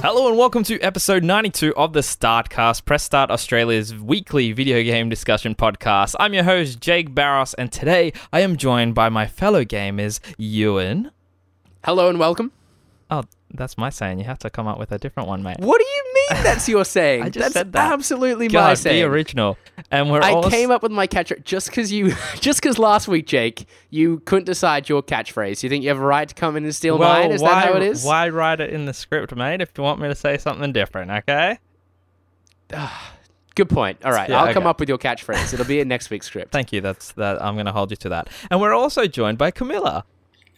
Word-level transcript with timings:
Hello 0.00 0.28
and 0.28 0.38
welcome 0.38 0.62
to 0.62 0.80
episode 0.80 1.24
92 1.24 1.74
of 1.74 1.92
the 1.92 2.00
Startcast, 2.00 2.84
Press 2.84 3.02
Start 3.02 3.32
Australia's 3.32 3.94
weekly 3.96 4.52
video 4.52 4.82
game 4.84 5.08
discussion 5.08 5.56
podcast. 5.56 6.14
I'm 6.20 6.32
your 6.34 6.44
host, 6.44 6.80
Jake 6.80 7.14
Barros, 7.14 7.52
and 7.54 7.72
today 7.72 8.12
I 8.32 8.40
am 8.40 8.56
joined 8.56 8.94
by 8.94 9.08
my 9.08 9.26
fellow 9.26 9.64
gamers, 9.64 10.20
Ewan. 10.38 11.10
Hello 11.84 12.08
and 12.08 12.18
welcome. 12.20 12.52
Oh, 13.10 13.24
that's 13.52 13.78
my 13.78 13.90
saying. 13.90 14.18
You 14.18 14.24
have 14.26 14.38
to 14.40 14.50
come 14.50 14.66
up 14.66 14.78
with 14.78 14.92
a 14.92 14.98
different 14.98 15.28
one, 15.28 15.42
mate. 15.42 15.56
What 15.58 15.78
do 15.78 15.84
you 15.84 16.14
mean 16.14 16.42
that's 16.42 16.68
your 16.68 16.84
saying? 16.96 17.22
I 17.22 17.28
just 17.30 17.38
that's 17.38 17.52
said 17.54 17.72
that. 17.72 17.92
absolutely 17.92 18.48
my 18.48 18.52
God, 18.52 18.84
be 18.84 19.02
original. 19.02 19.56
And 19.90 20.10
we're 20.10 20.22
I 20.22 20.32
also- 20.32 20.50
came 20.50 20.70
up 20.70 20.82
with 20.82 20.92
my 20.92 21.06
catchphrase 21.06 21.44
just 21.44 21.68
because 21.68 21.90
you, 21.90 22.14
just 22.40 22.60
because 22.60 22.78
last 22.78 23.08
week, 23.08 23.26
Jake, 23.26 23.66
you 23.90 24.20
couldn't 24.20 24.44
decide 24.44 24.88
your 24.88 25.02
catchphrase. 25.02 25.62
You 25.62 25.68
think 25.68 25.82
you 25.82 25.88
have 25.88 25.98
a 25.98 26.04
right 26.04 26.28
to 26.28 26.34
come 26.34 26.56
in 26.56 26.64
and 26.64 26.74
steal 26.74 26.98
well, 26.98 27.12
mine? 27.20 27.32
Is 27.32 27.40
why, 27.42 27.48
that 27.54 27.64
how 27.68 27.74
it 27.74 27.82
is? 27.82 28.04
Why 28.04 28.28
write 28.28 28.60
it 28.60 28.70
in 28.70 28.84
the 28.84 28.92
script, 28.94 29.34
mate, 29.34 29.60
if 29.60 29.70
you 29.76 29.82
want 29.82 30.00
me 30.00 30.08
to 30.08 30.14
say 30.14 30.36
something 30.38 30.72
different, 30.72 31.10
okay? 31.10 31.58
Good 33.54 33.70
point. 33.70 34.04
All 34.04 34.12
right, 34.12 34.28
Yeah, 34.28 34.42
I'll 34.42 34.52
come 34.54 34.66
up 34.68 34.78
with 34.78 34.88
your 34.88 34.98
catchphrase. 34.98 35.52
It'll 35.52 35.66
be 35.66 35.80
in 35.80 35.88
next 35.88 36.10
week's 36.10 36.26
script. 36.26 36.52
Thank 36.52 36.72
you. 36.72 36.80
That's 36.80 37.10
that. 37.12 37.42
I'm 37.42 37.54
going 37.54 37.66
to 37.66 37.72
hold 37.72 37.90
you 37.90 37.96
to 37.96 38.08
that. 38.10 38.28
And 38.52 38.60
we're 38.60 38.72
also 38.72 39.06
joined 39.08 39.36
by 39.36 39.50
Camilla. 39.50 40.04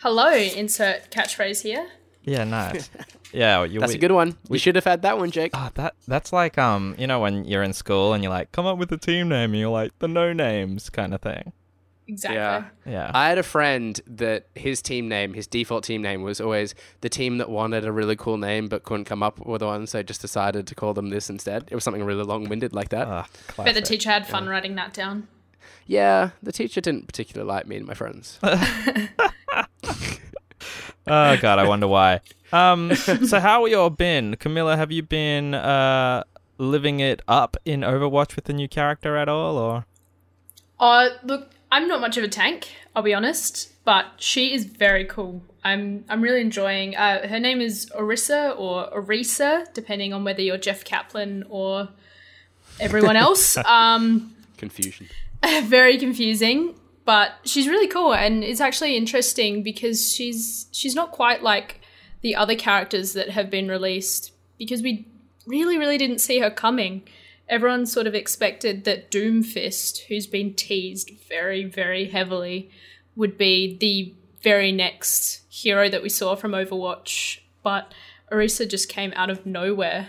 Hello, 0.02 0.30
insert 0.32 1.10
catchphrase 1.10 1.62
here. 1.62 1.88
Yeah, 2.22 2.44
nice. 2.44 2.90
yeah, 3.32 3.64
you. 3.64 3.80
That's 3.80 3.92
we- 3.92 3.98
a 3.98 4.00
good 4.00 4.12
one. 4.12 4.36
We 4.48 4.58
should 4.58 4.74
have 4.74 4.84
had 4.84 5.02
that 5.02 5.18
one, 5.18 5.30
Jake. 5.30 5.52
Ah, 5.54 5.70
that 5.74 5.94
that's 6.06 6.32
like 6.32 6.58
um, 6.58 6.94
you 6.98 7.06
know, 7.06 7.20
when 7.20 7.44
you're 7.44 7.62
in 7.62 7.72
school 7.72 8.12
and 8.12 8.22
you're 8.22 8.32
like, 8.32 8.52
come 8.52 8.66
up 8.66 8.78
with 8.78 8.92
a 8.92 8.98
team 8.98 9.28
name, 9.28 9.50
and 9.50 9.60
you're 9.60 9.70
like 9.70 9.98
the 9.98 10.08
no 10.08 10.32
names 10.32 10.90
kind 10.90 11.14
of 11.14 11.22
thing. 11.22 11.52
Exactly. 12.10 12.36
Yeah. 12.36 12.64
Yeah. 12.84 13.10
I 13.14 13.28
had 13.28 13.38
a 13.38 13.44
friend 13.44 14.00
that 14.06 14.48
his 14.56 14.82
team 14.82 15.08
name, 15.08 15.32
his 15.32 15.46
default 15.46 15.84
team 15.84 16.02
name, 16.02 16.22
was 16.22 16.40
always 16.40 16.74
the 17.02 17.08
team 17.08 17.38
that 17.38 17.48
wanted 17.48 17.84
a 17.84 17.92
really 17.92 18.16
cool 18.16 18.36
name 18.36 18.68
but 18.68 18.82
couldn't 18.82 19.04
come 19.04 19.22
up 19.22 19.38
with 19.46 19.62
one, 19.62 19.86
so 19.86 20.02
just 20.02 20.20
decided 20.20 20.66
to 20.66 20.74
call 20.74 20.92
them 20.92 21.10
this 21.10 21.30
instead. 21.30 21.68
It 21.70 21.74
was 21.74 21.84
something 21.84 22.02
really 22.02 22.24
long-winded 22.24 22.74
like 22.74 22.88
that. 22.88 23.06
Ah, 23.06 23.28
Bet 23.56 23.74
the 23.74 23.80
teacher 23.80 24.10
had 24.10 24.26
fun 24.26 24.48
writing 24.48 24.74
that 24.74 24.92
down. 24.92 25.28
Yeah, 25.86 26.30
the 26.42 26.50
teacher 26.50 26.80
didn't 26.80 27.06
particularly 27.06 27.48
like 27.48 27.68
me 27.68 27.76
and 27.76 27.86
my 27.86 27.94
friends. 27.94 28.40
oh 31.06 31.36
god, 31.36 31.58
I 31.58 31.66
wonder 31.68 31.88
why. 31.88 32.20
Um, 32.52 32.94
so 32.94 33.40
how 33.40 33.62
have 33.62 33.70
you 33.70 33.78
all 33.78 33.90
been, 33.90 34.36
Camilla? 34.36 34.76
Have 34.76 34.90
you 34.92 35.02
been 35.02 35.54
uh 35.54 36.24
living 36.58 37.00
it 37.00 37.22
up 37.26 37.56
in 37.64 37.80
Overwatch 37.80 38.36
with 38.36 38.44
the 38.44 38.52
new 38.52 38.68
character 38.68 39.16
at 39.16 39.28
all, 39.28 39.56
or? 39.56 39.86
Uh, 40.78 41.10
look, 41.22 41.50
I'm 41.72 41.88
not 41.88 42.00
much 42.00 42.16
of 42.16 42.24
a 42.24 42.28
tank, 42.28 42.68
I'll 42.94 43.02
be 43.02 43.14
honest, 43.14 43.72
but 43.84 44.06
she 44.16 44.52
is 44.52 44.64
very 44.64 45.04
cool. 45.04 45.42
I'm 45.62 46.04
I'm 46.08 46.22
really 46.22 46.40
enjoying. 46.40 46.96
Uh, 46.96 47.28
her 47.28 47.38
name 47.38 47.60
is 47.60 47.90
Orisa 47.96 48.58
or 48.58 48.90
Orisa, 48.90 49.72
depending 49.74 50.12
on 50.12 50.24
whether 50.24 50.40
you're 50.42 50.58
Jeff 50.58 50.84
Kaplan 50.84 51.44
or 51.48 51.88
everyone 52.78 53.16
else. 53.16 53.56
um, 53.64 54.34
Confusion. 54.56 55.08
very 55.64 55.98
confusing, 55.98 56.74
but 57.04 57.32
she's 57.44 57.68
really 57.68 57.88
cool, 57.88 58.14
and 58.14 58.44
it's 58.44 58.60
actually 58.60 58.96
interesting 58.96 59.62
because 59.62 60.12
she's 60.12 60.66
she's 60.72 60.94
not 60.94 61.12
quite 61.12 61.42
like 61.42 61.80
the 62.22 62.36
other 62.36 62.54
characters 62.54 63.12
that 63.14 63.30
have 63.30 63.50
been 63.50 63.68
released 63.68 64.32
because 64.58 64.82
we 64.82 65.06
really 65.46 65.78
really 65.78 65.98
didn't 65.98 66.20
see 66.20 66.38
her 66.40 66.50
coming. 66.50 67.02
Everyone 67.48 67.84
sort 67.86 68.06
of 68.06 68.14
expected 68.14 68.84
that 68.84 69.10
Doomfist, 69.10 70.06
who's 70.08 70.26
been 70.26 70.54
teased 70.54 71.10
very 71.28 71.64
very 71.64 72.08
heavily, 72.08 72.70
would 73.16 73.36
be 73.36 73.76
the 73.78 74.14
very 74.42 74.72
next 74.72 75.42
hero 75.48 75.88
that 75.88 76.02
we 76.02 76.08
saw 76.08 76.34
from 76.34 76.52
Overwatch, 76.52 77.40
but 77.62 77.92
Orisa 78.32 78.68
just 78.68 78.88
came 78.88 79.12
out 79.16 79.30
of 79.30 79.44
nowhere. 79.44 80.08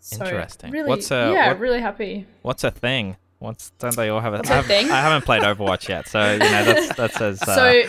So, 0.00 0.24
Interesting. 0.24 0.70
Really, 0.72 0.88
What's, 0.88 1.10
uh, 1.12 1.30
yeah, 1.34 1.48
what- 1.48 1.60
really 1.60 1.80
happy. 1.80 2.26
What's 2.42 2.64
a 2.64 2.70
thing? 2.70 3.16
What's 3.40 3.70
don't 3.78 3.96
they 3.96 4.08
all 4.10 4.20
have 4.20 4.34
a, 4.34 4.46
haven't- 4.46 4.66
thing? 4.68 4.90
I 4.90 5.00
haven't 5.00 5.24
played 5.24 5.42
Overwatch 5.42 5.88
yet, 5.88 6.06
so 6.06 6.32
you 6.32 6.38
know 6.38 6.64
that's 6.64 6.96
that 6.96 7.12
says. 7.14 7.42
Uh, 7.48 7.54
So 7.54 7.82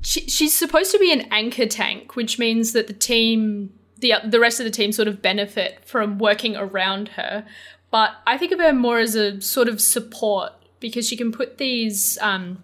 she, 0.00 0.20
she's 0.28 0.56
supposed 0.56 0.90
to 0.92 0.98
be 0.98 1.12
an 1.12 1.22
anchor 1.30 1.66
tank, 1.66 2.14
which 2.16 2.38
means 2.38 2.72
that 2.72 2.86
the 2.86 2.92
team, 2.92 3.72
the 3.98 4.14
the 4.24 4.38
rest 4.40 4.60
of 4.60 4.64
the 4.64 4.70
team, 4.70 4.92
sort 4.92 5.08
of 5.08 5.20
benefit 5.20 5.84
from 5.84 6.18
working 6.18 6.56
around 6.56 7.08
her. 7.10 7.44
But 7.90 8.12
I 8.26 8.38
think 8.38 8.52
of 8.52 8.58
her 8.60 8.72
more 8.72 8.98
as 8.98 9.14
a 9.14 9.40
sort 9.40 9.68
of 9.68 9.80
support 9.80 10.52
because 10.80 11.08
she 11.08 11.16
can 11.16 11.32
put 11.32 11.58
these 11.58 12.16
um, 12.20 12.62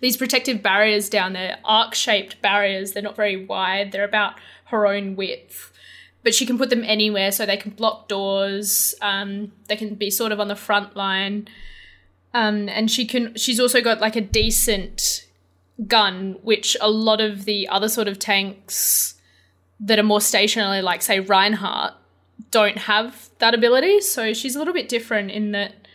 these 0.00 0.16
protective 0.16 0.62
barriers 0.62 1.08
down 1.08 1.32
there, 1.32 1.58
arc 1.64 1.94
shaped 1.94 2.40
barriers. 2.42 2.92
They're 2.92 3.02
not 3.02 3.16
very 3.16 3.44
wide. 3.44 3.90
They're 3.92 4.04
about 4.04 4.34
her 4.66 4.86
own 4.86 5.16
width. 5.16 5.72
But 6.24 6.34
she 6.34 6.46
can 6.46 6.58
put 6.58 6.70
them 6.70 6.84
anywhere, 6.84 7.30
so 7.32 7.46
they 7.46 7.56
can 7.56 7.70
block 7.72 8.08
doors. 8.08 8.94
Um, 9.00 9.52
they 9.68 9.76
can 9.76 9.94
be 9.94 10.10
sort 10.10 10.32
of 10.32 10.40
on 10.40 10.48
the 10.48 10.56
front 10.56 10.96
line. 10.96 11.48
Um, 12.34 12.68
and 12.68 12.90
she 12.90 13.06
can. 13.06 13.34
She's 13.36 13.60
also 13.60 13.80
got 13.80 14.00
like 14.00 14.16
a 14.16 14.20
decent 14.20 15.26
gun, 15.86 16.36
which 16.42 16.76
a 16.80 16.90
lot 16.90 17.20
of 17.20 17.44
the 17.44 17.68
other 17.68 17.88
sort 17.88 18.08
of 18.08 18.18
tanks 18.18 19.14
that 19.80 19.98
are 19.98 20.04
more 20.04 20.20
stationary, 20.20 20.82
like 20.82 21.02
say 21.02 21.20
Reinhardt, 21.20 21.94
don't 22.50 22.78
have 22.78 23.30
that 23.38 23.54
ability. 23.54 24.00
So 24.00 24.34
she's 24.34 24.56
a 24.56 24.58
little 24.58 24.74
bit 24.74 24.88
different 24.88 25.30
in 25.30 25.52
that 25.52 25.86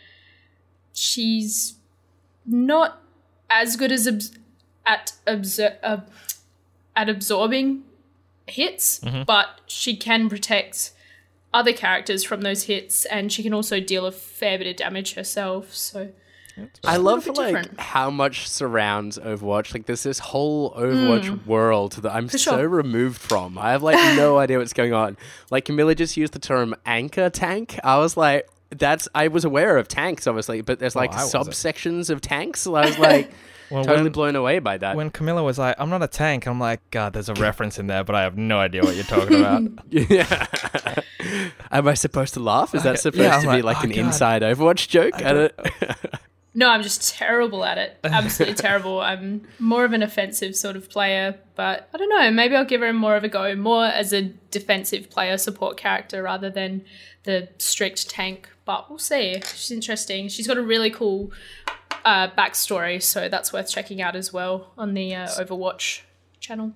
she's 0.92 1.76
not 2.46 3.00
as 3.50 3.76
good 3.76 3.92
as 3.92 4.06
at 4.86 5.12
absor- 5.26 5.76
uh, 5.82 5.98
at 6.96 7.08
absorbing 7.08 7.82
hits, 8.46 9.00
mm-hmm. 9.00 9.22
but 9.24 9.60
she 9.66 9.96
can 9.96 10.28
protect 10.28 10.92
other 11.52 11.72
characters 11.72 12.24
from 12.24 12.42
those 12.42 12.64
hits, 12.64 13.04
and 13.06 13.32
she 13.32 13.42
can 13.42 13.54
also 13.54 13.80
deal 13.80 14.06
a 14.06 14.12
fair 14.12 14.58
bit 14.58 14.66
of 14.66 14.76
damage 14.76 15.14
herself. 15.14 15.74
So 15.74 16.10
I 16.84 16.96
love 16.98 17.26
like 17.26 17.54
different. 17.54 17.80
how 17.80 18.10
much 18.10 18.48
surrounds 18.48 19.18
Overwatch. 19.18 19.74
Like 19.74 19.86
there's 19.86 20.02
this 20.02 20.18
whole 20.18 20.72
Overwatch 20.74 21.24
mm. 21.24 21.46
world 21.46 21.94
that 21.94 22.14
I'm 22.14 22.28
so 22.28 22.38
sure. 22.38 22.68
removed 22.68 23.20
from. 23.20 23.58
I 23.58 23.72
have 23.72 23.82
like 23.82 23.96
no 24.16 24.38
idea 24.38 24.58
what's 24.58 24.72
going 24.72 24.92
on. 24.92 25.16
Like 25.50 25.64
Camilla 25.64 25.94
just 25.94 26.16
used 26.16 26.32
the 26.32 26.38
term 26.38 26.74
anchor 26.86 27.30
tank. 27.30 27.78
I 27.82 27.98
was 27.98 28.16
like, 28.16 28.48
that's 28.70 29.08
I 29.14 29.28
was 29.28 29.44
aware 29.44 29.76
of 29.76 29.88
tanks 29.88 30.26
obviously, 30.26 30.60
but 30.60 30.78
there's 30.78 30.96
like 30.96 31.12
oh, 31.12 31.18
I 31.18 31.22
wasn't. 31.24 31.46
subsections 31.46 32.10
of 32.10 32.20
tanks. 32.20 32.60
So 32.60 32.74
I 32.74 32.86
was 32.86 32.98
like 32.98 33.30
Well, 33.74 33.84
totally 33.84 34.04
when- 34.04 34.12
blown 34.12 34.36
away 34.36 34.58
by 34.60 34.78
that. 34.78 34.96
when 34.96 35.10
Camilla 35.10 35.42
was 35.42 35.58
like, 35.58 35.74
"I'm 35.78 35.90
not 35.90 36.02
a 36.02 36.06
tank," 36.08 36.46
I'm 36.46 36.60
like, 36.60 36.80
"God, 36.90 37.12
there's 37.12 37.28
a 37.28 37.34
reference 37.48 37.78
in 37.78 37.86
there, 37.88 38.04
but 38.04 38.14
I 38.14 38.22
have 38.22 38.36
no 38.38 38.58
idea 38.58 38.82
what 38.82 38.94
you're 38.94 39.04
talking 39.04 39.40
about." 39.40 39.62
yeah. 39.90 40.46
Am 41.70 41.88
I 41.88 41.94
supposed 41.94 42.34
to 42.34 42.40
laugh? 42.40 42.74
Is 42.74 42.82
that 42.84 42.98
supposed 43.00 43.22
yeah, 43.22 43.36
I'm 43.36 43.42
to 43.42 43.48
be 43.52 43.62
like, 43.62 43.76
like 43.76 43.84
oh, 43.84 43.88
an 43.90 43.96
God. 43.96 44.04
inside 44.06 44.42
Overwatch 44.42 44.88
joke? 44.88 45.14
I 45.16 45.32
don't- 45.32 45.52
No, 46.56 46.68
I'm 46.70 46.84
just 46.84 47.12
terrible 47.12 47.64
at 47.64 47.78
it. 47.78 47.98
Absolutely 48.04 48.54
terrible. 48.54 49.00
I'm 49.00 49.42
more 49.58 49.84
of 49.84 49.92
an 49.92 50.04
offensive 50.04 50.54
sort 50.54 50.76
of 50.76 50.88
player, 50.88 51.36
but 51.56 51.88
I 51.92 51.98
don't 51.98 52.08
know. 52.08 52.30
Maybe 52.30 52.54
I'll 52.54 52.64
give 52.64 52.80
her 52.80 52.92
more 52.92 53.16
of 53.16 53.24
a 53.24 53.28
go, 53.28 53.56
more 53.56 53.86
as 53.86 54.12
a 54.12 54.22
defensive 54.52 55.10
player 55.10 55.36
support 55.36 55.76
character 55.76 56.22
rather 56.22 56.50
than 56.50 56.84
the 57.24 57.48
strict 57.58 58.08
tank. 58.08 58.48
But 58.66 58.88
we'll 58.88 59.00
see. 59.00 59.34
She's 59.52 59.72
interesting. 59.72 60.28
She's 60.28 60.46
got 60.46 60.56
a 60.56 60.62
really 60.62 60.90
cool 60.90 61.32
uh, 62.04 62.28
backstory, 62.28 63.02
so 63.02 63.28
that's 63.28 63.52
worth 63.52 63.70
checking 63.70 64.02
out 64.02 64.16
as 64.16 64.32
well 64.32 64.72
on 64.76 64.94
the 64.94 65.14
uh, 65.14 65.26
Overwatch 65.26 66.02
channel. 66.40 66.72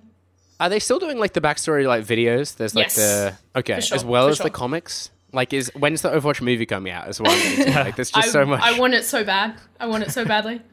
Are 0.59 0.69
they 0.69 0.79
still 0.79 0.99
doing 0.99 1.17
like 1.17 1.33
the 1.33 1.41
backstory 1.41 1.87
like 1.87 2.03
videos? 2.03 2.55
There's 2.57 2.75
like 2.75 2.87
Yes. 2.87 2.95
the 2.95 3.37
okay, 3.55 3.79
sure, 3.79 3.95
as 3.95 4.03
well 4.03 4.27
as 4.27 4.39
the 4.39 4.49
comics. 4.49 5.09
Like, 5.31 5.53
is 5.53 5.71
when's 5.75 6.01
the 6.01 6.09
Overwatch 6.09 6.41
movie 6.41 6.65
coming 6.65 6.91
out 6.91 7.07
as 7.07 7.21
well? 7.21 7.31
like, 7.75 7.95
there's 7.95 8.11
just 8.11 8.27
I, 8.29 8.31
so 8.31 8.45
much. 8.45 8.61
I 8.61 8.79
want 8.79 8.93
it 8.95 9.05
so 9.05 9.23
bad. 9.23 9.55
I 9.79 9.85
want 9.85 10.03
it 10.03 10.11
so 10.11 10.25
badly. 10.25 10.61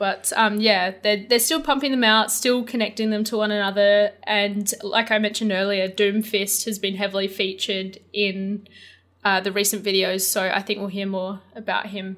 But 0.00 0.32
um, 0.34 0.62
yeah, 0.62 0.94
they're, 1.02 1.26
they're 1.28 1.38
still 1.38 1.60
pumping 1.60 1.90
them 1.90 2.04
out, 2.04 2.32
still 2.32 2.64
connecting 2.64 3.10
them 3.10 3.22
to 3.24 3.36
one 3.36 3.50
another. 3.50 4.12
And 4.22 4.72
like 4.82 5.10
I 5.10 5.18
mentioned 5.18 5.52
earlier, 5.52 5.88
Doomfist 5.90 6.64
has 6.64 6.78
been 6.78 6.96
heavily 6.96 7.28
featured 7.28 7.98
in 8.14 8.66
uh, 9.24 9.42
the 9.42 9.52
recent 9.52 9.84
videos. 9.84 10.22
So 10.22 10.50
I 10.54 10.62
think 10.62 10.78
we'll 10.78 10.88
hear 10.88 11.04
more 11.04 11.40
about 11.54 11.88
him 11.88 12.16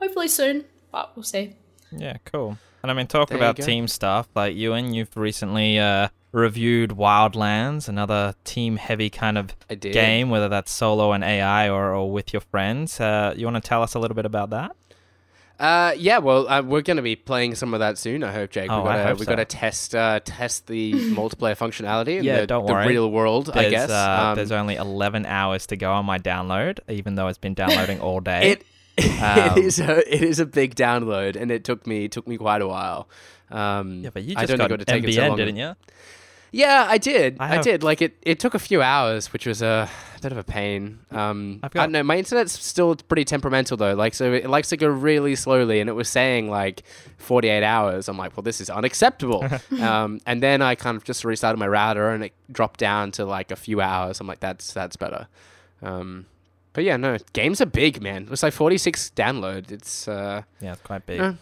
hopefully 0.00 0.26
soon, 0.26 0.64
but 0.92 1.16
we'll 1.16 1.22
see. 1.24 1.56
Yeah, 1.90 2.18
cool. 2.24 2.58
And 2.82 2.90
I 2.90 2.94
mean, 2.94 3.06
talk 3.06 3.28
There 3.28 3.38
about 3.38 3.56
team 3.56 3.88
stuff. 3.88 4.28
Like 4.34 4.54
Ewan, 4.56 4.92
you've 4.94 5.16
recently 5.16 5.78
uh, 5.78 6.08
reviewed 6.32 6.90
Wildlands, 6.90 7.88
another 7.88 8.34
team-heavy 8.44 9.10
kind 9.10 9.38
of 9.38 9.54
I 9.70 9.74
did. 9.76 9.92
game, 9.92 10.30
whether 10.30 10.48
that's 10.48 10.72
solo 10.72 11.12
and 11.12 11.22
AI 11.22 11.68
or, 11.68 11.94
or 11.94 12.10
with 12.10 12.32
your 12.32 12.40
friends. 12.40 13.00
Uh, 13.00 13.34
you 13.36 13.44
want 13.46 13.62
to 13.62 13.68
tell 13.68 13.82
us 13.82 13.94
a 13.94 13.98
little 13.98 14.14
bit 14.16 14.26
about 14.26 14.50
that? 14.50 14.74
Uh, 15.60 15.94
yeah, 15.96 16.18
well, 16.18 16.48
uh, 16.48 16.60
we're 16.60 16.82
going 16.82 16.96
to 16.96 17.02
be 17.04 17.14
playing 17.14 17.54
some 17.54 17.72
of 17.72 17.78
that 17.78 17.96
soon. 17.96 18.24
I 18.24 18.32
hope, 18.32 18.50
Jake. 18.50 18.68
Oh, 18.68 18.82
we 18.82 18.88
I 18.88 18.96
gotta, 18.96 19.08
hope 19.10 19.18
we 19.20 19.26
so. 19.26 19.30
got 19.30 19.36
to 19.36 19.44
test 19.44 19.94
uh, 19.94 20.18
test 20.24 20.66
the 20.66 20.92
multiplayer 21.14 21.56
functionality 21.56 22.18
in 22.18 22.24
Yeah, 22.24 22.40
the, 22.40 22.46
don't 22.48 22.66
the 22.66 22.74
real 22.74 23.08
world. 23.12 23.50
I 23.50 23.52
There's, 23.62 23.70
guess 23.70 23.90
uh, 23.90 24.24
Um, 24.30 24.36
there's 24.36 24.50
only 24.50 24.74
11 24.74 25.24
hours 25.24 25.66
to 25.68 25.76
go 25.76 25.92
on 25.92 26.04
my 26.04 26.18
download, 26.18 26.80
even 26.88 27.14
though 27.14 27.28
it's 27.28 27.38
been 27.38 27.54
downloading 27.54 28.00
all 28.00 28.18
day. 28.18 28.50
it 28.52 28.64
it 28.98 29.58
is 29.58 29.80
a 29.80 30.14
it 30.14 30.22
is 30.22 30.38
a 30.38 30.46
big 30.46 30.74
download, 30.74 31.36
and 31.36 31.50
it 31.50 31.64
took 31.64 31.86
me 31.86 32.08
took 32.08 32.26
me 32.26 32.36
quite 32.36 32.62
a 32.62 32.68
while. 32.68 33.08
Um, 33.50 34.00
yeah, 34.02 34.10
but 34.12 34.22
you 34.22 34.34
I 34.36 34.42
just 34.42 34.48
don't 34.50 34.58
got 34.58 34.70
it 34.70 34.78
would 34.78 34.86
take 34.86 35.04
it 35.04 35.14
so 35.14 35.28
long. 35.28 35.36
didn't 35.36 35.56
you? 35.56 35.74
Yeah, 36.54 36.86
I 36.86 36.98
did. 36.98 37.38
I 37.40 37.58
I, 37.58 37.62
did. 37.62 37.82
Like 37.82 38.02
it, 38.02 38.18
it 38.20 38.38
took 38.38 38.52
a 38.54 38.58
few 38.58 38.82
hours, 38.82 39.32
which 39.32 39.46
was 39.46 39.62
a 39.62 39.88
bit 40.20 40.32
of 40.32 40.38
a 40.38 40.44
pain. 40.44 40.98
Um, 41.10 41.60
I've 41.62 41.70
I 41.70 41.72
got- 41.72 41.82
don't 41.84 41.92
know. 41.92 42.02
My 42.02 42.18
internet's 42.18 42.52
still 42.62 42.94
pretty 42.94 43.24
temperamental 43.24 43.78
though. 43.78 43.94
Like 43.94 44.12
so, 44.12 44.30
it 44.34 44.50
likes 44.50 44.68
to 44.68 44.76
go 44.76 44.86
really 44.88 45.34
slowly, 45.34 45.80
and 45.80 45.88
it 45.88 45.94
was 45.94 46.10
saying 46.10 46.50
like 46.50 46.82
48 47.16 47.64
hours. 47.64 48.06
I'm 48.06 48.18
like, 48.18 48.36
well, 48.36 48.42
this 48.42 48.60
is 48.60 48.68
unacceptable. 48.68 49.42
um, 49.80 50.20
and 50.26 50.42
then 50.42 50.60
I 50.60 50.74
kind 50.74 50.98
of 50.98 51.04
just 51.04 51.24
restarted 51.24 51.58
my 51.58 51.66
router, 51.68 52.10
and 52.10 52.24
it 52.24 52.34
dropped 52.50 52.80
down 52.80 53.12
to 53.12 53.24
like 53.24 53.50
a 53.50 53.56
few 53.56 53.80
hours. 53.80 54.20
I'm 54.20 54.26
like, 54.26 54.40
that's 54.40 54.74
that's 54.74 54.96
better. 54.96 55.28
Um, 55.80 56.26
but 56.72 56.84
yeah, 56.84 56.96
no, 56.96 57.16
games 57.32 57.60
are 57.60 57.66
big, 57.66 58.02
man. 58.02 58.28
It's 58.30 58.42
like 58.42 58.52
46 58.52 59.12
download. 59.14 59.70
It's 59.70 60.08
uh, 60.08 60.42
Yeah, 60.60 60.72
it's 60.72 60.82
quite 60.82 61.06
big. 61.06 61.20
Uh, 61.20 61.32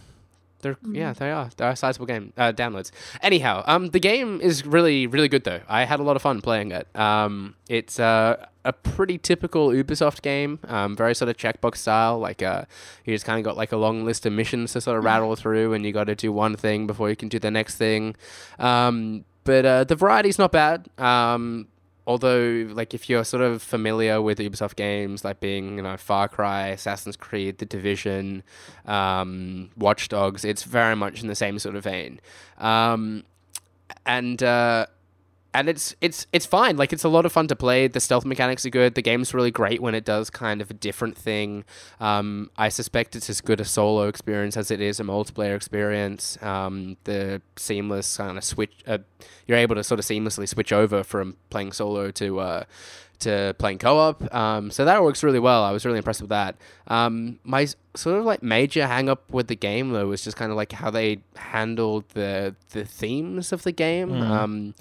they're 0.62 0.76
yeah, 0.92 1.12
they 1.12 1.30
are. 1.30 1.50
They're 1.56 1.70
a 1.70 1.76
sizable 1.76 2.06
game 2.06 2.32
uh, 2.36 2.52
downloads. 2.52 2.90
Anyhow, 3.22 3.62
um, 3.66 3.88
the 3.88 4.00
game 4.00 4.40
is 4.40 4.66
really 4.66 5.06
really 5.06 5.28
good 5.28 5.44
though. 5.44 5.60
I 5.68 5.84
had 5.84 6.00
a 6.00 6.02
lot 6.02 6.16
of 6.16 6.22
fun 6.22 6.40
playing 6.40 6.72
it. 6.72 6.86
Um, 6.94 7.54
it's 7.68 7.98
uh, 7.98 8.46
a 8.64 8.72
pretty 8.72 9.18
typical 9.18 9.68
Ubisoft 9.68 10.22
game. 10.22 10.58
Um, 10.64 10.96
very 10.96 11.14
sort 11.14 11.28
of 11.30 11.36
checkbox 11.36 11.76
style. 11.78 12.18
Like 12.18 12.42
uh, 12.42 12.64
you 13.04 13.14
just 13.14 13.24
kind 13.24 13.38
of 13.38 13.44
got 13.44 13.56
like 13.56 13.72
a 13.72 13.76
long 13.76 14.04
list 14.04 14.26
of 14.26 14.32
missions 14.32 14.72
to 14.74 14.80
sort 14.80 14.98
of 14.98 15.04
rattle 15.04 15.34
through, 15.36 15.72
and 15.72 15.84
you 15.84 15.92
got 15.92 16.04
to 16.04 16.14
do 16.14 16.32
one 16.32 16.56
thing 16.56 16.86
before 16.86 17.08
you 17.08 17.16
can 17.16 17.28
do 17.28 17.38
the 17.38 17.50
next 17.50 17.76
thing. 17.76 18.16
Um, 18.58 19.24
but 19.44 19.64
uh, 19.64 19.84
the 19.84 19.96
variety's 19.96 20.38
not 20.38 20.52
bad. 20.52 20.88
Um, 20.98 21.68
although 22.06 22.66
like 22.72 22.94
if 22.94 23.08
you're 23.08 23.24
sort 23.24 23.42
of 23.42 23.62
familiar 23.62 24.20
with 24.20 24.38
Ubisoft 24.38 24.76
games 24.76 25.24
like 25.24 25.40
being 25.40 25.76
you 25.76 25.82
know 25.82 25.96
Far 25.96 26.28
Cry, 26.28 26.68
Assassin's 26.68 27.16
Creed, 27.16 27.58
The 27.58 27.66
Division, 27.66 28.42
um, 28.86 29.70
Watch 29.76 30.08
Dogs, 30.08 30.44
it's 30.44 30.62
very 30.62 30.96
much 30.96 31.22
in 31.22 31.28
the 31.28 31.34
same 31.34 31.58
sort 31.58 31.76
of 31.76 31.84
vein, 31.84 32.20
um, 32.58 33.24
and 34.06 34.42
uh, 34.42 34.86
and 35.52 35.68
it's 35.68 35.94
it's 36.00 36.26
it's 36.32 36.46
fine. 36.46 36.76
Like 36.76 36.92
it's 36.92 37.04
a 37.04 37.08
lot 37.08 37.26
of 37.26 37.32
fun 37.32 37.48
to 37.48 37.56
play. 37.56 37.88
The 37.88 38.00
stealth 38.00 38.24
mechanics 38.24 38.64
are 38.64 38.70
good. 38.70 38.94
The 38.94 39.02
game's 39.02 39.34
really 39.34 39.50
great 39.50 39.80
when 39.82 39.94
it 39.94 40.04
does 40.04 40.30
kind 40.30 40.60
of 40.60 40.70
a 40.70 40.74
different 40.74 41.16
thing. 41.16 41.64
Um, 41.98 42.50
I 42.56 42.68
suspect 42.68 43.16
it's 43.16 43.28
as 43.28 43.40
good 43.40 43.60
a 43.60 43.64
solo 43.64 44.06
experience 44.08 44.56
as 44.56 44.70
it 44.70 44.80
is 44.80 45.00
a 45.00 45.02
multiplayer 45.02 45.56
experience. 45.56 46.40
Um, 46.42 46.96
the 47.04 47.42
seamless 47.56 48.16
kind 48.16 48.38
of 48.38 48.44
switch, 48.44 48.72
uh, 48.86 48.98
you're 49.46 49.58
able 49.58 49.74
to 49.74 49.84
sort 49.84 49.98
of 49.98 50.06
seamlessly 50.06 50.48
switch 50.48 50.72
over 50.72 51.02
from 51.02 51.36
playing 51.50 51.72
solo 51.72 52.10
to 52.12 52.40
uh, 52.40 52.64
to 53.20 53.54
playing 53.58 53.78
co-op. 53.78 54.32
Um, 54.34 54.70
so 54.70 54.84
that 54.84 55.02
works 55.02 55.22
really 55.22 55.40
well. 55.40 55.62
I 55.64 55.72
was 55.72 55.84
really 55.84 55.98
impressed 55.98 56.20
with 56.20 56.30
that. 56.30 56.56
Um, 56.86 57.38
my 57.44 57.66
sort 57.94 58.18
of 58.18 58.24
like 58.24 58.42
major 58.42 58.86
hang 58.86 59.08
up 59.08 59.30
with 59.30 59.48
the 59.48 59.56
game 59.56 59.90
though 59.90 60.06
was 60.06 60.22
just 60.22 60.36
kind 60.36 60.50
of 60.50 60.56
like 60.56 60.72
how 60.72 60.90
they 60.90 61.18
handled 61.36 62.08
the 62.10 62.54
the 62.70 62.84
themes 62.84 63.52
of 63.52 63.64
the 63.64 63.72
game. 63.72 64.12
Um, 64.22 64.74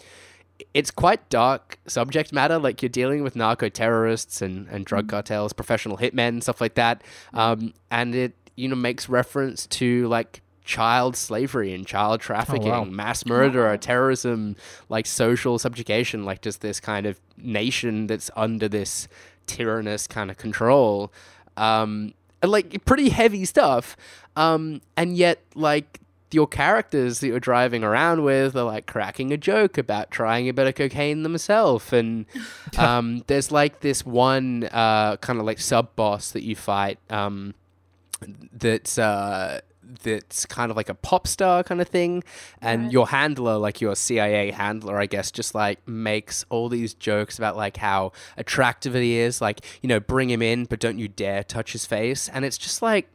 it's 0.73 0.91
quite 0.91 1.27
dark 1.29 1.79
subject 1.87 2.33
matter. 2.33 2.57
Like 2.59 2.81
you're 2.81 2.89
dealing 2.89 3.23
with 3.23 3.35
narco 3.35 3.69
terrorists 3.69 4.41
and, 4.41 4.67
and 4.69 4.85
drug 4.85 5.07
cartels, 5.09 5.53
professional 5.53 5.97
hitmen, 5.97 6.41
stuff 6.43 6.61
like 6.61 6.75
that. 6.75 7.03
Um, 7.33 7.73
and 7.91 8.13
it 8.15 8.33
you 8.55 8.67
know 8.67 8.75
makes 8.75 9.07
reference 9.09 9.65
to 9.67 10.07
like 10.07 10.41
child 10.65 11.15
slavery 11.15 11.73
and 11.73 11.87
child 11.87 12.21
trafficking, 12.21 12.95
mass 12.95 13.25
murder, 13.25 13.75
terrorism, 13.77 14.55
like 14.87 15.07
social 15.07 15.57
subjugation, 15.57 16.25
like 16.25 16.41
just 16.41 16.61
this 16.61 16.79
kind 16.79 17.05
of 17.07 17.19
nation 17.37 18.05
that's 18.07 18.29
under 18.35 18.67
this 18.67 19.07
tyrannous 19.47 20.05
kind 20.07 20.29
of 20.29 20.37
control. 20.37 21.11
Um, 21.57 22.13
like 22.43 22.85
pretty 22.85 23.09
heavy 23.09 23.45
stuff. 23.45 23.97
Um, 24.35 24.81
and 24.95 25.17
yet 25.17 25.41
like 25.55 25.99
your 26.31 26.47
characters 26.47 27.19
that 27.19 27.27
you're 27.27 27.39
driving 27.39 27.83
around 27.83 28.23
with 28.23 28.55
are 28.55 28.63
like 28.63 28.85
cracking 28.85 29.31
a 29.33 29.37
joke 29.37 29.77
about 29.77 30.11
trying 30.11 30.47
a 30.47 30.53
bit 30.53 30.67
of 30.67 30.75
cocaine 30.75 31.23
themselves. 31.23 31.91
And 31.91 32.25
um, 32.77 33.23
there's 33.27 33.51
like 33.51 33.79
this 33.79 34.05
one 34.05 34.69
uh, 34.71 35.17
kind 35.17 35.39
of 35.39 35.45
like 35.45 35.59
sub 35.59 35.95
boss 35.95 36.31
that 36.31 36.43
you 36.43 36.55
fight 36.55 36.99
um, 37.09 37.53
that's 38.53 38.97
uh, 38.97 39.61
that's 40.03 40.45
kind 40.45 40.69
of 40.69 40.77
like 40.77 40.87
a 40.89 40.93
pop 40.93 41.25
star 41.25 41.63
kind 41.63 41.81
of 41.81 41.87
thing. 41.87 42.23
And 42.61 42.83
Right. 42.83 42.91
your 42.91 43.07
handler 43.07 43.57
like 43.57 43.81
your 43.81 43.95
cia 43.95 44.51
handler 44.51 44.99
i 44.99 45.07
guess 45.07 45.31
just 45.31 45.55
like 45.55 45.79
makes 45.87 46.45
all 46.49 46.69
these 46.69 46.93
jokes 46.93 47.39
about 47.39 47.57
like 47.57 47.77
how 47.77 48.11
attractive 48.37 48.93
he 48.93 49.17
is. 49.17 49.41
Like 49.41 49.61
you 49.81 49.89
know 49.89 49.99
bring 49.99 50.29
him 50.29 50.41
in 50.43 50.65
but 50.65 50.79
don't 50.79 50.99
you 50.99 51.07
dare 51.07 51.43
touch 51.43 51.71
his 51.71 51.85
face. 51.87 52.29
And 52.29 52.45
it's 52.45 52.57
just 52.57 52.81
like 52.83 53.09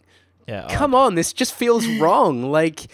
Yeah. 0.46 0.66
come 0.70 0.94
on 0.94 1.14
this 1.14 1.32
just 1.32 1.54
feels 1.54 1.86
wrong. 2.00 2.42
Like 2.50 2.86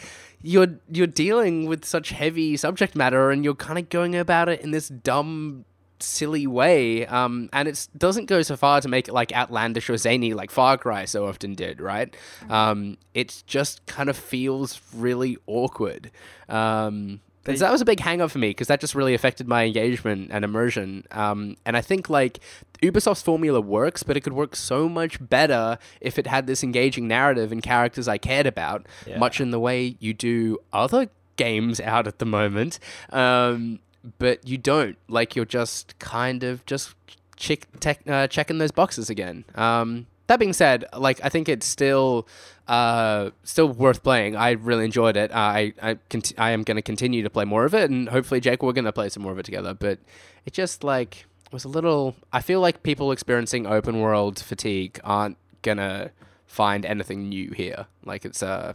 you're 0.43 0.79
you're 0.91 1.07
dealing 1.07 1.67
with 1.67 1.85
such 1.85 2.11
heavy 2.11 2.57
subject 2.57 2.97
matter 2.97 3.31
and 3.31 3.45
you're 3.45 3.55
kind 3.55 3.79
of 3.79 3.89
going 3.89 4.17
about 4.17 4.49
it 4.49 4.61
in 4.63 4.71
this 4.71 4.89
dumb 4.89 5.65
silly 6.03 6.47
way 6.47 7.05
um 7.09 7.51
and 7.53 7.69
it 7.69 7.87
doesn't 7.99 8.25
go 8.25 8.41
so 8.41 8.57
far 8.57 8.81
to 8.81 8.89
make 8.89 9.07
it 9.07 9.13
like 9.13 9.33
outlandish 9.35 9.91
or 9.91 9.99
zany 9.99 10.33
like 10.33 10.51
far 10.51 10.79
cry 10.79 11.05
so 11.05 11.27
often 11.27 11.55
did 11.55 11.79
right? 11.79 12.17
Um 12.49 12.97
it 13.13 13.43
just 13.47 13.85
kind 13.85 14.09
of 14.09 14.17
feels 14.17 14.81
really 14.95 15.37
awkward. 15.47 16.11
Um 16.49 17.21
so 17.47 17.53
that 17.55 17.73
was 17.73 17.81
a 17.81 17.85
big 17.85 18.01
hang 18.01 18.21
up 18.21 18.31
for 18.31 18.39
me 18.39 18.51
because 18.51 18.67
that 18.69 18.81
just 18.81 18.95
really 18.95 19.15
affected 19.15 19.49
my 19.49 19.65
engagement 19.65 20.31
and 20.33 20.45
immersion. 20.45 21.05
Um, 21.11 21.57
and 21.65 21.77
I 21.77 21.81
think 21.81 22.11
like 22.11 22.39
Ubisoft's 22.83 23.23
formula 23.23 23.61
works, 23.61 24.03
but 24.03 24.17
it 24.17 24.21
could 24.21 24.33
work 24.35 24.55
so 24.57 24.89
much 24.89 25.17
better 25.29 25.79
if 26.01 26.19
it 26.19 26.27
had 26.27 26.47
this 26.47 26.63
engaging 26.63 27.09
narrative 27.09 27.51
and 27.53 27.63
characters 27.63 28.09
I 28.09 28.19
cared 28.19 28.47
about, 28.47 28.87
Yeah. 29.07 29.19
much 29.19 29.41
in 29.41 29.51
the 29.51 29.61
way 29.61 29.97
you 30.01 30.13
do 30.15 30.59
other 30.73 31.09
games 31.37 31.81
out 31.81 32.07
at 32.07 32.19
the 32.19 32.27
moment. 32.27 32.79
Um, 33.11 33.81
but 34.19 34.47
you 34.47 34.59
don't. 34.59 34.97
Like 35.09 35.35
you're 35.37 35.45
just 35.45 35.99
kind 35.99 36.43
of 36.45 36.65
just 36.67 36.95
check, 37.37 37.67
tech, 37.81 38.01
uh, 38.07 38.27
checking 38.27 38.59
those 38.59 38.71
boxes 38.73 39.09
again. 39.11 39.45
Um, 39.55 40.07
that 40.31 40.39
being 40.39 40.53
said, 40.53 40.85
like 40.97 41.21
I 41.25 41.29
think 41.29 41.49
it's 41.49 41.67
still 41.67 42.29
uh, 42.69 43.31
still 43.43 43.69
worth 43.69 44.05
playing. 44.05 44.37
I 44.37 44.53
really 44.53 44.85
enjoyed 44.85 45.17
it. 45.17 45.33
I 45.35 45.75
I, 45.83 45.99
cont- 46.09 46.35
I 46.39 46.53
am 46.53 46.63
going 46.63 46.77
to 46.77 46.83
continue 46.83 47.25
to 47.25 47.31
play 47.31 47.45
more 47.45 47.65
of 47.65 47.75
it, 47.75 47.91
and 47.91 48.09
hopefully, 48.09 48.41
Jake, 48.41 48.63
we're 48.63 48.73
going 48.73 48.85
to 48.85 48.93
play 48.93 49.09
some 49.09 49.25
more 49.25 49.33
of 49.33 49.41
it 49.41 49.45
together. 49.45 49.75
But 49.75 49.99
it 50.47 50.53
just 50.53 50.85
like 50.85 51.27
was 51.51 51.65
a 51.65 51.69
little. 51.69 52.15
I 52.33 52.43
feel 52.43 52.61
like 52.61 52.85
people 52.85 53.11
experiencing 53.11 53.67
open 53.67 53.99
world 53.99 54.39
fatigue 54.39 55.01
aren't 55.03 55.37
gonna 55.63 56.13
find 56.47 56.87
anything 56.87 57.29
new 57.29 57.51
here. 57.51 57.87
Like 58.05 58.25
it's 58.25 58.43
uh 58.43 58.75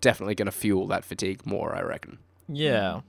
definitely 0.00 0.34
going 0.34 0.46
to 0.46 0.52
fuel 0.52 0.88
that 0.88 1.04
fatigue 1.04 1.46
more. 1.46 1.76
I 1.76 1.82
reckon. 1.82 2.18
Yeah. 2.48 3.02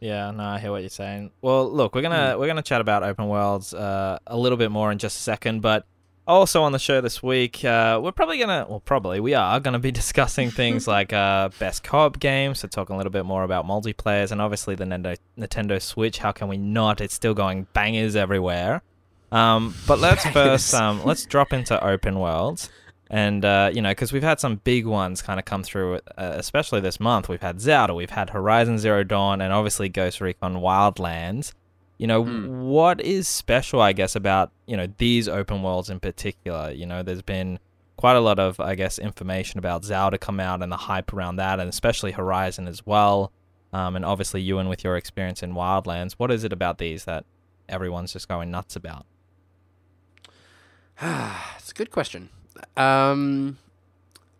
Yeah, 0.00 0.30
no, 0.32 0.44
I 0.44 0.58
hear 0.58 0.70
what 0.70 0.80
you're 0.80 0.88
saying. 0.90 1.30
Well, 1.40 1.70
look, 1.70 1.94
we're 1.94 2.02
gonna 2.02 2.38
we're 2.38 2.46
gonna 2.46 2.62
chat 2.62 2.80
about 2.80 3.02
open 3.02 3.28
worlds 3.28 3.72
uh, 3.74 4.18
a 4.26 4.36
little 4.36 4.58
bit 4.58 4.70
more 4.70 4.90
in 4.90 4.98
just 4.98 5.18
a 5.18 5.22
second, 5.22 5.60
but 5.60 5.86
also 6.26 6.62
on 6.62 6.72
the 6.72 6.78
show 6.78 7.00
this 7.00 7.22
week, 7.22 7.64
uh, 7.64 8.00
we're 8.02 8.12
probably 8.12 8.38
gonna, 8.38 8.66
well, 8.68 8.80
probably 8.80 9.20
we 9.20 9.34
are 9.34 9.60
gonna 9.60 9.78
be 9.78 9.92
discussing 10.02 10.50
things 10.50 10.86
like 10.86 11.12
uh, 11.12 11.50
best 11.58 11.84
co-op 11.84 12.18
games, 12.18 12.60
so 12.60 12.68
talking 12.68 12.94
a 12.94 12.96
little 12.96 13.12
bit 13.12 13.24
more 13.24 13.42
about 13.44 13.66
multiplayers, 13.66 14.32
and 14.32 14.40
obviously 14.40 14.74
the 14.74 14.84
Nintendo 14.84 15.16
Nintendo 15.38 15.80
Switch. 15.80 16.18
How 16.18 16.32
can 16.32 16.48
we 16.48 16.56
not? 16.56 17.00
It's 17.00 17.14
still 17.14 17.34
going 17.34 17.66
bangers 17.72 18.16
everywhere. 18.16 18.82
Um, 19.32 19.74
but 19.86 19.98
let's 19.98 20.24
first 20.30 20.72
um, 20.74 21.04
let's 21.04 21.26
drop 21.26 21.52
into 21.52 21.82
open 21.84 22.18
worlds. 22.18 22.70
And 23.10 23.44
uh, 23.44 23.70
you 23.72 23.82
know, 23.82 23.90
because 23.90 24.12
we've 24.12 24.22
had 24.22 24.40
some 24.40 24.56
big 24.56 24.86
ones 24.86 25.22
kind 25.22 25.38
of 25.38 25.44
come 25.44 25.62
through, 25.62 25.96
uh, 26.16 26.32
especially 26.34 26.80
this 26.80 26.98
month. 26.98 27.28
We've 27.28 27.42
had 27.42 27.60
Zelda, 27.60 27.94
we've 27.94 28.10
had 28.10 28.30
Horizon 28.30 28.78
Zero 28.78 29.04
Dawn, 29.04 29.40
and 29.40 29.52
obviously 29.52 29.88
Ghost 29.88 30.20
Recon 30.20 30.54
Wildlands. 30.54 31.52
You 31.98 32.06
know, 32.08 32.24
Hmm. 32.24 32.60
what 32.60 33.00
is 33.00 33.28
special, 33.28 33.80
I 33.80 33.92
guess, 33.92 34.16
about 34.16 34.50
you 34.66 34.76
know 34.76 34.88
these 34.98 35.28
open 35.28 35.62
worlds 35.62 35.90
in 35.90 36.00
particular? 36.00 36.70
You 36.70 36.86
know, 36.86 37.02
there's 37.02 37.22
been 37.22 37.58
quite 37.96 38.16
a 38.16 38.20
lot 38.20 38.38
of, 38.40 38.58
I 38.58 38.74
guess, 38.74 38.98
information 38.98 39.58
about 39.58 39.84
Zelda 39.84 40.18
come 40.18 40.40
out 40.40 40.62
and 40.62 40.70
the 40.72 40.76
hype 40.76 41.12
around 41.12 41.36
that, 41.36 41.60
and 41.60 41.68
especially 41.68 42.12
Horizon 42.12 42.66
as 42.66 42.84
well. 42.84 43.30
Um, 43.72 43.94
and 43.96 44.04
obviously, 44.04 44.40
you 44.42 44.58
and 44.58 44.68
with 44.68 44.82
your 44.84 44.96
experience 44.96 45.42
in 45.42 45.52
Wildlands, 45.54 46.12
what 46.14 46.30
is 46.30 46.42
it 46.44 46.52
about 46.52 46.78
these 46.78 47.04
that 47.04 47.24
everyone's 47.68 48.12
just 48.12 48.28
going 48.28 48.50
nuts 48.50 48.74
about? 48.76 49.06
it's 51.00 51.70
a 51.70 51.74
good 51.74 51.90
question. 51.90 52.28
Um, 52.76 53.58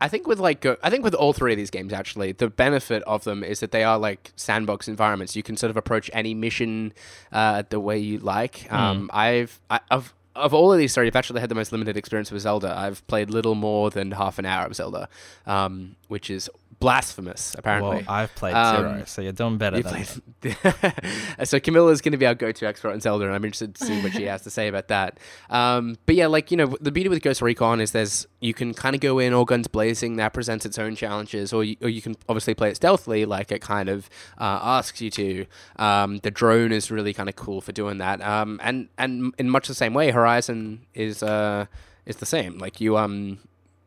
I 0.00 0.08
think 0.08 0.26
with 0.26 0.38
like 0.38 0.60
go- 0.60 0.76
I 0.82 0.90
think 0.90 1.04
with 1.04 1.14
all 1.14 1.32
three 1.32 1.52
of 1.52 1.56
these 1.58 1.70
games 1.70 1.92
actually, 1.92 2.32
the 2.32 2.48
benefit 2.50 3.02
of 3.04 3.24
them 3.24 3.42
is 3.44 3.60
that 3.60 3.70
they 3.70 3.84
are 3.84 3.98
like 3.98 4.32
sandbox 4.36 4.88
environments. 4.88 5.36
You 5.36 5.42
can 5.42 5.56
sort 5.56 5.70
of 5.70 5.76
approach 5.76 6.10
any 6.12 6.34
mission 6.34 6.92
uh, 7.32 7.62
the 7.68 7.80
way 7.80 7.98
you 7.98 8.18
like. 8.18 8.70
Um, 8.72 9.10
I've 9.12 9.60
I, 9.70 9.80
of 9.90 10.12
of 10.36 10.52
all 10.52 10.72
of 10.72 10.78
these 10.78 10.92
three, 10.94 11.06
I've 11.06 11.14
actually 11.16 11.40
had 11.40 11.48
the 11.48 11.54
most 11.54 11.70
limited 11.70 11.96
experience 11.96 12.32
with 12.32 12.42
Zelda. 12.42 12.74
I've 12.76 13.06
played 13.06 13.30
little 13.30 13.54
more 13.54 13.88
than 13.90 14.10
half 14.10 14.38
an 14.38 14.46
hour 14.46 14.66
of 14.66 14.74
Zelda, 14.74 15.08
um, 15.46 15.94
which 16.08 16.28
is 16.28 16.50
blasphemous. 16.81 17.54
Apparently, 17.59 18.04
Well, 18.07 18.14
I've 18.14 18.35
played 18.35 18.54
Um, 18.54 18.76
Zero, 18.76 19.02
so 19.07 19.23
you're 19.23 19.33
doing 19.33 19.59
better 19.59 19.83
played- 19.83 20.09
so 21.45 21.59
Camilla 21.61 21.90
is 21.90 22.00
going 22.00 22.12
to 22.12 22.19
be 22.19 22.26
our 22.26 22.35
go-to 22.35 22.66
expert 22.66 22.90
on 22.93 23.00
Zelda, 23.00 23.25
and 23.26 23.35
I'm 23.35 23.45
interested 23.45 23.75
to 23.76 23.85
see 23.85 24.02
what 24.02 24.12
she 24.12 24.25
has 24.25 24.43
to 24.43 24.50
say 24.50 24.69
about 24.69 24.88
that. 24.88 25.19
Um, 25.50 25.97
but 26.07 26.14
yeah, 26.14 26.26
like 26.26 26.50
you 26.50 26.57
know, 26.57 26.76
the 26.81 26.90
beauty 26.93 27.09
with 27.09 27.23
Ghost 27.23 27.43
Recon 27.43 27.81
is 27.81 27.93
there's 27.93 28.26
you 28.40 28.54
can 28.54 28.75
kind 28.75 28.95
of 28.95 29.00
go 29.00 29.19
in 29.19 29.33
all 29.33 29.45
guns 29.45 29.66
blazing. 29.69 30.16
That 30.16 30.33
presents 30.33 30.66
its 30.66 30.78
own 30.78 30.97
challenges, 30.97 31.52
or 31.52 31.64
you, 31.64 31.76
or 31.81 31.88
you 31.88 32.02
can 32.02 32.14
obviously 32.28 32.54
play 32.54 32.71
it 32.71 32.76
stealthily, 32.76 33.25
like 33.25 33.50
it 33.52 33.61
kind 33.61 33.88
of 33.88 34.09
uh, 34.38 34.59
asks 34.62 35.00
you 35.00 35.11
to. 35.11 35.47
Um, 35.76 36.19
the 36.19 36.31
drone 36.31 36.73
is 36.73 36.90
really 36.90 37.12
kind 37.12 37.28
of 37.28 37.37
cool 37.37 37.61
for 37.61 37.73
doing 37.73 37.99
that, 37.99 38.21
um, 38.23 38.61
and 38.62 38.88
and 38.99 39.35
in 39.38 39.49
much 39.50 39.69
the 39.69 39.75
same 39.75 39.95
way, 39.95 40.11
Horizon 40.11 40.87
is 40.95 41.23
uh, 41.23 41.66
is 42.07 42.16
the 42.16 42.26
same. 42.26 42.59
Like 42.59 42.81
you 42.81 42.97
um 42.97 43.38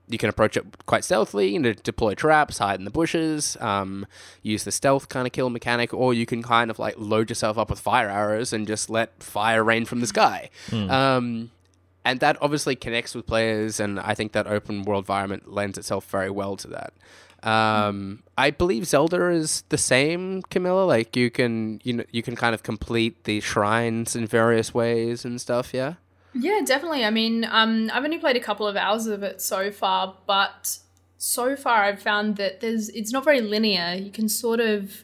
you 0.07 0.17
can 0.17 0.29
approach 0.29 0.55
it 0.57 0.63
quite 0.85 1.03
stealthily 1.03 1.55
and 1.55 1.63
de- 1.63 1.73
deploy 1.73 2.13
traps, 2.15 2.59
hide 2.59 2.79
in 2.79 2.85
the 2.85 2.91
bushes, 2.91 3.57
um, 3.59 4.05
use 4.41 4.63
the 4.63 4.71
stealth 4.71 5.09
kind 5.09 5.27
of 5.27 5.33
kill 5.33 5.49
mechanic, 5.49 5.93
or 5.93 6.13
you 6.13 6.25
can 6.25 6.41
kind 6.41 6.71
of 6.71 6.79
like 6.79 6.95
load 6.97 7.29
yourself 7.29 7.57
up 7.57 7.69
with 7.69 7.79
fire 7.79 8.09
arrows 8.09 8.53
and 8.53 8.67
just 8.67 8.89
let 8.89 9.21
fire 9.21 9.63
rain 9.63 9.85
from 9.85 9.99
the 9.99 10.07
sky. 10.07 10.49
Um, 10.71 11.51
and 12.05 12.21
that 12.21 12.37
obviously 12.41 12.75
connects 12.75 13.13
with 13.13 13.25
players, 13.27 13.79
and 13.81 13.99
I 13.99 14.13
think 14.13 14.31
that 14.31 14.47
open 14.47 14.83
world 14.83 15.03
environment 15.03 15.51
lends 15.51 15.77
itself 15.77 16.05
very 16.09 16.29
well 16.29 16.55
to 16.57 16.67
that. 16.69 16.93
Um, 17.43 18.23
I 18.37 18.49
believe 18.51 18.87
Zelda 18.87 19.29
is 19.29 19.63
the 19.69 19.77
same, 19.77 20.41
Camilla. 20.43 20.85
Like 20.85 21.15
you 21.15 21.29
can, 21.29 21.81
you 21.83 21.93
know, 21.93 22.03
you 22.11 22.23
can 22.23 22.35
kind 22.35 22.55
of 22.55 22.63
complete 22.63 23.25
the 23.25 23.41
shrines 23.41 24.15
in 24.15 24.25
various 24.25 24.73
ways 24.73 25.25
and 25.25 25.39
stuff. 25.39 25.73
Yeah. 25.73 25.95
Yeah, 26.33 26.61
definitely. 26.63 27.03
I 27.03 27.09
mean, 27.09 27.45
um, 27.45 27.89
I've 27.93 28.03
only 28.03 28.19
played 28.19 28.35
a 28.35 28.39
couple 28.41 28.67
of 28.67 28.75
hours 28.75 29.07
of 29.07 29.23
it 29.23 29.41
so 29.41 29.71
far, 29.71 30.17
but 30.27 30.79
so 31.17 31.55
far 31.55 31.83
I've 31.83 32.01
found 32.01 32.35
that 32.37 32.59
there's 32.59 32.89
it's 32.89 33.11
not 33.11 33.23
very 33.23 33.41
linear. 33.41 33.95
You 33.95 34.11
can 34.11 34.29
sort 34.29 34.59
of 34.59 35.03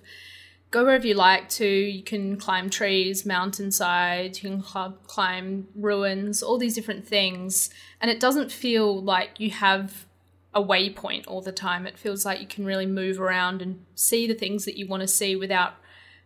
go 0.69 0.83
wherever 0.83 1.07
you 1.07 1.15
like 1.15 1.49
to. 1.49 1.67
You 1.67 2.03
can 2.03 2.37
climb 2.37 2.69
trees, 2.69 3.25
mountainsides, 3.25 4.43
you 4.43 4.49
can 4.49 4.63
cl- 4.63 4.97
climb 5.07 5.67
ruins, 5.75 6.43
all 6.43 6.57
these 6.57 6.75
different 6.75 7.07
things, 7.07 7.69
and 8.01 8.11
it 8.11 8.19
doesn't 8.19 8.51
feel 8.51 9.01
like 9.01 9.39
you 9.39 9.49
have 9.51 10.05
a 10.53 10.61
waypoint 10.63 11.23
all 11.27 11.41
the 11.41 11.51
time. 11.51 11.87
It 11.87 11.97
feels 11.97 12.25
like 12.25 12.39
you 12.41 12.47
can 12.47 12.63
really 12.63 12.85
move 12.85 13.19
around 13.19 13.61
and 13.63 13.83
see 13.95 14.27
the 14.27 14.35
things 14.35 14.65
that 14.65 14.77
you 14.77 14.85
want 14.87 15.01
to 15.01 15.07
see 15.07 15.35
without 15.35 15.73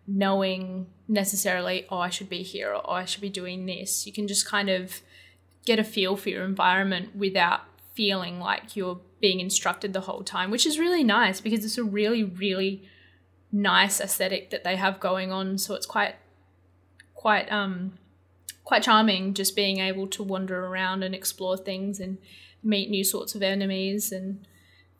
knowing 0.07 0.87
necessarily, 1.07 1.85
oh, 1.89 1.99
I 1.99 2.09
should 2.09 2.29
be 2.29 2.41
here 2.41 2.71
or 2.71 2.81
oh, 2.83 2.93
I 2.93 3.05
should 3.05 3.21
be 3.21 3.29
doing 3.29 3.65
this. 3.65 4.07
You 4.07 4.13
can 4.13 4.27
just 4.27 4.47
kind 4.47 4.69
of 4.69 5.01
get 5.65 5.79
a 5.79 5.83
feel 5.83 6.15
for 6.15 6.29
your 6.29 6.45
environment 6.45 7.15
without 7.15 7.61
feeling 7.93 8.39
like 8.39 8.75
you're 8.75 9.01
being 9.19 9.39
instructed 9.39 9.91
the 9.91 10.01
whole 10.01 10.23
time, 10.23 10.49
which 10.49 10.65
is 10.65 10.79
really 10.79 11.03
nice 11.03 11.41
because 11.41 11.65
it's 11.65 11.77
a 11.77 11.83
really, 11.83 12.23
really 12.23 12.87
nice 13.51 13.99
aesthetic 13.99 14.49
that 14.51 14.63
they 14.63 14.75
have 14.75 14.99
going 14.99 15.31
on. 15.31 15.57
So 15.57 15.75
it's 15.75 15.85
quite, 15.85 16.15
quite, 17.13 17.51
um, 17.51 17.97
quite 18.63 18.83
charming 18.83 19.33
just 19.33 19.55
being 19.55 19.79
able 19.79 20.07
to 20.07 20.23
wander 20.23 20.65
around 20.65 21.03
and 21.03 21.15
explore 21.15 21.57
things 21.57 21.99
and 21.99 22.17
meet 22.63 22.89
new 22.89 23.03
sorts 23.03 23.35
of 23.35 23.41
enemies 23.41 24.11
and 24.11 24.45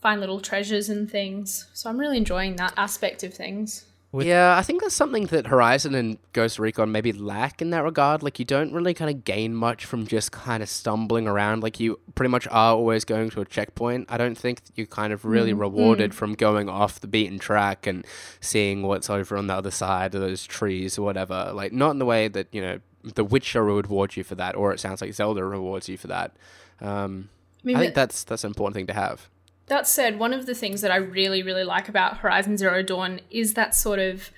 find 0.01 0.19
little 0.19 0.39
treasures 0.39 0.89
and 0.89 1.09
things. 1.09 1.69
So 1.73 1.89
I'm 1.89 1.99
really 1.99 2.17
enjoying 2.17 2.55
that 2.57 2.73
aspect 2.77 3.23
of 3.23 3.33
things. 3.33 3.85
Yeah, 4.13 4.55
I 4.57 4.61
think 4.63 4.81
that's 4.81 4.95
something 4.95 5.25
that 5.27 5.47
Horizon 5.47 5.93
and 5.93 6.17
Ghost 6.33 6.59
Recon 6.59 6.91
maybe 6.91 7.11
lack 7.11 7.61
in 7.61 7.69
that 7.71 7.83
regard. 7.83 8.23
Like, 8.23 8.39
you 8.39 8.45
don't 8.45 8.73
really 8.73 8.93
kind 8.93 9.11
of 9.11 9.23
gain 9.25 9.53
much 9.53 9.85
from 9.85 10.07
just 10.07 10.31
kind 10.31 10.63
of 10.63 10.69
stumbling 10.69 11.27
around. 11.27 11.61
Like, 11.61 11.79
you 11.79 11.99
pretty 12.15 12.29
much 12.29 12.47
are 12.47 12.73
always 12.75 13.03
going 13.05 13.29
to 13.31 13.41
a 13.41 13.45
checkpoint. 13.45 14.07
I 14.09 14.17
don't 14.17 14.37
think 14.37 14.63
that 14.63 14.71
you're 14.75 14.87
kind 14.87 15.11
of 15.13 15.25
really 15.25 15.51
rewarded 15.53 16.13
from 16.15 16.33
going 16.35 16.69
off 16.69 16.99
the 17.01 17.07
beaten 17.07 17.37
track 17.37 17.85
and 17.85 18.05
seeing 18.39 18.81
what's 18.83 19.09
over 19.09 19.35
on 19.37 19.47
the 19.47 19.53
other 19.53 19.71
side 19.71 20.15
of 20.15 20.21
those 20.21 20.45
trees 20.45 20.97
or 20.97 21.01
whatever. 21.03 21.51
Like, 21.53 21.73
not 21.73 21.91
in 21.91 21.99
the 21.99 22.05
way 22.05 22.27
that, 22.29 22.47
you 22.51 22.61
know, 22.61 22.79
The 23.03 23.23
Witcher 23.25 23.63
would 23.65 23.87
reward 23.87 24.15
you 24.17 24.23
for 24.23 24.35
that, 24.35 24.55
or 24.55 24.73
it 24.73 24.79
sounds 24.79 25.01
like 25.01 25.13
Zelda 25.13 25.43
rewards 25.45 25.87
you 25.89 25.97
for 25.97 26.07
that. 26.07 26.35
Um, 26.81 27.29
I 27.63 27.67
mean, 27.67 27.75
I 27.75 27.79
think 27.81 27.95
that- 27.95 28.07
that's 28.09 28.23
that's 28.23 28.43
an 28.43 28.49
important 28.51 28.75
thing 28.75 28.87
to 28.87 28.93
have. 28.93 29.29
That 29.67 29.87
said, 29.87 30.17
one 30.17 30.33
of 30.33 30.45
the 30.45 30.55
things 30.55 30.81
that 30.81 30.91
I 30.91 30.97
really, 30.97 31.43
really 31.43 31.65
like 31.65 31.89
about 31.89 32.17
Horizon 32.17 32.57
Zero 32.57 32.81
Dawn 32.81 33.19
is 33.29 33.53
that 33.55 33.75
sort 33.75 33.99
of 33.99 34.31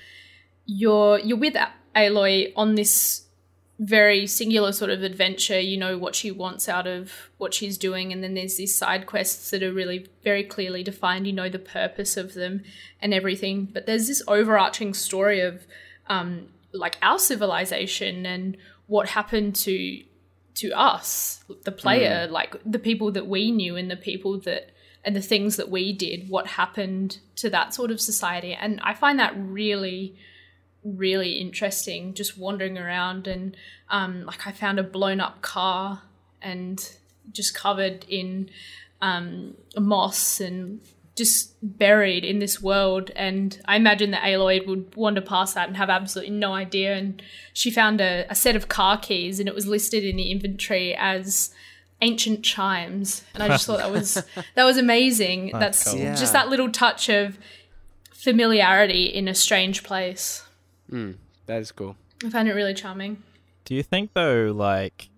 you're 0.66 1.20
you're 1.20 1.38
with 1.38 1.56
Aloy 1.96 2.52
on 2.56 2.76
this 2.76 3.26
very 3.80 4.28
singular 4.28 4.72
sort 4.72 4.92
of 4.92 5.04
adventure. 5.04 5.60
You 5.60 5.78
know 5.78 5.98
what 5.98 6.16
she 6.16 6.32
wants 6.32 6.68
out 6.68 6.88
of 6.88 7.30
what 7.38 7.54
she's 7.54 7.78
doing, 7.78 8.12
and 8.12 8.24
then 8.24 8.34
there's 8.34 8.58
these 8.58 8.76
side 8.76 9.06
quests 9.06 9.52
that 9.52 9.64
are 9.64 9.72
really 9.72 10.08
very 10.24 10.44
clearly 10.44 10.84
defined. 10.84 11.28
You 11.28 11.34
know 11.34 11.50
the 11.50 11.60
purpose 11.60 12.18
of 12.18 12.34
them 12.34 12.64
and 13.02 13.14
everything, 13.14 13.70
but 13.72 13.86
there's 13.86 14.08
this 14.08 14.22
overarching 14.28 14.94
story 14.94 15.40
of 15.42 15.66
um, 16.08 16.48
like 16.74 16.98
our 17.02 17.20
civilization 17.20 18.26
and 18.26 18.58
what 18.88 19.10
happened 19.10 19.56
to 19.56 20.04
to 20.56 20.72
us, 20.72 21.44
the 21.64 21.72
player, 21.72 22.28
like 22.30 22.56
the 22.66 22.80
people 22.80 23.12
that 23.12 23.28
we 23.28 23.50
knew 23.50 23.78
and 23.78 23.90
the 23.90 23.96
people 23.96 24.40
that 24.42 24.72
and 25.04 25.16
the 25.16 25.22
things 25.22 25.56
that 25.56 25.70
we 25.70 25.94
did, 25.94 26.30
what 26.30 26.48
happened 26.48 27.20
to 27.38 27.50
that 27.50 27.74
sort 27.74 27.92
of 27.92 28.02
society. 28.02 28.54
And 28.54 28.80
I 28.84 28.94
find 28.94 29.20
that 29.20 29.34
really, 29.38 30.16
really 30.84 31.34
interesting, 31.34 32.14
just 32.14 32.38
wandering 32.38 32.78
around 32.78 33.28
and 33.28 33.56
um, 33.90 34.26
like 34.26 34.46
I 34.46 34.52
found 34.52 34.80
a 34.80 34.84
blown 34.84 35.20
up 35.20 35.42
car 35.42 36.02
and 36.42 36.98
just 37.32 37.54
covered 37.54 38.06
in 38.10 38.50
um, 39.02 39.56
moss 39.78 40.40
and 40.40 40.82
just 41.16 41.54
buried 41.62 42.24
in 42.24 42.40
this 42.40 42.62
world. 42.62 43.12
And 43.16 43.60
I 43.66 43.76
imagine 43.76 44.12
that 44.12 44.24
Aloy 44.24 44.66
would 44.66 44.96
wander 44.96 45.22
past 45.22 45.54
that 45.56 45.68
and 45.68 45.78
have 45.78 45.90
absolutely 45.90 46.34
no 46.34 46.54
idea. 46.54 46.96
And 46.96 47.22
she 47.54 47.72
found 47.72 48.00
a, 48.00 48.26
a 48.30 48.36
set 48.36 48.56
of 48.56 48.70
car 48.70 48.98
keys, 48.98 49.40
and 49.40 49.48
it 49.50 49.54
was 49.54 49.68
listed 49.68 50.04
in 50.04 50.16
the 50.16 50.32
inventory 50.32 50.96
as 50.96 51.54
ancient 52.02 52.44
chimes. 52.44 53.24
And 53.34 53.44
I 53.44 53.48
just 53.50 53.66
thought 53.66 53.80
that 53.80 53.92
was 53.92 54.14
that 54.56 54.64
was 54.64 54.78
amazing. 54.78 55.52
That's, 55.54 55.84
cool. 55.84 56.00
Yeah. 56.00 56.16
just 56.16 56.34
that 56.34 56.50
little 56.50 56.72
touch 56.72 57.10
of 57.10 57.38
familiarity 58.12 59.06
in 59.06 59.28
a 59.28 59.36
strange 59.36 59.84
place. 59.84 60.44
That 60.90 61.62
is 61.62 61.72
cool. 61.72 61.96
I 62.24 62.30
found 62.30 62.48
it 62.48 62.54
really 62.54 62.74
charming. 62.74 63.24
Do 63.66 63.76
you 63.76 63.84
think 63.84 64.14
though, 64.14 64.52
like, 64.56 65.10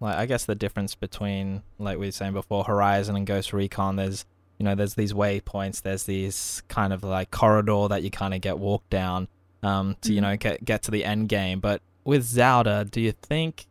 like 0.00 0.16
I 0.16 0.26
guess 0.26 0.44
the 0.44 0.54
difference 0.54 0.94
between, 0.94 1.62
like 1.78 1.98
we 1.98 2.06
were 2.06 2.12
saying 2.12 2.32
before, 2.32 2.64
Horizon 2.64 3.16
and 3.16 3.26
Ghost 3.26 3.52
Recon, 3.52 3.96
there's, 3.96 4.24
you 4.58 4.64
know, 4.64 4.74
there's 4.74 4.94
these 4.94 5.12
waypoints, 5.12 5.82
there's 5.82 6.04
these 6.04 6.62
kind 6.68 6.92
of 6.92 7.02
like 7.02 7.30
corridor 7.30 7.88
that 7.88 8.02
you 8.02 8.10
kind 8.10 8.34
of 8.34 8.40
get 8.40 8.58
walked 8.58 8.90
down, 8.90 9.28
um, 9.62 9.96
to 10.02 10.12
you 10.12 10.20
know 10.20 10.36
get 10.36 10.64
get 10.64 10.82
to 10.82 10.90
the 10.90 11.04
end 11.04 11.28
game. 11.28 11.60
But 11.60 11.82
with 12.04 12.24
Zelda, 12.24 12.84
do 12.84 13.00
you 13.00 13.12
think 13.12 13.66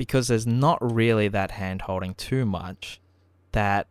because 0.00 0.28
there's 0.28 0.46
not 0.46 0.78
really 0.80 1.28
that 1.28 1.50
hand 1.50 1.82
holding 1.82 2.14
too 2.14 2.46
much, 2.46 2.98
that 3.52 3.86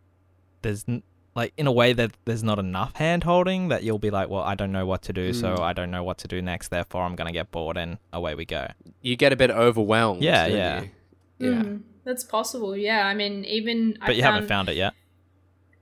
there's 0.63 0.83
n- 0.87 1.03
like 1.35 1.53
in 1.55 1.67
a 1.67 1.71
way 1.71 1.93
that 1.93 2.09
there's 2.25 2.41
not 2.43 2.57
enough 2.57 2.95
hand 2.95 3.23
holding 3.23 3.67
that 3.67 3.83
you'll 3.83 3.99
be 3.99 4.09
like, 4.09 4.27
well, 4.27 4.41
I 4.41 4.55
don't 4.55 4.71
know 4.71 4.87
what 4.87 5.03
to 5.03 5.13
do, 5.13 5.33
so 5.33 5.49
Mm. 5.53 5.59
I 5.59 5.71
don't 5.73 5.91
know 5.91 6.03
what 6.03 6.17
to 6.23 6.27
do 6.27 6.41
next. 6.41 6.69
Therefore, 6.69 7.03
I'm 7.03 7.15
gonna 7.15 7.31
get 7.31 7.51
bored, 7.51 7.77
and 7.77 7.99
away 8.11 8.33
we 8.33 8.43
go. 8.45 8.65
You 9.03 9.15
get 9.17 9.31
a 9.31 9.35
bit 9.35 9.51
overwhelmed. 9.51 10.23
Yeah, 10.23 10.47
yeah. 10.47 10.81
you? 10.81 10.89
Yeah. 11.37 11.61
Mm, 11.61 11.81
that's 12.05 12.23
possible. 12.23 12.75
Yeah, 12.75 13.05
I 13.05 13.13
mean, 13.13 13.45
even 13.45 13.95
But 13.99 14.09
I 14.09 14.11
you 14.13 14.23
found, 14.23 14.33
haven't 14.33 14.47
found 14.47 14.69
it 14.69 14.77
yet. 14.77 14.93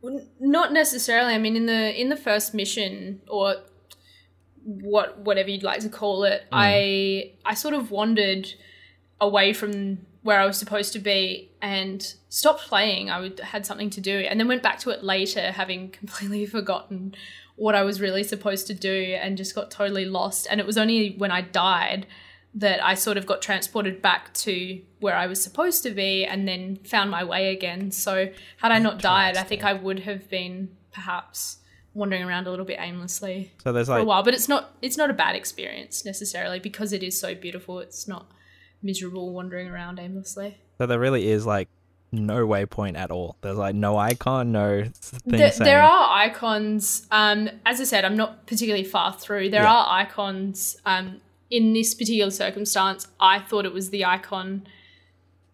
N- 0.03 0.27
Not 0.41 0.73
necessarily. 0.73 1.33
I 1.35 1.37
mean, 1.37 1.55
in 1.55 1.67
the 1.67 1.81
in 2.01 2.09
the 2.09 2.17
first 2.17 2.53
mission 2.53 3.21
or 3.29 3.55
what 4.65 5.19
whatever 5.19 5.49
you'd 5.49 5.63
like 5.63 5.79
to 5.87 5.89
call 5.89 6.25
it, 6.25 6.43
I 6.51 7.31
I 7.45 7.53
sort 7.53 7.73
of 7.73 7.91
wandered 7.91 8.49
away 9.21 9.53
from 9.53 10.05
where 10.27 10.41
I 10.41 10.45
was 10.45 10.57
supposed 10.57 10.91
to 10.91 10.99
be 10.99 11.49
and 11.61 12.13
stopped 12.27 12.67
playing. 12.67 13.09
I 13.09 13.21
would, 13.21 13.39
had 13.39 13.65
something 13.65 13.89
to 13.91 14.01
do, 14.01 14.17
and 14.29 14.37
then 14.37 14.49
went 14.49 14.61
back 14.61 14.77
to 14.79 14.89
it 14.89 15.01
later, 15.01 15.53
having 15.53 15.89
completely 16.01 16.45
forgotten 16.45 17.15
what 17.55 17.75
I 17.75 17.83
was 17.83 18.01
really 18.01 18.23
supposed 18.23 18.67
to 18.67 18.73
do, 18.73 19.15
and 19.21 19.37
just 19.37 19.55
got 19.55 19.71
totally 19.71 20.03
lost. 20.03 20.45
And 20.51 20.59
it 20.59 20.65
was 20.65 20.77
only 20.77 21.15
when 21.17 21.31
I 21.31 21.39
died 21.39 22.07
that 22.55 22.85
I 22.85 22.93
sort 22.93 23.15
of 23.15 23.25
got 23.25 23.41
transported 23.41 24.01
back 24.01 24.33
to 24.33 24.81
where 24.99 25.15
I 25.15 25.27
was 25.27 25.41
supposed 25.41 25.81
to 25.83 25.91
be 25.91 26.25
and 26.25 26.45
then 26.45 26.75
found 26.83 27.09
my 27.09 27.23
way 27.23 27.53
again. 27.53 27.91
So 27.91 28.29
had 28.57 28.73
I 28.73 28.79
not 28.79 29.01
died, 29.01 29.37
I 29.37 29.43
think 29.43 29.63
I 29.63 29.71
would 29.71 29.99
have 29.99 30.29
been 30.29 30.75
perhaps 30.91 31.59
wandering 31.93 32.23
around 32.23 32.47
a 32.47 32.49
little 32.49 32.65
bit 32.65 32.79
aimlessly 32.81 33.53
So 33.63 33.71
there's 33.71 33.87
for 33.87 33.99
a 33.99 34.03
while. 34.03 34.23
But 34.23 34.33
it's 34.33 34.49
not 34.49 34.75
it's 34.81 34.97
not 34.97 35.09
a 35.09 35.13
bad 35.13 35.37
experience 35.37 36.03
necessarily 36.03 36.59
because 36.59 36.91
it 36.91 37.01
is 37.01 37.17
so 37.17 37.33
beautiful. 37.33 37.79
It's 37.79 38.09
not 38.09 38.29
miserable 38.81 39.33
wandering 39.33 39.67
around 39.69 39.99
aimlessly. 39.99 40.57
so 40.77 40.85
there 40.85 40.99
really 40.99 41.27
is 41.29 41.45
like 41.45 41.67
no 42.11 42.47
waypoint 42.47 42.95
at 42.97 43.11
all. 43.11 43.35
There's 43.41 43.57
like 43.57 43.75
no 43.75 43.97
icon, 43.97 44.51
no 44.53 44.83
thing 44.85 45.19
There, 45.25 45.51
there 45.51 45.81
are 45.83 46.17
icons. 46.17 47.05
Um, 47.11 47.49
as 47.65 47.81
I 47.81 47.83
said, 47.83 48.05
I'm 48.05 48.15
not 48.15 48.47
particularly 48.47 48.85
far 48.85 49.11
through. 49.13 49.49
There 49.49 49.63
Yeah. 49.63 49.73
are 49.73 49.85
icons. 49.89 50.77
Um, 50.85 51.19
in 51.49 51.73
this 51.73 51.93
particular 51.93 52.31
circumstance, 52.31 53.07
I 53.19 53.39
thought 53.39 53.65
it 53.65 53.73
was 53.73 53.89
the 53.89 54.05
icon 54.05 54.67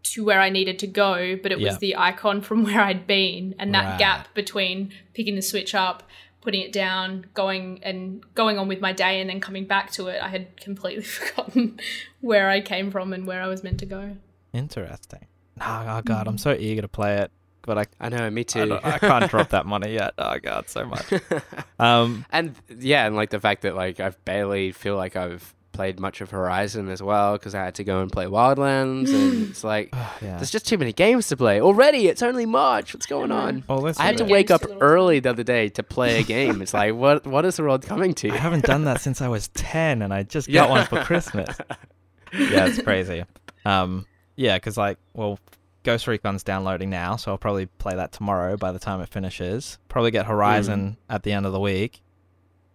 to 0.03 0.23
where 0.23 0.41
I 0.41 0.49
needed 0.49 0.77
to 0.79 0.87
go, 0.87 1.37
but 1.41 1.51
it 1.51 1.59
was 1.59 1.77
the 1.79 1.95
icon 1.95 2.41
from 2.41 2.63
where 2.65 2.81
I'd 2.81 3.07
been, 3.07 3.55
and 3.57 3.73
that 3.73 3.85
Right. 3.91 3.99
gap 3.99 4.33
between 4.35 4.91
picking 5.13 5.35
the 5.35 5.41
switch 5.41 5.73
up, 5.73 6.03
putting 6.43 6.61
it 6.61 6.71
down, 6.73 7.25
going 7.33 7.79
and 7.83 8.21
going 8.35 8.59
on 8.59 8.67
with 8.67 8.81
my 8.81 8.91
day, 8.91 9.19
and 9.21 9.29
then 9.29 9.39
coming 9.39 9.65
back 9.65 9.89
to 9.91 10.07
it. 10.07 10.21
I 10.21 10.27
had 10.27 10.55
completely 10.57 11.03
forgotten 11.17 11.79
where 12.21 12.49
I 12.49 12.61
came 12.61 12.91
from 12.91 13.13
and 13.13 13.25
where 13.25 13.41
I 13.41 13.47
was 13.47 13.63
meant 13.63 13.79
to 13.79 13.85
go. 13.85 14.17
Interesting. 14.53 15.25
Oh, 15.61 15.85
oh 15.87 16.01
god, 16.03 16.27
I'm 16.27 16.37
so 16.37 16.53
eager 16.53 16.81
to 16.81 16.87
play 16.87 17.17
it, 17.17 17.31
but 17.63 17.77
I 17.77 17.85
I 17.99 18.09
know, 18.09 18.29
me 18.29 18.43
too. 18.43 18.65
don't- 18.67 18.85
I 18.85 18.97
can't 18.99 19.29
drop 19.29 19.49
that 19.49 19.65
money 19.73 19.93
yet. 19.93 20.13
Oh 20.17 20.37
god, 20.39 20.69
so 20.69 20.85
much. 20.85 21.05
Um, 21.79 22.25
and 22.31 22.55
yeah, 22.79 23.05
and 23.07 23.15
like 23.15 23.29
the 23.31 23.39
fact 23.39 23.63
that 23.63 23.75
like 23.75 23.99
I've 23.99 24.23
barely 24.25 24.71
feel 24.71 24.95
like 24.95 25.15
I've 25.15 25.53
played 25.73 25.99
much 25.99 26.21
of 26.21 26.29
Horizon 26.31 26.87
as 26.87 27.03
well 27.03 27.33
because 27.33 27.53
I 27.53 27.65
had 27.65 27.75
to 27.75 27.83
go 27.83 28.01
and 28.01 28.09
play 28.11 28.25
Wildlands, 28.25 29.13
and 29.13 29.49
it's 29.49 29.63
like 29.63 29.89
yeah. 30.21 30.37
there's 30.37 30.51
just 30.51 30.67
too 30.67 30.77
many 30.77 30.93
games 30.93 31.27
to 31.27 31.37
play 31.37 31.59
already. 31.59 32.07
It's 32.07 32.21
only 32.23 32.45
March. 32.45 32.93
What's 32.93 33.05
going 33.05 33.31
on? 33.31 33.63
Oh, 33.67 33.85
I 33.97 34.05
had 34.05 34.17
to 34.19 34.25
wake 34.25 34.49
up 34.51 34.61
early 34.79 35.19
the 35.19 35.31
other 35.31 35.43
day 35.43 35.67
to 35.69 35.83
play 35.83 36.19
a 36.19 36.23
game. 36.23 36.61
It's 36.61 36.73
like 36.73 36.93
what 36.95 37.27
what 37.27 37.43
is 37.43 37.57
the 37.57 37.63
world 37.63 37.81
coming 37.85 38.13
to? 38.15 38.29
I 38.31 38.37
haven't 38.37 38.63
done 38.63 38.85
that 38.85 39.01
since 39.01 39.21
I 39.21 39.27
was 39.27 39.49
10 39.49 40.01
and 40.01 40.13
I 40.13 40.23
just 40.23 40.47
Yeah. 40.47 40.61
got 40.61 40.69
one 40.69 40.85
for 40.85 41.03
Christmas. 41.03 41.57
yeah, 42.33 42.65
it's 42.67 42.81
crazy. 42.83 43.25
Um, 43.65 44.05
yeah, 44.35 44.55
because, 44.57 44.77
like, 44.77 44.97
well, 45.13 45.37
Ghost 45.83 46.07
Recon's 46.07 46.43
downloading 46.43 46.89
now, 46.89 47.15
so 47.17 47.31
I'll 47.31 47.37
probably 47.37 47.65
play 47.67 47.95
that 47.95 48.11
tomorrow 48.11 48.57
by 48.57 48.71
the 48.71 48.79
time 48.79 48.99
it 49.01 49.09
finishes. 49.09 49.77
Probably 49.89 50.11
get 50.11 50.25
Horizon 50.25 50.97
at 51.09 51.23
the 51.23 51.31
end 51.33 51.45
of 51.45 51.51
the 51.51 51.59
week. 51.59 52.01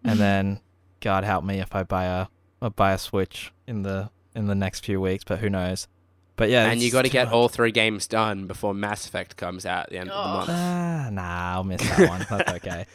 And 0.05 0.19
then, 0.21 0.61
God 1.01 1.25
help 1.25 1.45
me 1.45 1.59
if 1.59 1.75
I 1.75 1.83
buy 1.83 2.05
a, 2.05 2.27
a 2.61 2.71
buy 2.71 2.93
a 2.93 2.99
Switch 2.99 3.53
in 3.67 3.83
the 3.83 4.11
in 4.35 4.47
the 4.47 4.55
next 4.55 4.85
few 4.85 5.01
weeks, 5.01 5.25
but 5.25 5.39
who 5.39 5.51
knows. 5.51 5.89
But 6.37 6.51
yeah, 6.51 6.71
and 6.71 6.81
you 6.81 6.93
got 6.93 7.03
to 7.03 7.09
get 7.11 7.27
much. 7.27 7.35
all 7.35 7.49
three 7.49 7.73
games 7.73 8.07
done 8.07 8.47
before 8.47 8.73
Mass 8.73 9.07
Effect 9.07 9.37
comes 9.37 9.67
out 9.67 9.85
at 9.87 9.91
the 9.91 9.99
end 9.99 10.11
of 10.11 10.15
the 10.17 10.31
Oh. 10.31 10.35
month. 10.37 10.49
Ah, 10.51 11.09
nah, 11.11 11.53
I'll 11.55 11.65
miss 11.65 11.83
that 11.83 12.09
one. 12.09 12.27
That's 12.31 12.53
okay. 12.65 12.87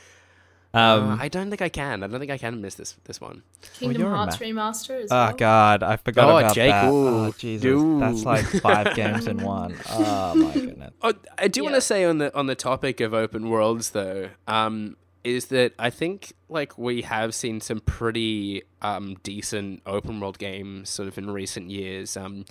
Uh, 0.73 0.77
Um, 0.77 1.17
I 1.21 1.27
don't 1.27 1.49
think 1.49 1.61
I 1.61 1.67
can. 1.69 2.03
I 2.03 2.07
don't 2.07 2.19
think 2.19 2.31
I 2.31 2.37
can 2.37 2.61
miss 2.61 2.75
this 2.75 2.95
this 3.03 3.19
one. 3.21 3.43
Kingdom 3.73 4.01
you're 4.01 4.15
Hearts 4.15 4.39
ma- 4.39 4.45
remaster 4.47 5.03
as 5.03 5.09
well. 5.11 5.29
Oh. 5.31 5.35
God, 5.35 5.83
I 5.83 5.97
forgot 5.97 6.29
Oh, 6.29 6.37
about 6.37 6.55
Jake, 6.55 6.71
that. 6.71 6.89
ooh, 6.89 7.07
oh 7.27 7.33
Jesus, 7.37 7.99
that's 7.99 8.23
like 8.23 8.45
five 8.61 8.95
games 8.95 9.27
in 9.27 9.43
one. 9.43 9.75
Oh 9.91 10.33
my 10.35 10.53
goodness. 10.53 10.93
Oh, 11.01 11.13
I 11.37 11.47
do 11.49 11.63
want 11.63 11.75
to 11.75 11.81
say 11.81 12.05
on 12.05 12.17
the 12.19 12.33
on 12.35 12.47
the 12.47 12.55
topic 12.55 13.01
of 13.01 13.13
open 13.13 13.49
worlds 13.49 13.91
though, 13.91 14.29
um, 14.47 14.95
is 15.23 15.45
that 15.47 15.73
I 15.79 15.89
think 15.89 16.33
like 16.49 16.77
we 16.77 17.01
have 17.03 17.33
seen 17.33 17.61
some 17.61 17.79
pretty 17.79 18.63
um, 18.81 19.15
decent 19.23 19.81
open 19.85 20.19
world 20.19 20.37
games 20.37 20.89
sort 20.89 21.07
of 21.07 21.17
in 21.17 21.29
recent 21.29 21.69
years. 21.69 22.17
Um, 22.17 22.45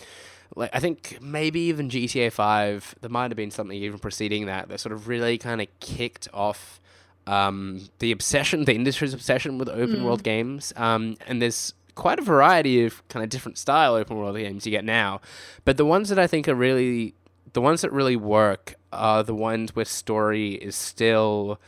like 0.56 0.70
I 0.72 0.80
think 0.80 1.18
maybe 1.20 1.60
even 1.60 1.88
GTA 1.88 2.32
Five, 2.32 2.94
there 3.00 3.10
might 3.10 3.30
have 3.30 3.36
been 3.36 3.50
something 3.50 3.76
even 3.76 3.98
preceding 3.98 4.46
that 4.46 4.68
that 4.68 4.80
sort 4.80 4.92
of 4.92 5.08
really 5.08 5.38
kind 5.38 5.60
of 5.60 5.68
kicked 5.80 6.28
off 6.32 6.80
um, 7.26 7.88
the 7.98 8.10
obsession, 8.12 8.64
the 8.64 8.74
industry's 8.74 9.14
obsession 9.14 9.58
with 9.58 9.68
open 9.68 10.04
world 10.04 10.22
games. 10.22 10.72
Um, 10.76 11.16
and 11.26 11.40
there's 11.40 11.74
quite 11.94 12.18
a 12.18 12.22
variety 12.22 12.84
of 12.84 13.06
kind 13.08 13.22
of 13.22 13.30
different 13.30 13.58
style 13.58 13.94
open 13.94 14.16
world 14.16 14.36
games 14.36 14.66
you 14.66 14.70
get 14.70 14.84
now, 14.84 15.20
but 15.64 15.76
the 15.76 15.84
ones 15.84 16.08
that 16.08 16.18
I 16.18 16.26
think 16.26 16.48
are 16.48 16.54
really 16.54 17.14
the 17.52 17.60
ones 17.60 17.82
that 17.82 17.92
really 17.92 18.16
work 18.16 18.74
are 18.92 19.22
the 19.22 19.34
ones 19.34 19.76
where 19.76 19.84
story 19.84 20.52
is 20.54 20.74
still 20.74 21.60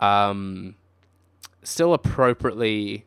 um, 0.00 0.74
still 1.62 1.94
appropriately 1.94 3.04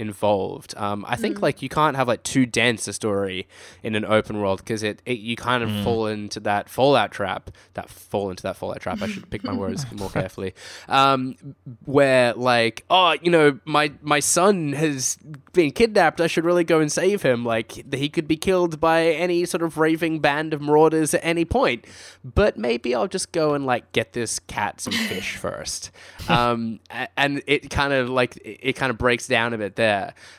involved. 0.00 0.74
Um, 0.76 1.04
I 1.06 1.16
think 1.16 1.42
like 1.42 1.60
you 1.60 1.68
can't 1.68 1.94
have 1.96 2.08
like 2.08 2.22
too 2.22 2.46
dense 2.46 2.88
a 2.88 2.92
story 2.92 3.46
in 3.82 3.94
an 3.94 4.04
open 4.04 4.40
world 4.40 4.58
because 4.58 4.82
it, 4.82 5.02
it 5.04 5.18
you 5.18 5.36
kind 5.36 5.62
of 5.62 5.70
fall 5.84 6.06
into 6.06 6.40
that 6.40 6.68
Fallout 6.68 7.12
trap. 7.12 7.50
That 7.74 7.90
fall 7.90 8.30
into 8.30 8.42
that 8.44 8.56
Fallout 8.56 8.80
trap. 8.80 9.02
I 9.02 9.08
should 9.08 9.28
pick 9.30 9.44
my 9.44 9.52
words 9.52 9.84
more 9.92 10.08
carefully. 10.08 10.54
Um, 10.88 11.36
where 11.84 12.32
like 12.34 12.84
oh 12.88 13.14
you 13.20 13.30
know 13.30 13.58
my 13.64 13.92
my 14.00 14.20
son 14.20 14.72
has 14.72 15.18
been 15.52 15.70
kidnapped. 15.70 16.20
I 16.20 16.26
should 16.26 16.44
really 16.44 16.64
go 16.64 16.80
and 16.80 16.90
save 16.90 17.22
him. 17.22 17.44
Like 17.44 17.94
he 17.94 18.08
could 18.08 18.26
be 18.26 18.36
killed 18.36 18.80
by 18.80 19.06
any 19.06 19.44
sort 19.44 19.62
of 19.62 19.76
raving 19.76 20.20
band 20.20 20.54
of 20.54 20.62
marauders 20.62 21.12
at 21.12 21.20
any 21.22 21.44
point. 21.44 21.86
But 22.24 22.56
maybe 22.56 22.94
I'll 22.94 23.08
just 23.08 23.32
go 23.32 23.54
and 23.54 23.66
like 23.66 23.92
get 23.92 24.14
this 24.14 24.38
cat 24.38 24.80
some 24.80 24.94
fish 24.94 25.36
first. 25.36 25.90
Um, 26.28 26.80
and 27.16 27.42
it 27.46 27.70
kind 27.70 27.92
of 27.92 28.08
like 28.08 28.36
it, 28.38 28.60
it 28.62 28.72
kind 28.76 28.90
of 28.90 28.98
breaks 28.98 29.26
down 29.26 29.52
a 29.52 29.58
bit 29.58 29.76
there. 29.76 29.89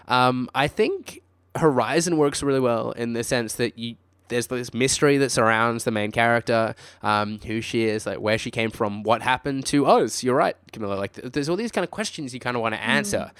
Um, 0.08 0.50
I 0.56 0.68
think 0.68 1.22
Horizon 1.56 2.18
works 2.18 2.42
really 2.44 2.60
well 2.60 2.92
in 2.92 3.14
the 3.14 3.24
sense 3.24 3.54
that 3.56 3.78
you 3.78 3.96
there's 4.30 4.48
this 4.48 4.74
mystery 4.74 5.18
that 5.18 5.30
surrounds 5.30 5.84
the 5.84 5.92
main 5.92 6.10
character, 6.10 6.74
um, 7.04 7.38
who 7.46 7.60
she 7.60 7.84
is, 7.84 8.06
like 8.06 8.18
where 8.22 8.38
she 8.38 8.50
came 8.50 8.72
from, 8.72 9.04
what 9.04 9.22
happened 9.22 9.66
to 9.66 9.86
us. 9.86 10.24
You're 10.24 10.38
right, 10.38 10.56
Camilla. 10.72 10.96
Like 10.96 11.12
th- 11.12 11.34
there's 11.34 11.50
all 11.50 11.58
these 11.58 11.70
kind 11.74 11.84
of 11.84 11.92
questions 11.92 12.34
you 12.34 12.40
kind 12.40 12.56
of 12.56 12.62
want 12.62 12.74
to 12.74 12.82
answer, 12.82 13.32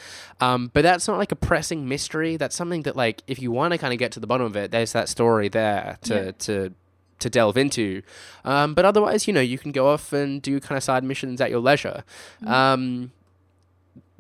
um, 0.42 0.70
but 0.74 0.82
that's 0.82 1.08
not 1.08 1.18
like 1.18 1.32
a 1.32 1.36
pressing 1.38 1.88
mystery. 1.88 2.36
That's 2.36 2.58
something 2.58 2.82
that 2.82 2.98
like 2.98 3.24
if 3.26 3.42
you 3.42 3.52
want 3.54 3.72
to 3.72 3.78
kind 3.78 3.94
of 3.94 4.00
get 4.00 4.12
to 4.12 4.20
the 4.20 4.28
bottom 4.28 4.46
of 4.46 4.58
it, 4.58 4.72
there's 4.72 4.92
that 4.92 5.08
story 5.08 5.48
there 5.48 5.98
to 6.02 6.14
Yeah. 6.14 6.32
to 6.40 6.74
to 7.20 7.30
delve 7.30 7.56
into. 7.56 8.02
Um, 8.44 8.74
but 8.74 8.84
otherwise, 8.84 9.28
you 9.28 9.34
know, 9.34 9.40
you 9.42 9.58
can 9.58 9.72
go 9.72 9.88
off 9.88 10.12
and 10.12 10.42
do 10.42 10.60
kind 10.60 10.76
of 10.76 10.84
side 10.84 11.06
missions 11.06 11.40
at 11.40 11.50
your 11.52 11.62
leisure. 11.62 12.04
Um, 12.46 13.12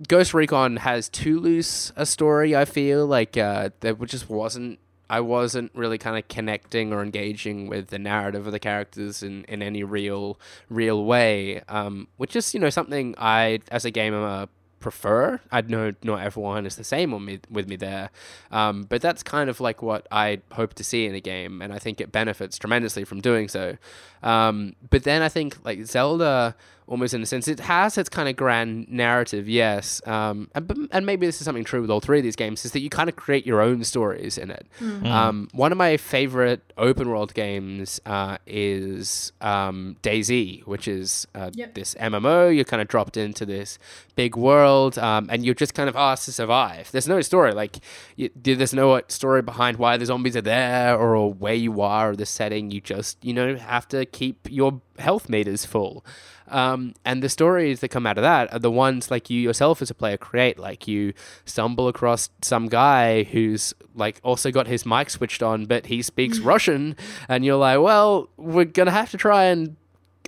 Ghost 0.07 0.33
Recon 0.33 0.77
has 0.77 1.09
too 1.09 1.39
loose 1.39 1.91
a 1.95 2.05
story. 2.05 2.55
I 2.55 2.65
feel 2.65 3.05
like 3.05 3.37
uh, 3.37 3.69
there 3.81 3.93
just 3.95 4.29
wasn't. 4.29 4.79
I 5.09 5.19
wasn't 5.19 5.71
really 5.75 5.97
kind 5.97 6.17
of 6.17 6.29
connecting 6.29 6.93
or 6.93 7.03
engaging 7.03 7.67
with 7.67 7.87
the 7.87 7.99
narrative 7.99 8.45
of 8.47 8.53
the 8.53 8.59
characters 8.59 9.21
in, 9.21 9.43
in 9.45 9.61
any 9.61 9.83
real 9.83 10.39
real 10.69 11.03
way, 11.03 11.61
um, 11.67 12.07
which 12.17 12.35
is 12.35 12.53
you 12.53 12.59
know 12.59 12.69
something 12.69 13.15
I 13.17 13.59
as 13.69 13.83
a 13.83 13.91
gamer 13.91 14.47
prefer. 14.81 15.39
I 15.51 15.61
know 15.61 15.93
not 16.03 16.21
everyone 16.21 16.65
is 16.65 16.75
the 16.75 16.83
same 16.83 17.13
on 17.13 17.23
me, 17.23 17.39
with 17.49 17.69
me 17.69 17.77
there, 17.77 18.09
um, 18.51 18.83
but 18.83 19.01
that's 19.01 19.23
kind 19.23 19.49
of 19.49 19.61
like 19.61 19.81
what 19.81 20.07
I 20.11 20.41
hope 20.51 20.73
to 20.75 20.83
see 20.83 21.05
in 21.05 21.15
a 21.15 21.21
game, 21.21 21.61
and 21.61 21.71
I 21.71 21.79
think 21.79 22.01
it 22.01 22.11
benefits 22.11 22.57
tremendously 22.57 23.05
from 23.05 23.21
doing 23.21 23.47
so. 23.47 23.77
Um, 24.23 24.75
but 24.89 25.03
then 25.03 25.21
I 25.21 25.29
think 25.29 25.63
like 25.63 25.85
Zelda, 25.85 26.55
almost 26.87 27.13
in 27.13 27.21
a 27.21 27.25
sense, 27.25 27.47
it 27.47 27.59
has 27.61 27.97
its 27.97 28.09
kind 28.09 28.27
of 28.27 28.35
grand 28.35 28.89
narrative, 28.89 29.47
yes, 29.47 30.01
um, 30.07 30.49
and, 30.53 30.87
and 30.91 31.05
maybe 31.05 31.25
this 31.25 31.39
is 31.39 31.45
something 31.45 31.63
true 31.63 31.81
with 31.81 31.89
all 31.89 31.99
three 32.01 32.17
of 32.17 32.23
these 32.23 32.35
games, 32.35 32.65
is 32.65 32.71
that 32.73 32.81
you 32.81 32.89
kind 32.89 33.07
of 33.09 33.15
create 33.15 33.45
your 33.45 33.61
own 33.61 33.83
stories 33.83 34.37
in 34.37 34.51
it. 34.51 34.67
Um, 35.05 35.47
one 35.53 35.71
of 35.71 35.77
my 35.77 35.97
favorite 35.97 36.61
open 36.77 37.09
world 37.09 37.33
games 37.33 38.01
uh, 38.05 38.37
is 38.47 39.31
um, 39.41 39.95
DayZ, 40.03 40.65
which 40.67 40.87
is 40.87 41.27
uh, 41.35 41.49
Yep. 41.53 41.73
this 41.75 41.95
MMO. 41.95 42.53
You're 42.53 42.65
kind 42.65 42.81
of 42.81 42.87
dropped 42.87 43.17
into 43.17 43.45
this 43.45 43.77
big 44.15 44.35
world, 44.35 44.97
um, 44.99 45.27
and 45.31 45.45
you're 45.45 45.55
just 45.55 45.73
kind 45.73 45.87
of 45.89 45.95
asked 45.95 46.25
to 46.25 46.31
survive. 46.31 46.91
There's 46.91 47.07
no 47.07 47.21
story, 47.21 47.53
like 47.53 47.77
you, 48.15 48.29
there's 48.35 48.73
no 48.73 48.91
uh, 48.93 49.01
story 49.07 49.41
behind 49.41 49.77
why 49.77 49.97
the 49.97 50.05
zombies 50.05 50.35
are 50.35 50.41
there 50.41 50.97
or 50.97 51.33
where 51.33 51.53
you 51.53 51.81
are 51.81 52.11
or 52.11 52.15
the 52.15 52.25
setting. 52.25 52.71
You 52.71 52.81
just 52.81 53.23
you 53.23 53.33
know 53.33 53.55
have 53.55 53.87
to 53.89 54.05
keep 54.05 54.47
your 54.49 54.81
health 54.97 55.29
meters 55.29 55.65
full. 55.65 56.05
Um, 56.51 56.93
and 57.05 57.23
the 57.23 57.29
stories 57.29 57.79
that 57.79 57.89
come 57.89 58.05
out 58.05 58.17
of 58.17 58.23
that 58.23 58.53
are 58.53 58.59
the 58.59 58.69
ones 58.69 59.09
like 59.09 59.29
you 59.29 59.39
yourself 59.39 59.81
as 59.81 59.89
a 59.89 59.95
player 59.95 60.17
create. 60.17 60.59
Like 60.59 60.87
you 60.87 61.13
stumble 61.45 61.87
across 61.87 62.29
some 62.41 62.67
guy 62.67 63.23
who's 63.23 63.73
like 63.95 64.19
also 64.23 64.51
got 64.51 64.67
his 64.67 64.85
mic 64.85 65.09
switched 65.09 65.41
on, 65.41 65.65
but 65.65 65.87
he 65.87 66.01
speaks 66.01 66.39
Russian, 66.51 66.95
and 67.27 67.43
you're 67.45 67.55
like, 67.55 67.79
well, 67.79 68.29
we're 68.37 68.65
gonna 68.65 68.91
have 68.91 69.09
to 69.11 69.17
try 69.17 69.45
and 69.45 69.77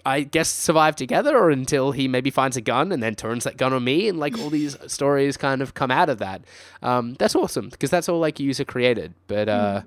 I 0.06 0.22
guess 0.22 0.50
survive 0.50 0.96
together 0.96 1.38
or 1.38 1.50
until 1.50 1.92
he 1.92 2.08
maybe 2.08 2.30
finds 2.30 2.58
a 2.58 2.62
gun 2.62 2.92
and 2.92 3.02
then 3.02 3.16
turns 3.16 3.46
that 3.46 3.58
gun 3.58 3.72
on 3.72 3.84
me 3.84 4.10
and 4.10 4.20
like 4.20 4.38
all 4.38 4.50
these 4.60 4.78
stories 4.88 5.38
kind 5.38 5.62
of 5.62 5.74
come 5.74 5.92
out 5.92 6.10
of 6.10 6.20
that. 6.20 6.44
Um, 6.82 7.14
that's 7.16 7.36
awesome 7.36 7.70
because 7.70 7.90
that's 7.90 8.10
all 8.10 8.20
like 8.20 8.40
user 8.40 8.66
created. 8.66 9.14
But 9.28 9.50
uh, 9.50 9.82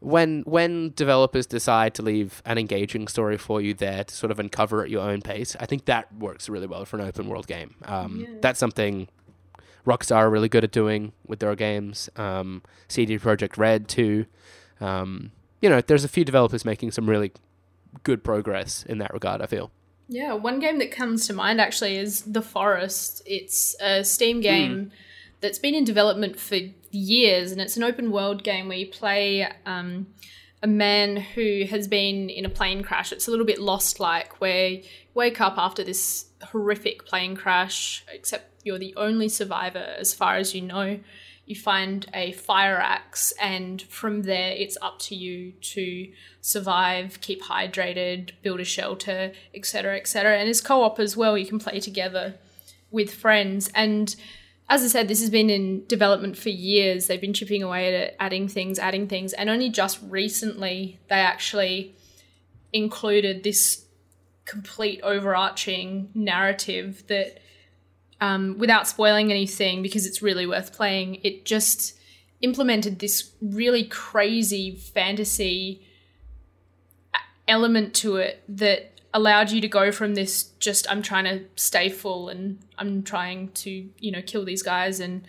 when 0.00 0.42
when 0.42 0.92
developers 0.94 1.46
decide 1.46 1.94
to 1.94 2.02
leave 2.02 2.42
an 2.44 2.58
engaging 2.58 3.08
story 3.08 3.36
for 3.36 3.60
you 3.60 3.74
there 3.74 4.04
to 4.04 4.14
sort 4.14 4.30
of 4.30 4.38
uncover 4.38 4.82
at 4.82 4.90
your 4.90 5.02
own 5.02 5.22
pace, 5.22 5.56
I 5.58 5.66
think 5.66 5.86
that 5.86 6.14
works 6.14 6.48
really 6.48 6.66
well 6.66 6.84
for 6.84 6.98
an 6.98 7.06
open 7.06 7.28
world 7.28 7.46
game. 7.46 7.74
Um, 7.84 8.20
Yeah. 8.20 8.38
That's 8.40 8.58
something 8.60 9.08
Rockstar 9.86 10.16
are 10.16 10.30
really 10.30 10.48
good 10.48 10.64
at 10.64 10.70
doing 10.70 11.12
with 11.26 11.40
their 11.40 11.54
games. 11.56 12.10
Um, 12.16 12.62
CD 12.88 13.18
Projekt 13.18 13.56
Red 13.56 13.88
too. 13.88 14.26
Um, 14.80 15.32
you 15.60 15.68
know, 15.68 15.80
there's 15.80 16.04
a 16.04 16.08
few 16.08 16.24
developers 16.24 16.64
making 16.64 16.92
some 16.92 17.08
really 17.08 17.32
good 18.02 18.22
progress 18.22 18.84
in 18.84 18.98
that 18.98 19.12
regard. 19.12 19.42
I 19.42 19.46
feel. 19.46 19.70
Yeah, 20.08 20.32
one 20.34 20.58
game 20.58 20.78
that 20.78 20.90
comes 20.90 21.26
to 21.26 21.32
mind 21.32 21.60
actually 21.60 21.96
is 21.96 22.22
The 22.22 22.40
Forest. 22.40 23.22
It's 23.26 23.76
a 23.80 24.02
Steam 24.04 24.40
game 24.40 24.90
that's 25.40 25.58
been 25.58 25.74
in 25.74 25.84
development 25.84 26.38
for 26.38 26.58
years, 26.90 27.52
and 27.52 27.60
it's 27.60 27.76
an 27.76 27.82
open 27.82 28.10
world 28.10 28.42
game 28.42 28.68
where 28.68 28.78
you 28.78 28.86
play 28.86 29.46
um, 29.66 30.06
a 30.62 30.66
man 30.66 31.16
who 31.16 31.64
has 31.68 31.88
been 31.88 32.28
in 32.30 32.44
a 32.44 32.48
plane 32.48 32.82
crash. 32.82 33.12
It's 33.12 33.28
a 33.28 33.30
little 33.30 33.46
bit 33.46 33.58
lost 33.60 34.00
like, 34.00 34.40
where 34.40 34.68
you 34.68 34.82
wake 35.14 35.40
up 35.40 35.54
after 35.56 35.84
this 35.84 36.26
horrific 36.42 37.06
plane 37.06 37.36
crash, 37.36 38.04
except 38.12 38.64
you're 38.64 38.78
the 38.78 38.94
only 38.96 39.28
survivor 39.28 39.94
as 39.98 40.14
far 40.14 40.36
as 40.36 40.54
you 40.54 40.62
know. 40.62 41.00
You 41.46 41.56
find 41.56 42.04
a 42.12 42.32
fire 42.32 42.76
axe, 42.76 43.32
and 43.40 43.80
from 43.82 44.22
there, 44.22 44.52
it's 44.52 44.76
up 44.82 44.98
to 45.00 45.14
you 45.14 45.52
to 45.52 46.12
survive, 46.42 47.20
keep 47.22 47.44
hydrated, 47.44 48.32
build 48.42 48.60
a 48.60 48.64
shelter, 48.64 49.32
etc., 49.54 49.96
etc. 49.96 50.38
And 50.38 50.48
it's 50.48 50.60
co-op 50.60 51.00
as 51.00 51.16
well. 51.16 51.38
You 51.38 51.46
can 51.46 51.58
play 51.58 51.80
together, 51.80 52.34
with 52.90 53.14
friends. 53.14 53.70
And 53.74 54.14
as 54.70 54.82
I 54.82 54.88
said, 54.88 55.08
this 55.08 55.20
has 55.20 55.30
been 55.30 55.48
in 55.48 55.86
development 55.86 56.36
for 56.36 56.50
years. 56.50 57.06
They've 57.06 57.20
been 57.20 57.32
chipping 57.32 57.62
away 57.62 57.88
at 57.88 57.94
it, 57.94 58.16
adding 58.20 58.48
things, 58.48 58.78
adding 58.78 59.08
things, 59.08 59.32
and 59.32 59.48
only 59.48 59.70
just 59.70 59.98
recently 60.02 60.98
they 61.08 61.16
actually 61.16 61.96
included 62.72 63.42
this 63.42 63.86
complete 64.44 65.00
overarching 65.02 66.10
narrative 66.14 67.02
that, 67.06 67.40
um, 68.20 68.56
without 68.58 68.86
spoiling 68.86 69.30
anything, 69.30 69.82
because 69.82 70.06
it's 70.06 70.20
really 70.20 70.46
worth 70.46 70.72
playing, 70.74 71.16
it 71.22 71.46
just 71.46 71.98
implemented 72.40 72.98
this 72.98 73.32
really 73.40 73.84
crazy 73.84 74.74
fantasy 74.74 75.82
element 77.46 77.94
to 77.94 78.16
it 78.16 78.42
that 78.48 78.97
allowed 79.14 79.50
you 79.50 79.60
to 79.60 79.68
go 79.68 79.90
from 79.90 80.14
this 80.14 80.44
just 80.58 80.90
I'm 80.90 81.02
trying 81.02 81.24
to 81.24 81.44
stay 81.56 81.88
full 81.88 82.28
and 82.28 82.58
I'm 82.76 83.02
trying 83.02 83.48
to, 83.52 83.88
you 83.98 84.12
know, 84.12 84.22
kill 84.22 84.44
these 84.44 84.62
guys 84.62 85.00
and 85.00 85.26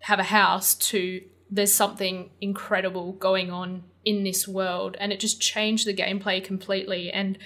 have 0.00 0.18
a 0.18 0.24
house 0.24 0.74
to 0.74 1.22
there's 1.50 1.72
something 1.72 2.30
incredible 2.40 3.12
going 3.12 3.50
on 3.50 3.82
in 4.04 4.22
this 4.22 4.46
world 4.46 4.96
and 5.00 5.12
it 5.12 5.20
just 5.20 5.40
changed 5.40 5.86
the 5.86 5.94
gameplay 5.94 6.42
completely 6.42 7.10
and 7.10 7.38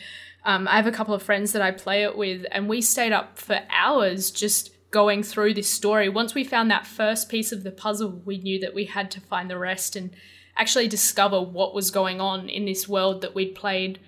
um, 0.45 0.67
I 0.67 0.77
have 0.77 0.89
a 0.89 0.93
couple 0.93 1.15
of 1.15 1.23
friends 1.23 1.53
that 1.53 1.63
I 1.63 1.71
play 1.71 2.03
it 2.03 2.17
with 2.17 2.45
and 2.51 2.69
we 2.69 2.81
stayed 2.81 3.13
up 3.13 3.39
for 3.39 3.61
hours 3.71 4.31
just 4.31 4.71
going 4.91 5.23
through 5.23 5.55
this 5.55 5.73
story. 5.73 6.09
Once 6.09 6.35
we 6.35 6.45
found 6.45 6.71
that 6.71 6.87
first 6.87 7.29
piece 7.29 7.53
of 7.53 7.63
the 7.63 7.71
puzzle, 7.71 8.21
we 8.25 8.39
knew 8.39 8.59
that 8.61 8.75
we 8.75 8.85
had 8.85 9.11
to 9.13 9.21
find 9.21 9.49
the 9.49 9.59
rest 9.59 9.97
and 9.97 10.11
actually 10.57 10.89
discover 10.89 11.41
what 11.41 11.75
was 11.75 11.91
going 11.91 12.21
on 12.21 12.49
in 12.49 12.65
this 12.65 12.89
world 12.89 13.23
that 13.23 13.35
we'd 13.35 13.55
played 13.55 13.99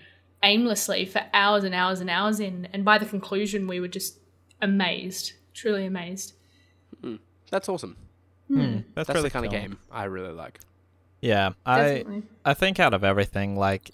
aimlessly 0.45 1.07
for 1.07 1.23
hours 1.33 1.65
and 1.65 1.75
hours 1.75 2.01
and 2.01 2.09
hours 2.09 2.39
in. 2.39 2.69
And 2.73 2.85
by 2.85 2.99
the 2.99 3.07
conclusion, 3.07 3.67
we 3.67 3.81
were 3.81 3.89
just 3.89 4.19
amazed, 4.63 5.33
truly 5.55 5.87
amazed. 5.87 6.35
Mm, 7.03 7.19
that's 7.51 7.69
awesome. 7.69 7.97
Mm, 8.51 8.85
that's, 8.95 9.09
that's 9.09 9.17
really 9.17 9.29
the 9.29 9.33
kind 9.33 9.47
cool. 9.47 9.55
of 9.55 9.61
game 9.61 9.79
I 9.91 10.05
really 10.05 10.33
like. 10.33 10.61
Yeah, 11.21 11.53
Definitely. 11.67 12.23
I 12.45 12.51
I 12.51 12.55
think 12.55 12.79
out 12.79 12.93
of 12.93 13.03
everything, 13.03 13.57
like 13.57 13.91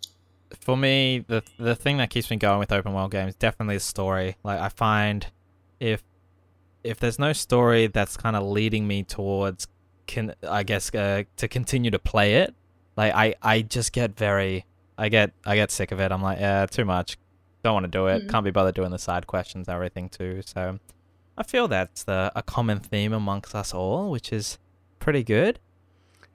for 0.58 0.76
me, 0.76 1.24
the 1.26 1.42
the 1.58 1.76
thing 1.76 1.98
that 1.98 2.10
keeps 2.10 2.28
me 2.30 2.36
going 2.36 2.58
with 2.58 2.72
open 2.72 2.92
world 2.92 3.12
games 3.12 3.36
definitely 3.36 3.76
the 3.76 3.80
story. 3.80 4.36
Like 4.42 4.58
I 4.58 4.68
find 4.68 5.26
if 5.78 6.02
if 6.82 6.98
there's 6.98 7.18
no 7.18 7.32
story 7.32 7.86
that's 7.86 8.16
kind 8.16 8.34
of 8.34 8.42
leading 8.42 8.88
me 8.88 9.04
towards 9.04 9.68
can 10.06 10.34
I 10.48 10.64
guess 10.64 10.92
uh, 10.92 11.22
to 11.36 11.46
continue 11.46 11.92
to 11.92 12.00
play 12.00 12.36
it, 12.36 12.54
like 12.96 13.14
I 13.14 13.34
I 13.40 13.62
just 13.62 13.92
get 13.92 14.16
very 14.16 14.64
I 15.00 15.08
get 15.08 15.32
I 15.46 15.56
get 15.56 15.70
sick 15.70 15.92
of 15.92 16.00
it. 16.00 16.12
I'm 16.12 16.22
like, 16.22 16.38
yeah, 16.38 16.66
too 16.66 16.84
much. 16.84 17.16
Don't 17.64 17.72
want 17.72 17.84
to 17.84 17.90
do 17.90 18.06
it. 18.06 18.26
Mm. 18.26 18.30
Can't 18.30 18.44
be 18.44 18.50
bothered 18.50 18.74
doing 18.74 18.90
the 18.90 18.98
side 18.98 19.26
questions 19.26 19.66
and 19.66 19.74
everything 19.74 20.10
too. 20.10 20.42
So 20.44 20.78
I 21.38 21.42
feel 21.42 21.68
that's 21.68 22.04
the 22.04 22.30
a 22.36 22.42
common 22.42 22.80
theme 22.80 23.14
amongst 23.14 23.54
us 23.54 23.72
all, 23.72 24.10
which 24.10 24.30
is 24.30 24.58
pretty 24.98 25.24
good. 25.24 25.58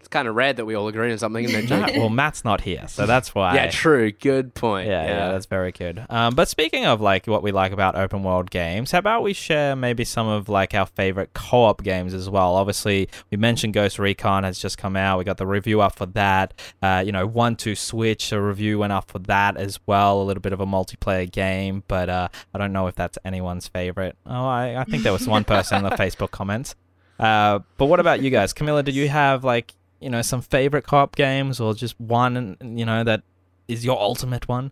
It's 0.05 0.09
kind 0.11 0.27
of 0.27 0.35
rare 0.35 0.53
that 0.53 0.65
we 0.65 0.75
all 0.75 0.87
agree 0.87 1.11
on 1.11 1.17
something 1.17 1.45
and 1.45 1.67
then 1.67 1.81
No, 1.81 1.99
well, 1.99 2.09
Matt's 2.09 2.45
not 2.45 2.61
here, 2.61 2.83
so 2.87 3.07
that's 3.07 3.33
why. 3.33 3.55
Yeah, 3.55 3.71
true. 3.71 4.11
Good 4.11 4.53
point. 4.53 4.87
Yeah, 4.87 5.03
yeah, 5.03 5.31
that's 5.31 5.47
very 5.47 5.71
good. 5.71 6.05
Um, 6.11 6.35
but 6.35 6.47
speaking 6.47 6.85
of 6.85 7.01
like 7.01 7.25
what 7.25 7.41
we 7.41 7.51
like 7.51 7.71
about 7.71 7.95
open 7.95 8.21
world 8.21 8.51
games, 8.51 8.91
how 8.91 8.99
about 8.99 9.23
we 9.23 9.33
share 9.33 9.75
maybe 9.75 10.05
some 10.05 10.27
of 10.27 10.47
like 10.47 10.75
our 10.75 10.85
favorite 10.85 11.33
co-op 11.33 11.81
games 11.81 12.13
as 12.13 12.29
well? 12.29 12.53
Obviously, 12.53 13.09
we 13.31 13.37
mentioned 13.37 13.73
Ghost 13.73 13.97
Recon 13.97 14.43
has 14.43 14.59
just 14.59 14.77
come 14.77 14.95
out. 14.95 15.17
We 15.17 15.23
got 15.23 15.37
the 15.37 15.47
review 15.47 15.81
up 15.81 15.95
for 15.95 16.05
that. 16.05 16.53
Uh, 16.83 17.01
you 17.03 17.11
know, 17.11 17.27
1-2-Switch, 17.27 18.31
a 18.31 18.39
review 18.39 18.77
went 18.77 18.93
up 18.93 19.09
for 19.09 19.17
that 19.17 19.57
as 19.57 19.79
well. 19.87 20.21
A 20.21 20.23
little 20.23 20.41
bit 20.41 20.53
of 20.53 20.59
a 20.61 20.67
multiplayer 20.67 21.31
game, 21.31 21.83
but 21.87 22.09
uh, 22.09 22.27
I 22.53 22.59
don't 22.59 22.73
know 22.73 22.85
if 22.85 22.93
that's 22.93 23.17
anyone's 23.25 23.67
favorite. 23.67 24.17
Oh, 24.27 24.45
I, 24.45 24.81
I 24.81 24.83
think 24.83 25.01
there 25.01 25.13
was 25.13 25.27
one 25.27 25.45
person 25.45 25.79
in 25.79 25.83
the 25.83 25.95
Facebook 25.97 26.29
comments. 26.29 26.75
Uh, 27.17 27.59
but 27.77 27.85
what 27.85 27.99
about 27.99 28.21
you 28.21 28.29
guys, 28.29 28.53
Camilla? 28.53 28.83
Did 28.83 28.93
you 28.93 29.09
have 29.09 29.43
like 29.43 29.73
you 30.05 30.11
know 30.11 30.21
some 30.21 30.41
favorite 30.41 30.85
co-op 30.85 31.15
games 31.15 31.59
or 31.59 31.73
just 31.73 31.99
one 31.99 32.55
you 32.61 32.85
know 32.85 33.03
that 33.03 33.23
is 33.67 33.83
your 33.83 33.99
ultimate 33.99 34.47
one? 34.47 34.71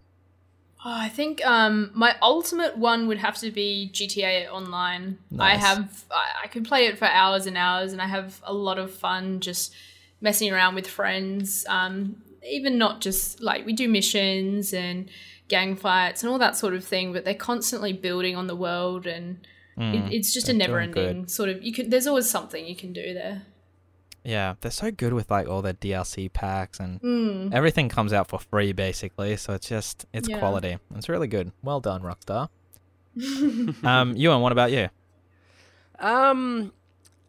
Oh, 0.86 0.94
I 0.94 1.10
think 1.10 1.44
um, 1.46 1.90
my 1.96 2.16
ultimate 2.22 2.78
one 2.78 3.08
would 3.08 3.18
have 3.18 3.38
to 3.38 3.50
be 3.50 3.90
GTA 3.92 4.52
Online. 4.52 5.18
I 5.40 5.56
have 5.56 6.06
I, 6.12 6.44
I 6.44 6.48
could 6.48 6.66
play 6.66 6.86
it 6.86 7.00
for 7.00 7.06
hours 7.06 7.48
and 7.48 7.58
hours, 7.58 7.94
and 7.94 8.02
I 8.02 8.06
have 8.06 8.42
a 8.44 8.54
lot 8.54 8.78
of 8.78 8.94
fun 8.94 9.40
just 9.40 9.74
messing 10.22 10.52
around 10.54 10.76
with 10.76 10.88
friends. 10.88 11.66
Um, 11.68 12.22
even 12.48 12.78
not 12.78 13.02
just 13.02 13.42
like 13.42 13.66
we 13.66 13.74
do 13.74 13.88
missions 13.88 14.74
and 14.74 15.10
gang 15.48 15.76
fights 15.76 16.22
and 16.22 16.32
all 16.32 16.38
that 16.38 16.56
sort 16.56 16.76
of 16.76 16.84
thing, 16.84 17.12
but 17.14 17.26
they're 17.26 17.34
constantly 17.34 17.94
building 17.94 18.36
on 18.36 18.46
the 18.46 18.56
world, 18.56 19.08
and 19.08 19.48
Mm, 19.76 20.12
it, 20.12 20.18
it's 20.18 20.34
just 20.34 20.50
a 20.50 20.54
never-ending 20.54 21.28
sort 21.28 21.50
of. 21.50 21.64
You 21.64 21.74
can 21.74 21.90
there's 21.90 22.06
always 22.06 22.30
something 22.30 22.68
you 22.68 22.76
can 22.76 22.94
do 22.94 23.14
there. 23.16 23.42
Yeah, 24.24 24.56
they're 24.62 24.72
so 24.72 24.90
good 24.90 25.12
with 25.14 25.30
like 25.30 25.48
all 25.50 25.62
their 25.62 25.74
DLC 25.74 26.32
packs 26.32 26.80
and 26.80 27.02
Mm. 27.02 27.54
everything 27.54 27.90
comes 27.90 28.14
out 28.14 28.30
for 28.30 28.40
free 28.40 28.72
basically. 28.72 29.36
So 29.38 29.54
it's 29.54 29.68
just 29.68 30.06
it's 30.14 30.30
Yeah. 30.30 30.40
quality. 30.40 30.78
It's 30.96 31.10
really 31.10 31.28
good. 31.28 31.52
Well 31.62 31.82
done, 31.82 32.02
Rockstar. 32.04 32.50
um, 33.86 34.16
Ewan, 34.16 34.42
what 34.42 34.52
about 34.52 34.72
you? 34.72 34.90
Um, 36.00 36.72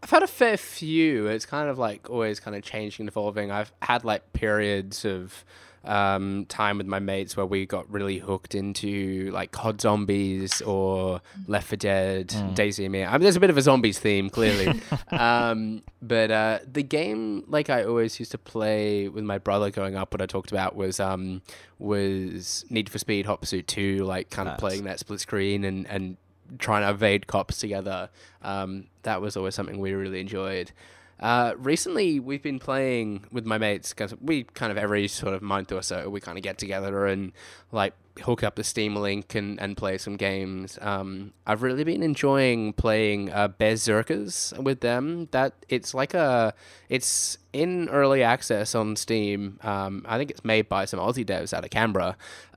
I've 0.03 0.11
had 0.11 0.23
a 0.23 0.27
fair 0.29 0.57
few. 0.57 1.27
It's 1.27 1.47
kind 1.47 1.69
of 1.69 1.79
like 1.79 2.09
always 2.11 2.41
kind 2.41 2.57
of 2.57 2.63
changing 2.63 3.05
and 3.05 3.09
evolving. 3.09 3.51
I've 3.51 3.73
had 3.83 4.05
like 4.05 4.33
periods 4.33 5.05
of 5.05 5.45
um, 5.85 6.47
time 6.47 6.79
with 6.79 6.87
my 6.87 6.99
mates 6.99 7.37
where 7.37 7.47
we 7.47 7.67
got 7.67 7.91
really 7.91 8.19
hooked 8.19 8.55
into 8.55 9.31
like 9.33 9.53
COD 9.53 9.81
Zombies 9.81 10.63
or 10.63 11.21
Left 11.47 11.67
4 11.69 11.77
Dead, 11.77 12.29
Mm. 12.29 12.55
DayZ 12.57 12.85
and 12.85 12.93
Me. 12.93 13.05
I 13.05 13.13
mean, 13.13 13.21
there's 13.23 13.37
a 13.37 13.41
bit 13.41 13.51
of 13.51 13.57
a 13.59 13.63
zombies 13.63 13.99
theme, 13.99 14.31
clearly. 14.31 14.81
um, 15.11 15.83
but 16.01 16.31
uh, 16.31 16.59
the 16.71 16.83
game, 16.83 17.45
like 17.49 17.69
I 17.71 17.85
always 17.85 18.19
used 18.19 18.31
to 18.33 18.39
play 18.39 19.09
with 19.09 19.25
my 19.25 19.39
brother 19.39 19.71
growing 19.71 19.95
up, 19.97 20.13
what 20.15 20.23
I 20.23 20.27
talked 20.27 20.51
about 20.53 20.75
was 20.75 21.01
um, 21.01 21.43
was 21.79 22.65
Need 22.71 22.89
for 22.89 22.99
Speed 22.99 23.27
Hot 23.27 23.41
Pursuit 23.41 23.67
2, 23.67 24.05
like 24.05 24.31
kind 24.31 24.49
of 24.49 24.59
playing 24.59 24.85
that 24.85 24.99
split 24.99 25.21
screen 25.21 25.65
and, 25.65 25.87
and 25.87 26.17
trying 26.59 26.83
to 26.83 26.91
evade 26.91 27.27
cops 27.27 27.59
together. 27.59 28.09
Um, 28.43 28.87
that 29.03 29.21
was 29.21 29.37
always 29.37 29.55
something 29.55 29.79
we 29.79 29.93
really 29.93 30.21
enjoyed. 30.21 30.73
Uh, 31.21 31.55
recently, 31.57 32.21
we've 32.21 32.43
been 32.43 32.59
playing 32.59 33.27
with 33.31 33.47
my 33.47 33.59
mates 33.59 33.91
because 33.91 34.15
we 34.21 34.45
kind 34.45 34.71
of 34.71 34.79
every 34.79 35.09
sort 35.09 35.35
of 35.35 35.43
month 35.43 35.73
or 35.73 35.83
so 35.83 36.09
we 36.09 36.21
kind 36.21 36.37
of 36.37 36.43
get 36.43 36.59
together 36.59 37.07
and 37.07 37.33
like 37.73 37.95
hook 38.23 38.43
up 38.43 38.55
the 38.57 38.65
Steam 38.65 38.95
link 38.97 39.35
and, 39.35 39.61
and 39.61 39.77
play 39.77 39.99
some 39.99 40.17
games. 40.17 40.79
Um, 40.81 41.33
I've 41.47 41.63
really 41.63 41.85
been 41.85 42.03
enjoying 42.03 42.73
playing 42.73 43.33
uh, 43.33 43.49
Berserkers 43.49 44.53
with 44.59 44.81
them. 44.81 45.29
That 45.31 45.55
it's 45.69 45.95
like 45.95 46.15
a 46.15 46.55
it's 46.89 47.39
in 47.53 47.89
early 47.89 48.23
access 48.23 48.75
on 48.75 48.97
Steam. 48.97 49.59
Um, 49.63 50.05
I 50.09 50.19
think 50.19 50.31
it's 50.31 50.45
made 50.45 50.69
by 50.69 50.85
some 50.85 51.01
Aussie 51.01 51.25
devs 51.25 51.53
out 51.53 51.65
of 51.65 51.71
Canberra. 51.71 52.17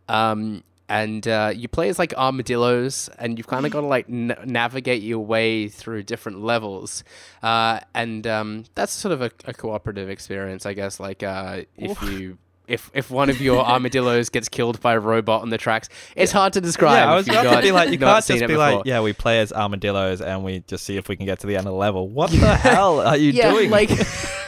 Um, 0.09 0.63
and 0.89 1.27
uh, 1.27 1.51
you 1.53 1.67
play 1.67 1.89
as 1.89 1.99
like 1.99 2.13
armadillos, 2.17 3.09
and 3.17 3.37
you've 3.37 3.47
kind 3.47 3.65
of 3.65 3.71
got 3.71 3.81
to 3.81 3.87
like 3.87 4.07
n- 4.09 4.37
navigate 4.45 5.01
your 5.01 5.19
way 5.19 5.67
through 5.67 6.03
different 6.03 6.41
levels, 6.41 7.03
uh, 7.43 7.79
and 7.93 8.25
um, 8.25 8.63
that's 8.75 8.93
sort 8.93 9.11
of 9.11 9.21
a, 9.21 9.31
a 9.45 9.53
cooperative 9.53 10.09
experience, 10.09 10.65
I 10.65 10.73
guess. 10.73 10.99
Like 10.99 11.23
uh, 11.23 11.61
if 11.75 12.01
you. 12.03 12.37
If, 12.67 12.91
if 12.93 13.09
one 13.09 13.29
of 13.29 13.39
your 13.39 13.65
armadillos 13.65 14.27
gets 14.27 14.49
killed 14.49 14.81
by 14.81 14.95
a 14.95 14.99
robot 14.99 15.41
on 15.41 15.49
the 15.51 15.57
tracks, 15.57 15.87
it's 16.17 16.33
hard 16.33 16.51
to 16.51 16.59
describe. 16.59 16.97
yeah, 16.97 17.11
I 17.13 17.15
was 17.15 17.25
you've 17.25 17.37
about 17.37 17.55
to 17.55 17.61
be 17.61 17.71
like, 17.71 17.91
you 17.91 17.97
not 17.97 18.15
can't 18.15 18.25
just 18.25 18.39
be 18.41 18.47
before. 18.47 18.57
like, 18.57 18.81
yeah, 18.85 18.99
we 18.99 19.13
play 19.13 19.39
as 19.39 19.53
armadillos 19.53 20.19
and 20.19 20.43
we 20.43 20.59
just 20.67 20.83
see 20.83 20.97
if 20.97 21.07
we 21.07 21.15
can 21.15 21.25
get 21.25 21.39
to 21.39 21.47
the 21.47 21.55
end 21.55 21.65
of 21.65 21.71
the 21.71 21.77
level. 21.77 22.09
What 22.09 22.29
the 22.29 22.57
hell 22.57 22.99
are 22.99 23.15
you 23.15 23.31
yeah, 23.31 23.51
doing? 23.51 23.69
like 23.69 23.89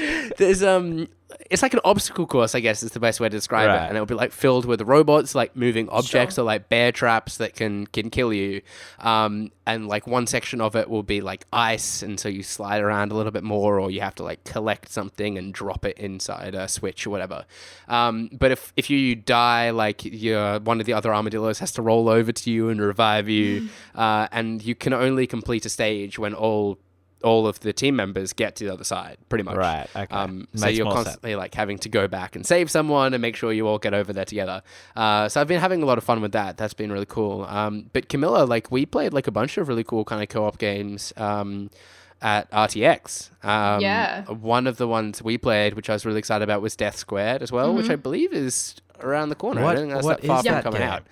there's 0.36 0.62
um 0.62 1.08
it's 1.50 1.62
like 1.62 1.74
an 1.74 1.80
obstacle 1.84 2.26
course, 2.26 2.54
I 2.54 2.60
guess 2.60 2.82
is 2.82 2.92
the 2.92 3.00
best 3.00 3.20
way 3.20 3.28
to 3.28 3.36
describe 3.36 3.68
Right. 3.68 3.84
it. 3.84 3.88
And 3.88 3.96
it'll 3.96 4.06
be 4.06 4.14
like 4.14 4.32
filled 4.32 4.64
with 4.64 4.80
robots, 4.82 5.34
like 5.34 5.54
moving 5.56 5.88
objects 5.88 6.38
or 6.38 6.42
like 6.42 6.68
bear 6.68 6.92
traps 6.92 7.36
that 7.38 7.54
can 7.54 7.86
can 7.86 8.10
kill 8.10 8.32
you. 8.32 8.62
Um 9.00 9.50
and 9.66 9.86
like 9.86 10.06
one 10.06 10.26
section 10.26 10.60
of 10.60 10.74
it 10.74 10.88
will 10.90 11.02
be 11.04 11.20
like 11.20 11.44
ice 11.52 12.02
and 12.02 12.18
so 12.18 12.28
you 12.28 12.42
slide 12.42 12.80
around 12.82 13.12
a 13.12 13.14
little 13.14 13.30
bit 13.30 13.44
more 13.44 13.78
or 13.78 13.90
you 13.90 14.00
have 14.00 14.14
to 14.16 14.22
like 14.24 14.42
collect 14.44 14.90
something 14.90 15.38
and 15.38 15.54
drop 15.54 15.84
it 15.84 15.96
inside 15.98 16.54
a 16.54 16.66
switch 16.68 17.06
or 17.06 17.10
whatever. 17.10 17.44
Um 17.88 18.28
but 18.32 18.50
if 18.50 18.72
if 18.76 18.90
you 18.90 19.14
die 19.14 19.70
like 19.70 20.04
your 20.04 20.58
one 20.60 20.80
of 20.80 20.86
the 20.86 20.92
other 20.92 21.14
armadillos 21.14 21.58
has 21.60 21.72
to 21.72 21.82
roll 21.82 22.08
over 22.08 22.32
to 22.32 22.50
you 22.50 22.68
and 22.70 22.80
revive 22.80 23.28
you. 23.28 23.68
uh 23.94 24.28
and 24.32 24.62
you 24.64 24.74
can 24.74 24.92
only 24.92 25.26
complete 25.26 25.64
a 25.66 25.68
stage 25.68 26.18
when 26.18 26.34
all 26.34 26.78
all 27.22 27.46
of 27.46 27.60
the 27.60 27.72
team 27.72 27.96
members 27.96 28.32
get 28.32 28.56
to 28.56 28.64
the 28.64 28.72
other 28.72 28.84
side, 28.84 29.16
pretty 29.28 29.44
much. 29.44 29.56
Right, 29.56 29.86
okay. 29.94 30.14
Um, 30.14 30.48
so 30.54 30.66
Makes 30.66 30.78
you're 30.78 30.84
more 30.84 30.94
sense. 30.96 31.04
constantly 31.06 31.36
like 31.36 31.54
having 31.54 31.78
to 31.78 31.88
go 31.88 32.08
back 32.08 32.36
and 32.36 32.46
save 32.46 32.70
someone 32.70 33.14
and 33.14 33.20
make 33.22 33.36
sure 33.36 33.52
you 33.52 33.66
all 33.68 33.78
get 33.78 33.94
over 33.94 34.12
there 34.12 34.24
together. 34.24 34.62
Uh, 34.96 35.28
so 35.28 35.40
I've 35.40 35.48
been 35.48 35.60
having 35.60 35.82
a 35.82 35.86
lot 35.86 35.98
of 35.98 36.04
fun 36.04 36.20
with 36.20 36.32
that. 36.32 36.56
That's 36.56 36.74
been 36.74 36.92
really 36.92 37.06
cool. 37.06 37.44
Um, 37.44 37.90
but 37.92 38.08
Camilla, 38.08 38.44
like 38.44 38.70
we 38.70 38.86
played 38.86 39.12
like 39.12 39.26
a 39.26 39.32
bunch 39.32 39.56
of 39.58 39.68
really 39.68 39.84
cool 39.84 40.04
kind 40.04 40.22
of 40.22 40.28
co-op 40.28 40.58
games. 40.58 41.12
Um, 41.16 41.70
at 42.24 42.48
RTX. 42.52 43.30
Um, 43.44 43.80
Yeah. 43.80 44.22
One 44.26 44.68
of 44.68 44.76
the 44.76 44.86
ones 44.86 45.20
we 45.24 45.38
played, 45.38 45.74
which 45.74 45.90
I 45.90 45.94
was 45.94 46.06
really 46.06 46.20
excited 46.20 46.44
about, 46.44 46.62
was 46.62 46.76
Death 46.76 46.96
Squared 46.96 47.42
as 47.42 47.50
well, 47.50 47.74
which 47.74 47.90
I 47.90 47.96
believe 47.96 48.32
is 48.32 48.76
around 49.00 49.30
the 49.30 49.34
corner. 49.34 49.60
What- 49.62 49.70
I 49.70 49.74
don't 49.74 49.82
think 49.88 49.94
that's 49.94 50.04
what 50.04 50.20
that 50.20 50.26
far 50.28 50.36
is 50.38 50.42
from 50.46 50.52
that 50.54 50.62
coming 50.62 50.80
game? 50.82 50.88
out. 50.88 51.02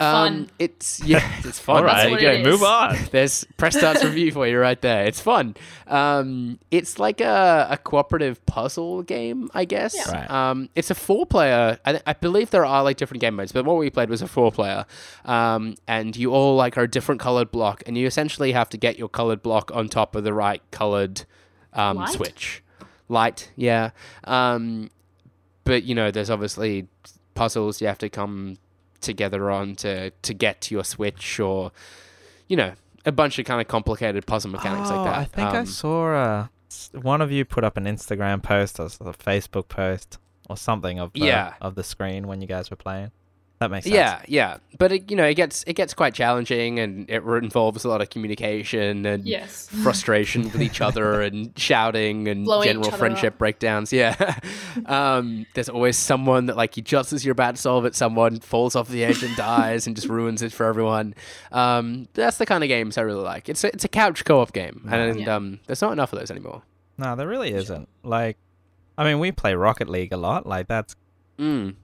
Fun. 0.00 0.32
Um, 0.32 0.46
it's 0.58 1.02
yeah, 1.04 1.30
it's 1.44 1.58
fun. 1.58 1.76
All 1.76 1.84
right, 1.84 2.08
That's 2.08 2.10
what 2.10 2.20
okay, 2.20 2.40
it 2.40 2.44
move 2.44 2.62
on. 2.62 2.96
There's 3.10 3.44
press 3.58 3.76
starts 3.76 4.02
review 4.02 4.32
for 4.32 4.46
you 4.46 4.58
right 4.58 4.80
there. 4.80 5.04
It's 5.04 5.20
fun. 5.20 5.54
Um, 5.86 6.58
it's 6.70 6.98
like 6.98 7.20
a, 7.20 7.66
a 7.68 7.76
cooperative 7.76 8.44
puzzle 8.46 9.02
game, 9.02 9.50
I 9.52 9.66
guess. 9.66 9.94
Yeah. 9.94 10.10
Right. 10.10 10.30
Um, 10.30 10.70
it's 10.74 10.90
a 10.90 10.94
four 10.94 11.26
player. 11.26 11.78
I, 11.84 12.00
I 12.06 12.14
believe 12.14 12.48
there 12.48 12.64
are 12.64 12.82
like 12.82 12.96
different 12.96 13.20
game 13.20 13.36
modes, 13.36 13.52
but 13.52 13.66
what 13.66 13.76
we 13.76 13.90
played 13.90 14.08
was 14.08 14.22
a 14.22 14.26
four 14.26 14.50
player. 14.50 14.86
Um, 15.26 15.74
and 15.86 16.16
you 16.16 16.32
all 16.32 16.56
like 16.56 16.78
are 16.78 16.84
a 16.84 16.90
different 16.90 17.20
colored 17.20 17.50
block, 17.50 17.82
and 17.84 17.98
you 17.98 18.06
essentially 18.06 18.52
have 18.52 18.70
to 18.70 18.78
get 18.78 18.98
your 18.98 19.10
colored 19.10 19.42
block 19.42 19.70
on 19.74 19.90
top 19.90 20.16
of 20.16 20.24
the 20.24 20.32
right 20.32 20.62
colored 20.70 21.24
um, 21.74 21.98
Light? 21.98 22.14
switch. 22.14 22.62
Light, 23.10 23.52
yeah. 23.54 23.90
Um, 24.24 24.88
but 25.64 25.82
you 25.82 25.94
know, 25.94 26.10
there's 26.10 26.30
obviously 26.30 26.88
puzzles 27.34 27.82
you 27.82 27.86
have 27.86 27.98
to 27.98 28.08
come 28.08 28.56
together 29.00 29.50
on 29.50 29.74
to 29.76 30.10
to 30.10 30.34
get 30.34 30.60
to 30.62 30.74
your 30.74 30.84
switch 30.84 31.40
or 31.40 31.72
you 32.48 32.56
know 32.56 32.72
a 33.06 33.12
bunch 33.12 33.38
of 33.38 33.44
kind 33.46 33.60
of 33.60 33.66
complicated 33.68 34.26
puzzle 34.26 34.50
mechanics 34.50 34.90
Oh, 34.90 34.96
like 34.96 35.04
that 35.12 35.18
I 35.18 35.24
think 35.24 35.48
I 35.48 35.58
Um, 35.60 35.66
saw 35.66 36.12
uh, 36.14 36.46
one 37.00 37.20
of 37.20 37.32
you 37.32 37.44
put 37.44 37.64
up 37.64 37.76
an 37.76 37.84
Instagram 37.84 38.42
post 38.42 38.78
or 38.78 38.84
a 38.86 39.12
Facebook 39.14 39.68
post 39.68 40.18
or 40.48 40.56
something 40.56 40.98
of 41.00 41.12
the, 41.12 41.20
Yeah. 41.20 41.54
of 41.60 41.74
the 41.76 41.82
screen 41.84 42.26
when 42.26 42.40
you 42.40 42.46
guys 42.46 42.70
were 42.70 42.76
playing. 42.76 43.10
That 43.60 43.70
makes 43.70 43.84
sense. 43.84 43.94
yeah 43.94 44.22
yeah 44.26 44.56
but 44.78 44.90
it, 44.90 45.10
you 45.10 45.16
know 45.18 45.24
it 45.26 45.34
gets 45.34 45.62
it 45.66 45.74
gets 45.74 45.92
quite 45.92 46.14
challenging 46.14 46.78
and 46.78 47.08
it 47.10 47.22
involves 47.22 47.84
a 47.84 47.88
lot 47.90 48.00
of 48.00 48.08
communication 48.08 49.04
and 49.04 49.26
Yes. 49.26 49.68
frustration 49.82 50.44
with 50.44 50.62
each 50.62 50.80
other 50.80 51.20
and 51.28 51.52
shouting 51.58 52.26
and 52.26 52.46
Blowing 52.46 52.66
general 52.66 52.90
friendship 52.90 53.34
up. 53.34 53.38
breakdowns. 53.38 53.92
Yeah. 53.92 54.16
um, 54.86 55.44
there's 55.54 55.68
always 55.68 55.98
someone 55.98 56.46
that, 56.46 56.56
like, 56.56 56.76
you 56.78 56.82
just 56.82 57.12
as 57.12 57.24
you're 57.24 57.32
about 57.32 57.56
to 57.56 57.60
solve 57.60 57.84
it, 57.84 57.94
someone 57.94 58.40
falls 58.40 58.74
off 58.76 58.88
the 58.88 59.04
edge 59.04 59.22
and 59.22 59.36
dies 59.36 59.86
and 59.86 59.94
just 59.94 60.08
ruins 60.08 60.40
it 60.42 60.52
for 60.52 60.64
everyone. 60.64 61.14
Um, 61.52 62.08
that's 62.14 62.38
the 62.38 62.46
kind 62.46 62.64
of 62.64 62.68
games 62.68 62.96
I 62.96 63.02
really 63.02 63.22
like. 63.22 63.48
It's 63.50 63.62
a, 63.64 63.68
it's 63.68 63.84
a 63.84 63.88
couch 63.88 64.24
co 64.24 64.40
op 64.40 64.52
game, 64.52 64.88
and 64.90 65.20
Yeah. 65.20 65.36
um, 65.36 65.60
there's 65.66 65.82
not 65.82 65.92
enough 65.92 66.12
of 66.14 66.18
those 66.18 66.30
anymore. 66.30 66.62
No, 66.96 67.14
there 67.14 67.28
really 67.28 67.52
isn't. 67.52 67.88
Like, 68.02 68.38
I 68.96 69.04
mean, 69.04 69.18
we 69.18 69.32
play 69.32 69.54
Rocket 69.54 69.88
League 69.90 70.12
a 70.12 70.16
lot. 70.16 70.46
Like, 70.46 70.66
that's 70.66 70.96
Mm. 71.38 71.74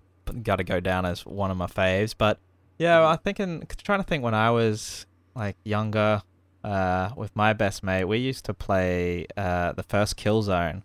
Got 0.43 0.57
to 0.57 0.65
go 0.65 0.81
down 0.81 1.07
as 1.07 1.25
one 1.25 1.51
of 1.51 1.57
my 1.57 1.67
faves. 1.67 2.15
But 2.17 2.39
yeah, 2.79 3.07
I 3.07 3.17
think 3.17 3.39
thinking, 3.39 3.67
trying 3.83 4.01
to 4.01 4.05
think 4.05 4.23
when 4.23 4.35
I 4.35 4.51
was 4.51 5.07
like 5.35 5.57
younger, 5.65 6.23
uh, 6.65 7.11
with 7.17 7.35
my 7.37 7.53
best 7.53 7.83
mate, 7.83 8.05
we 8.05 8.19
used 8.19 8.45
to 8.47 8.55
play 8.55 9.27
uh, 9.37 9.73
the 9.73 9.83
first 9.83 10.17
Killzone 10.17 10.83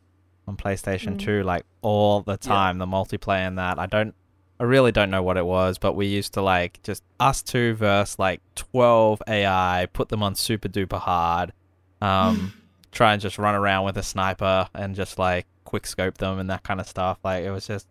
on 0.48 0.58
PlayStation 0.58 1.16
Mm. 1.16 1.20
2 1.20 1.44
like 1.44 1.66
all 1.82 2.22
the 2.22 2.38
time. 2.38 2.78
The 2.78 2.86
multiplayer 2.86 3.48
in 3.48 3.56
that, 3.56 3.80
I 3.80 3.88
don't, 3.88 4.14
I 4.60 4.64
really 4.64 4.92
don't 4.92 5.10
know 5.10 5.24
what 5.24 5.38
it 5.38 5.46
was, 5.46 5.78
but 5.80 5.94
we 5.94 6.06
used 6.06 6.34
to 6.36 6.42
like 6.42 6.82
just 6.84 7.04
us 7.20 7.42
two 7.42 7.74
versus 7.74 8.20
like 8.20 8.42
12 8.56 9.24
AI, 9.28 9.88
put 9.92 10.10
them 10.10 10.22
on 10.22 10.36
super 10.36 10.70
duper 10.70 11.00
hard. 11.00 11.52
Um, 12.00 12.54
try 12.92 13.14
and 13.14 13.22
just 13.22 13.38
run 13.40 13.56
around 13.56 13.86
with 13.86 13.98
a 13.98 14.04
sniper 14.04 14.68
and 14.76 14.96
just 14.96 15.18
like 15.18 15.48
quick 15.64 15.88
scope 15.88 16.18
them 16.18 16.38
and 16.40 16.50
that 16.50 16.62
kind 16.64 16.80
of 16.80 16.88
stuff. 16.88 17.18
Like 17.24 17.44
it 17.44 17.50
was 17.52 17.66
just 17.66 17.88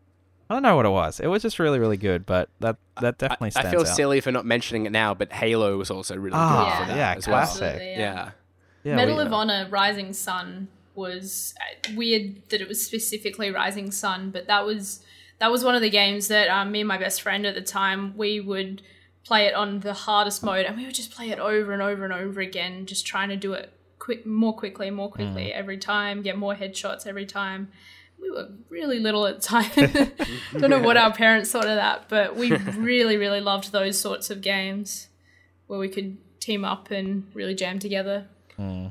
I 0.51 0.55
don't 0.55 0.63
know 0.65 0.75
what 0.75 0.85
it 0.85 0.91
was. 0.91 1.21
It 1.21 1.29
was 1.29 1.43
just 1.43 1.59
really 1.61 1.79
really 1.79 1.97
good, 1.97 2.27
but 2.27 2.49
that 2.61 2.77
that 3.01 3.19
definitely 3.19 3.47
I, 3.47 3.51
stands 3.51 3.69
I 3.69 3.71
feel 3.71 3.81
out. 3.83 3.87
silly 3.89 4.21
for 4.21 4.33
not 4.33 4.45
mentioning 4.45 4.85
it 4.85 4.91
now, 4.93 5.15
but 5.15 5.33
Halo 5.33 5.79
was 5.79 5.91
also 5.91 6.17
really 6.17 6.35
Ah, 6.37 6.77
good 6.79 6.83
for 6.85 6.89
that 6.91 6.97
yeah, 6.99 7.15
as 7.17 7.27
well. 7.29 7.37
classic. 7.37 7.63
Absolutely, 7.63 7.93
Yeah. 7.93 8.31
Yeah, 8.83 8.97
Medal 8.97 9.17
we- 9.19 9.23
of 9.23 9.33
Honor 9.33 9.69
Rising 9.71 10.13
Sun 10.13 10.69
was 10.95 11.55
uh, 11.61 11.93
weird 11.95 12.43
that 12.49 12.61
it 12.61 12.67
was 12.69 12.85
specifically 12.85 13.51
Rising 13.51 13.91
Sun, 13.91 14.31
but 14.31 14.47
that 14.49 14.67
was 14.67 15.05
that 15.39 15.51
was 15.51 15.63
one 15.65 15.75
of 15.75 15.83
the 15.83 15.91
games 15.91 16.29
that 16.29 16.49
um, 16.49 16.73
me 16.73 16.81
and 16.81 16.89
my 16.89 16.99
best 16.99 17.23
friend 17.23 17.47
at 17.47 17.55
the 17.55 17.61
time 17.63 18.17
we 18.17 18.41
would 18.41 18.83
play 19.25 19.47
it 19.47 19.55
on 19.55 19.81
the 19.81 19.93
hardest 19.95 20.43
mode, 20.43 20.67
and 20.67 20.77
we 20.77 20.85
would 20.85 20.95
just 20.95 21.11
play 21.13 21.31
it 21.31 21.39
over 21.39 21.73
and 21.73 21.81
over 21.83 22.05
and 22.05 22.13
over 22.13 22.41
again, 22.41 22.87
just 22.87 23.07
trying 23.07 23.29
to 23.29 23.37
do 23.37 23.53
it 23.53 23.71
quick, 23.99 24.25
more 24.27 24.57
quickly, 24.57 24.91
more 24.91 25.11
quickly 25.11 25.53
every 25.53 25.77
time, 25.79 26.23
get 26.23 26.37
more 26.37 26.55
headshots 26.55 27.07
every 27.07 27.27
time. 27.27 27.69
We 28.21 28.31
were 28.31 28.49
really 28.69 28.99
little 28.99 29.27
at 29.27 29.37
the 29.37 29.43
time. 29.43 29.71
Don't 30.59 30.71
know 30.71 30.81
what 30.81 30.97
our 30.97 31.13
parents 31.13 31.51
thought 31.51 31.67
of 31.67 31.77
that, 31.77 32.09
but 32.09 32.37
we 32.37 32.53
really, 32.77 33.17
really 33.17 33.41
loved 33.41 33.73
those 33.73 33.99
sorts 33.99 34.31
of 34.31 34.41
games 34.43 35.09
where 35.67 35.79
we 35.79 35.89
could 35.89 36.19
team 36.41 36.65
up 36.65 36.91
and 36.91 37.27
really 37.35 37.55
jam 37.55 37.79
together. 37.79 38.27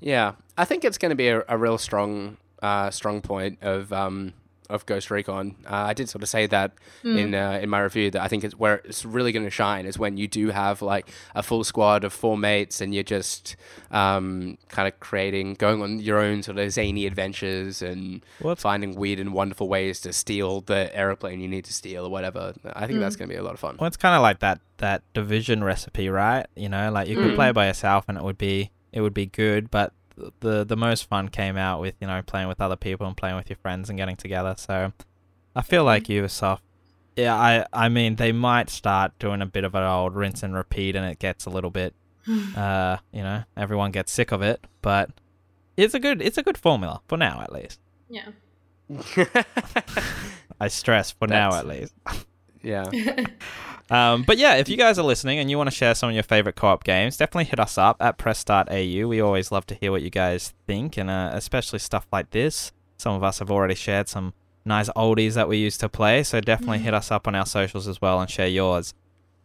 Yeah, 0.01 0.33
I 0.57 0.65
think 0.65 0.83
it's 0.83 0.97
going 0.97 1.11
to 1.11 1.15
be 1.15 1.27
a, 1.27 1.43
a 1.47 1.55
real 1.55 1.77
strong, 1.77 2.37
uh, 2.63 2.89
strong 2.89 3.21
point 3.21 3.59
of 3.61 3.93
um, 3.93 4.33
of 4.69 4.85
Ghost 4.85 5.09
Recon. 5.09 5.55
Uh, 5.65 5.75
I 5.75 5.93
did 5.93 6.09
sort 6.09 6.21
of 6.23 6.29
say 6.29 6.45
that 6.47 6.73
in 7.03 7.33
uh, 7.33 7.59
in 7.61 7.69
my 7.69 7.79
review 7.79 8.11
that 8.11 8.21
I 8.21 8.27
think 8.27 8.43
it's 8.43 8.55
where 8.55 8.75
it's 8.85 9.03
really 9.03 9.31
going 9.31 9.45
to 9.45 9.49
shine 9.51 9.85
is 9.85 9.97
when 9.97 10.17
you 10.17 10.27
do 10.27 10.49
have 10.49 10.81
like 10.81 11.09
a 11.33 11.41
full 11.41 11.63
squad 11.63 12.03
of 12.03 12.13
four 12.13 12.37
mates 12.37 12.79
and 12.81 12.93
you're 12.93 13.03
just 13.03 13.55
um, 13.91 14.57
kind 14.69 14.87
of 14.87 14.99
creating, 14.99 15.55
going 15.55 15.81
on 15.81 15.99
your 15.99 16.19
own 16.19 16.43
sort 16.43 16.57
of 16.57 16.71
zany 16.71 17.05
adventures 17.05 17.81
and 17.81 18.23
What's- 18.39 18.61
finding 18.61 18.95
weird 18.95 19.19
and 19.19 19.33
wonderful 19.33 19.67
ways 19.67 19.99
to 20.01 20.13
steal 20.13 20.61
the 20.61 20.95
aeroplane 20.95 21.39
you 21.39 21.47
need 21.47 21.65
to 21.65 21.73
steal 21.73 22.05
or 22.05 22.09
whatever. 22.09 22.53
I 22.73 22.87
think 22.87 22.99
that's 22.99 23.15
going 23.15 23.29
to 23.29 23.33
be 23.33 23.39
a 23.39 23.43
lot 23.43 23.53
of 23.53 23.59
fun. 23.59 23.77
Well, 23.79 23.87
it's 23.87 23.97
kind 23.97 24.15
of 24.15 24.21
like 24.21 24.39
that 24.39 24.61
that 24.77 25.01
division 25.13 25.63
recipe, 25.63 26.09
right? 26.09 26.45
You 26.55 26.69
know, 26.69 26.91
like 26.91 27.07
you 27.09 27.15
could 27.17 27.35
play 27.35 27.51
by 27.51 27.67
yourself 27.67 28.05
and 28.07 28.17
it 28.17 28.23
would 28.23 28.37
be 28.37 28.71
it 28.91 29.01
would 29.01 29.13
be 29.13 29.25
good, 29.25 29.69
but 29.69 29.91
th- 29.91 29.98
the 30.39 30.63
the 30.63 30.77
most 30.77 31.07
fun 31.07 31.29
came 31.29 31.57
out 31.57 31.81
with 31.81 31.95
you 31.99 32.07
know 32.07 32.21
playing 32.21 32.47
with 32.47 32.61
other 32.61 32.75
people 32.75 33.07
and 33.07 33.15
playing 33.15 33.35
with 33.35 33.49
your 33.49 33.57
friends 33.57 33.89
and 33.89 33.97
getting 33.97 34.15
together. 34.15 34.55
So 34.57 34.93
I 35.55 35.61
feel 35.61 35.83
like 35.83 36.05
Ubisoft, 36.05 36.59
yeah, 37.15 37.35
I 37.35 37.65
I 37.73 37.89
mean 37.89 38.15
they 38.15 38.31
might 38.31 38.69
start 38.69 39.17
doing 39.19 39.41
a 39.41 39.45
bit 39.45 39.63
of 39.63 39.75
an 39.75 39.83
old 39.83 40.15
rinse 40.15 40.43
and 40.43 40.55
repeat, 40.55 40.95
and 40.95 41.05
it 41.05 41.19
gets 41.19 41.45
a 41.45 41.49
little 41.49 41.69
bit, 41.69 41.93
uh, 42.55 42.97
you 43.11 43.21
know, 43.21 43.43
everyone 43.57 43.91
gets 43.91 44.11
sick 44.11 44.31
of 44.31 44.41
it, 44.41 44.65
but 44.81 45.09
it's 45.77 45.93
a 45.93 45.99
good 45.99 46.21
it's 46.21 46.37
a 46.37 46.43
good 46.43 46.57
formula 46.57 47.01
for 47.07 47.17
now 47.17 47.41
at 47.41 47.51
least. 47.51 47.79
Yeah. 48.09 48.29
I 50.59 50.67
stress 50.67 51.11
for 51.11 51.27
now 51.27 51.53
at 51.55 51.65
least. 51.65 51.93
yeah. 52.61 52.85
Um, 53.89 54.23
but 54.23 54.37
yeah, 54.37 54.55
if 54.55 54.69
you 54.69 54.77
guys 54.77 54.99
are 54.99 55.03
listening 55.03 55.39
and 55.39 55.49
you 55.49 55.57
want 55.57 55.69
to 55.69 55.75
share 55.75 55.95
some 55.95 56.09
of 56.09 56.13
your 56.15 56.23
favorite 56.23 56.55
co-op 56.55 56.83
games, 56.83 57.17
definitely 57.17 57.45
hit 57.45 57.59
us 57.59 57.77
up 57.77 57.97
at 57.99 58.17
press.au. 58.17 59.07
We 59.07 59.19
always 59.19 59.51
love 59.51 59.65
to 59.67 59.75
hear 59.75 59.91
what 59.91 60.01
you 60.03 60.09
guys 60.09 60.53
think, 60.67 60.97
and 60.97 61.09
uh, 61.09 61.31
especially 61.33 61.79
stuff 61.79 62.05
like 62.11 62.29
this. 62.31 62.71
Some 62.97 63.15
of 63.15 63.23
us 63.23 63.39
have 63.39 63.49
already 63.49 63.75
shared 63.75 64.07
some 64.07 64.33
nice 64.65 64.89
oldies 64.89 65.33
that 65.33 65.47
we 65.47 65.57
used 65.57 65.79
to 65.79 65.89
play, 65.89 66.21
so 66.23 66.39
definitely 66.41 66.79
hit 66.79 66.93
us 66.93 67.11
up 67.11 67.27
on 67.27 67.33
our 67.33 67.45
socials 67.45 67.87
as 67.87 68.01
well 68.01 68.19
and 68.21 68.29
share 68.29 68.47
yours. 68.47 68.93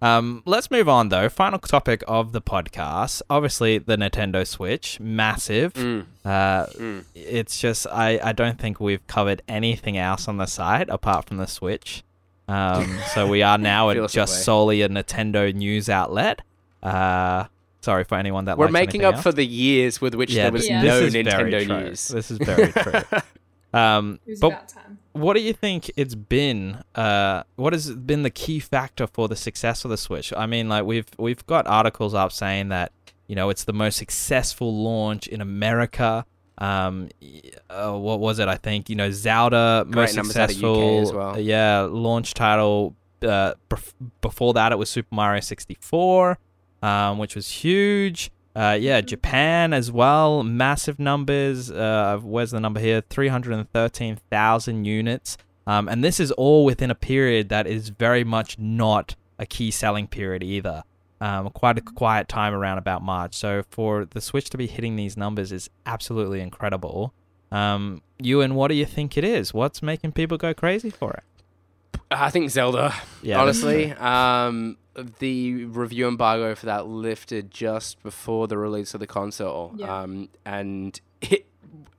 Um, 0.03 0.43
let's 0.45 0.71
move 0.71 0.89
on 0.89 1.09
though. 1.09 1.31
Final 1.31 1.59
topic 1.59 2.03
of 2.07 2.33
the 2.33 2.43
podcast. 2.43 3.23
Obviously, 3.31 3.79
the 3.79 3.97
Nintendo 3.97 4.47
Switch, 4.47 5.01
massive. 5.01 5.73
Mm. 5.75 6.05
Uh, 6.25 6.67
Mm. 6.67 7.05
It's 7.15 7.59
just 7.59 7.87
I, 7.91 8.21
I 8.23 8.33
don't 8.33 8.59
think 8.59 8.81
we've 8.81 9.07
covered 9.07 9.41
anything 9.49 9.97
else 9.97 10.29
on 10.29 10.37
the 10.37 10.47
site 10.47 10.91
apart 10.91 11.27
from 11.29 11.39
the 11.39 11.47
Switch. 11.47 12.03
Um, 12.49 12.99
so 13.15 13.27
we 13.27 13.43
are 13.43 13.59
now 13.73 13.91
at 13.91 14.11
just 14.11 14.45
solely 14.45 14.83
a 14.83 14.89
Nintendo 14.89 15.55
news 15.55 15.89
outlet. 15.89 16.43
Uh, 16.83 17.45
sorry 17.81 18.05
for 18.05 18.17
anyone 18.17 18.45
that 18.47 18.59
We're 18.59 18.67
likes 18.67 18.73
making 18.73 19.05
up 19.05 19.15
else. 19.15 19.23
for 19.23 19.33
the 19.33 19.47
years 19.47 20.01
with 20.01 20.15
which 20.15 20.33
yeah, 20.33 20.45
there 20.45 20.53
was 20.53 20.69
Yeah. 20.69 20.83
no 20.83 21.01
this 21.01 21.15
Nintendo 21.15 21.67
news. 21.67 22.09
This 22.09 22.31
is 22.31 22.39
very 22.39 22.73
true. 22.73 22.93
Um, 23.75 24.21
but 24.41 24.69
time. 24.69 24.99
what 25.15 25.35
do 25.35 25.41
you 25.43 25.53
think 25.53 25.91
it's 25.97 26.15
been? 26.15 26.85
Uh, 26.95 27.43
what 27.57 27.73
has 27.73 27.91
been 27.91 28.23
the 28.23 28.31
key 28.31 28.61
factor 28.61 29.09
for 29.09 29.27
the 29.27 29.35
success 29.35 29.85
of 29.85 29.91
the 29.91 29.97
Switch? 29.97 30.33
I 30.33 30.47
mean, 30.47 30.69
like 30.69 30.85
we've 30.85 31.09
we've 31.19 31.45
got 31.47 31.67
articles 31.67 32.15
up 32.15 32.31
saying 32.31 32.69
that 32.69 32.93
you 33.27 33.35
know 33.35 33.51
it's 33.51 33.65
the 33.65 33.73
most 33.73 33.97
successful 33.97 34.73
launch 34.73 35.27
in 35.27 35.41
America. 35.41 36.25
Um, 36.59 37.09
uh, 37.69 37.93
what 37.93 38.21
was 38.21 38.39
it? 38.39 38.49
I 38.49 38.57
think 38.57 38.89
you 38.89 38.97
know 38.97 39.11
Zelda 39.11 39.85
Great 39.85 39.95
most 39.95 40.15
successful. 40.15 41.01
as 41.01 41.13
well. 41.13 41.39
Yeah, 41.39 41.81
launch 41.91 42.35
title. 42.35 42.95
Uh, 43.23 43.55
before 44.21 44.53
that, 44.53 44.71
it 44.73 44.77
was 44.77 44.91
Super 44.91 45.15
Mario 45.15 45.41
64, 45.41 46.39
um, 46.83 47.19
which 47.19 47.35
was 47.35 47.49
huge. 47.49 48.31
Uh, 48.55 48.77
yeah, 48.79 49.01
Japan 49.01 49.73
as 49.73 49.91
well, 49.91 50.43
massive 50.45 50.99
numbers. 51.01 51.71
Uh, 51.71 52.21
where's 52.23 52.53
the 52.53 52.61
number 52.61 52.81
here? 52.81 53.03
313,000 53.11 54.85
units. 54.85 55.37
Um, 55.67 55.89
and 55.89 56.05
this 56.05 56.21
is 56.21 56.31
all 56.33 56.65
within 56.65 56.91
a 56.91 56.95
period 56.95 57.49
that 57.49 57.67
is 57.67 57.89
very 57.89 58.23
much 58.23 58.59
not 58.59 59.17
a 59.39 59.47
key 59.47 59.71
selling 59.71 60.07
period 60.07 60.43
either. 60.43 60.85
Um, 61.21 61.49
quite 61.51 61.79
a 61.79 61.81
quiet 61.81 62.29
time 62.29 62.53
around 62.53 62.79
about 62.79 63.01
March. 63.03 63.35
So 63.35 63.63
for 63.71 64.05
the 64.05 64.21
Switch 64.21 64.51
to 64.51 64.59
be 64.59 64.67
hitting 64.67 64.97
these 64.97 65.17
numbers 65.17 65.53
is 65.53 65.71
absolutely 65.87 66.41
incredible. 66.41 67.15
Um, 67.53 68.03
Ewan, 68.19 68.55
what 68.57 68.69
do 68.69 68.75
you 68.75 68.85
think 68.85 69.17
it 69.17 69.25
is? 69.25 69.55
What's 69.55 69.81
making 69.83 70.13
people 70.13 70.37
go 70.37 70.53
crazy 70.53 70.91
for 70.91 71.13
it? 71.13 71.23
I 72.11 72.31
think 72.31 72.51
Zelda. 72.51 72.93
Yeah, 73.23 73.41
honestly, 73.41 73.93
um, 73.93 74.77
the 75.21 75.65
review 75.67 76.09
embargo 76.09 76.55
for 76.55 76.67
that 76.67 76.87
lifted 76.87 77.51
just 77.51 78.03
before 78.03 78.47
the 78.49 78.59
release 78.59 78.93
of 78.95 79.01
the 79.01 79.07
console, 79.07 79.73
Yeah. 79.77 80.03
um, 80.03 80.29
and 80.45 81.01
it 81.21 81.47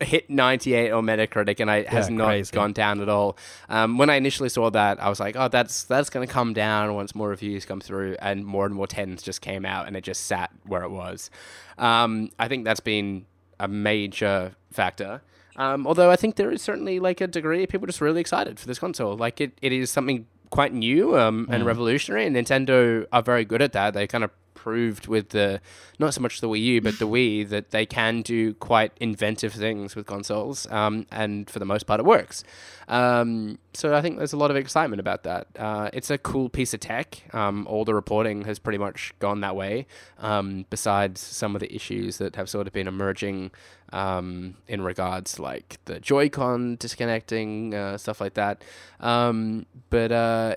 hit 0.02 0.30
98 0.30 0.92
on 0.92 1.06
Metacritic, 1.06 1.60
and 1.60 1.70
it 1.70 1.88
has 1.88 2.10
not 2.10 2.28
crazy. 2.28 2.52
gone 2.54 2.74
down 2.74 3.02
at 3.02 3.10
all. 3.10 3.38
Um, 3.70 3.98
when 3.98 4.10
I 4.10 4.16
initially 4.16 4.50
saw 4.50 4.70
that, 4.72 5.02
I 5.02 5.10
was 5.10 5.20
like, 5.20 5.36
"Oh, 5.36 5.48
that's 5.48 5.84
that's 5.84 6.10
going 6.10 6.28
to 6.28 6.32
come 6.32 6.54
down 6.54 6.94
once 6.96 7.16
more 7.16 7.30
reviews 7.30 7.66
come 7.66 7.82
through," 7.82 8.16
and 8.20 8.46
more 8.46 8.66
and 8.66 8.76
more 8.76 8.88
tens 8.88 9.24
just 9.24 9.42
came 9.42 9.66
out, 9.66 9.88
and 9.88 9.96
it 9.96 10.04
just 10.04 10.26
sat 10.26 10.52
where 10.66 10.84
it 10.84 10.92
was. 10.92 11.30
Um, 11.78 12.32
I 12.40 12.48
think 12.48 12.66
that's 12.66 12.80
been 12.80 13.26
a 13.60 13.68
major 13.68 14.56
factor. 14.72 15.22
Um, 15.58 15.88
although 15.88 16.12
I 16.12 16.16
think 16.16 16.36
there 16.36 16.52
is 16.52 16.62
certainly 16.62 17.00
like 17.00 17.22
a 17.22 17.28
degree 17.28 17.64
of 17.64 17.70
people 17.70 17.88
just 17.88 18.02
really 18.02 18.22
excited 18.22 18.60
for 18.60 18.68
this 18.68 18.80
console. 18.80 19.16
Like 19.16 19.40
it, 19.40 19.58
it 19.62 19.72
is 19.72 19.90
something 19.90 20.28
quite 20.50 20.74
new 20.74 21.18
um, 21.18 21.48
and 21.50 21.66
revolutionary, 21.66 22.26
and 22.26 22.36
Nintendo 22.36 23.06
are 23.12 23.22
very 23.22 23.46
good 23.46 23.62
at 23.62 23.72
that. 23.74 23.94
They 23.94 24.08
kind 24.08 24.24
of 24.24 24.32
proved 24.66 25.06
with 25.06 25.30
the 25.30 25.62
not 26.00 26.12
so 26.16 26.22
much 26.22 26.42
the 26.42 26.50
Wii 26.50 26.64
U 26.74 26.82
but 26.82 26.98
the 26.98 27.08
Wii 27.08 27.48
that 27.54 27.70
they 27.70 27.86
can 27.86 28.24
do 28.24 28.56
quite 28.56 28.92
inventive 29.00 29.54
things 29.54 29.96
with 29.96 30.08
consoles, 30.08 30.66
um, 30.72 31.06
and 31.12 31.48
for 31.48 31.60
the 31.60 31.66
most 31.66 31.86
part 31.86 32.00
it 32.00 32.06
works. 32.06 32.44
Um, 32.88 33.60
so 33.74 33.94
I 33.94 34.02
think 34.02 34.18
there's 34.18 34.34
a 34.34 34.38
lot 34.38 34.50
of 34.50 34.58
excitement 34.58 35.00
about 35.00 35.22
that. 35.24 35.48
Uh, 35.58 35.90
it's 35.94 36.10
a 36.10 36.18
cool 36.18 36.50
piece 36.50 36.74
of 36.74 36.80
tech. 36.80 37.24
Um, 37.32 37.68
all 37.70 37.86
the 37.86 37.94
reporting 37.94 38.46
has 38.46 38.58
pretty 38.58 38.80
much 38.80 39.14
gone 39.20 39.42
that 39.42 39.56
way. 39.56 39.86
Um, 40.18 40.66
besides 40.72 41.22
some 41.22 41.56
of 41.56 41.60
the 41.60 41.72
issues 41.74 42.18
that 42.18 42.36
have 42.36 42.50
sort 42.50 42.66
of 42.66 42.74
been 42.74 42.88
emerging 42.88 43.52
um, 43.94 44.56
in 44.68 44.82
regards 44.82 45.34
to 45.34 45.44
like 45.44 45.78
the 45.86 46.00
Joy-Con 46.00 46.78
disconnecting, 46.78 47.76
uh, 47.76 47.98
stuff 47.98 48.20
like 48.20 48.34
that. 48.34 48.64
Um, 49.00 49.66
but 49.90 50.12
uh, 50.12 50.56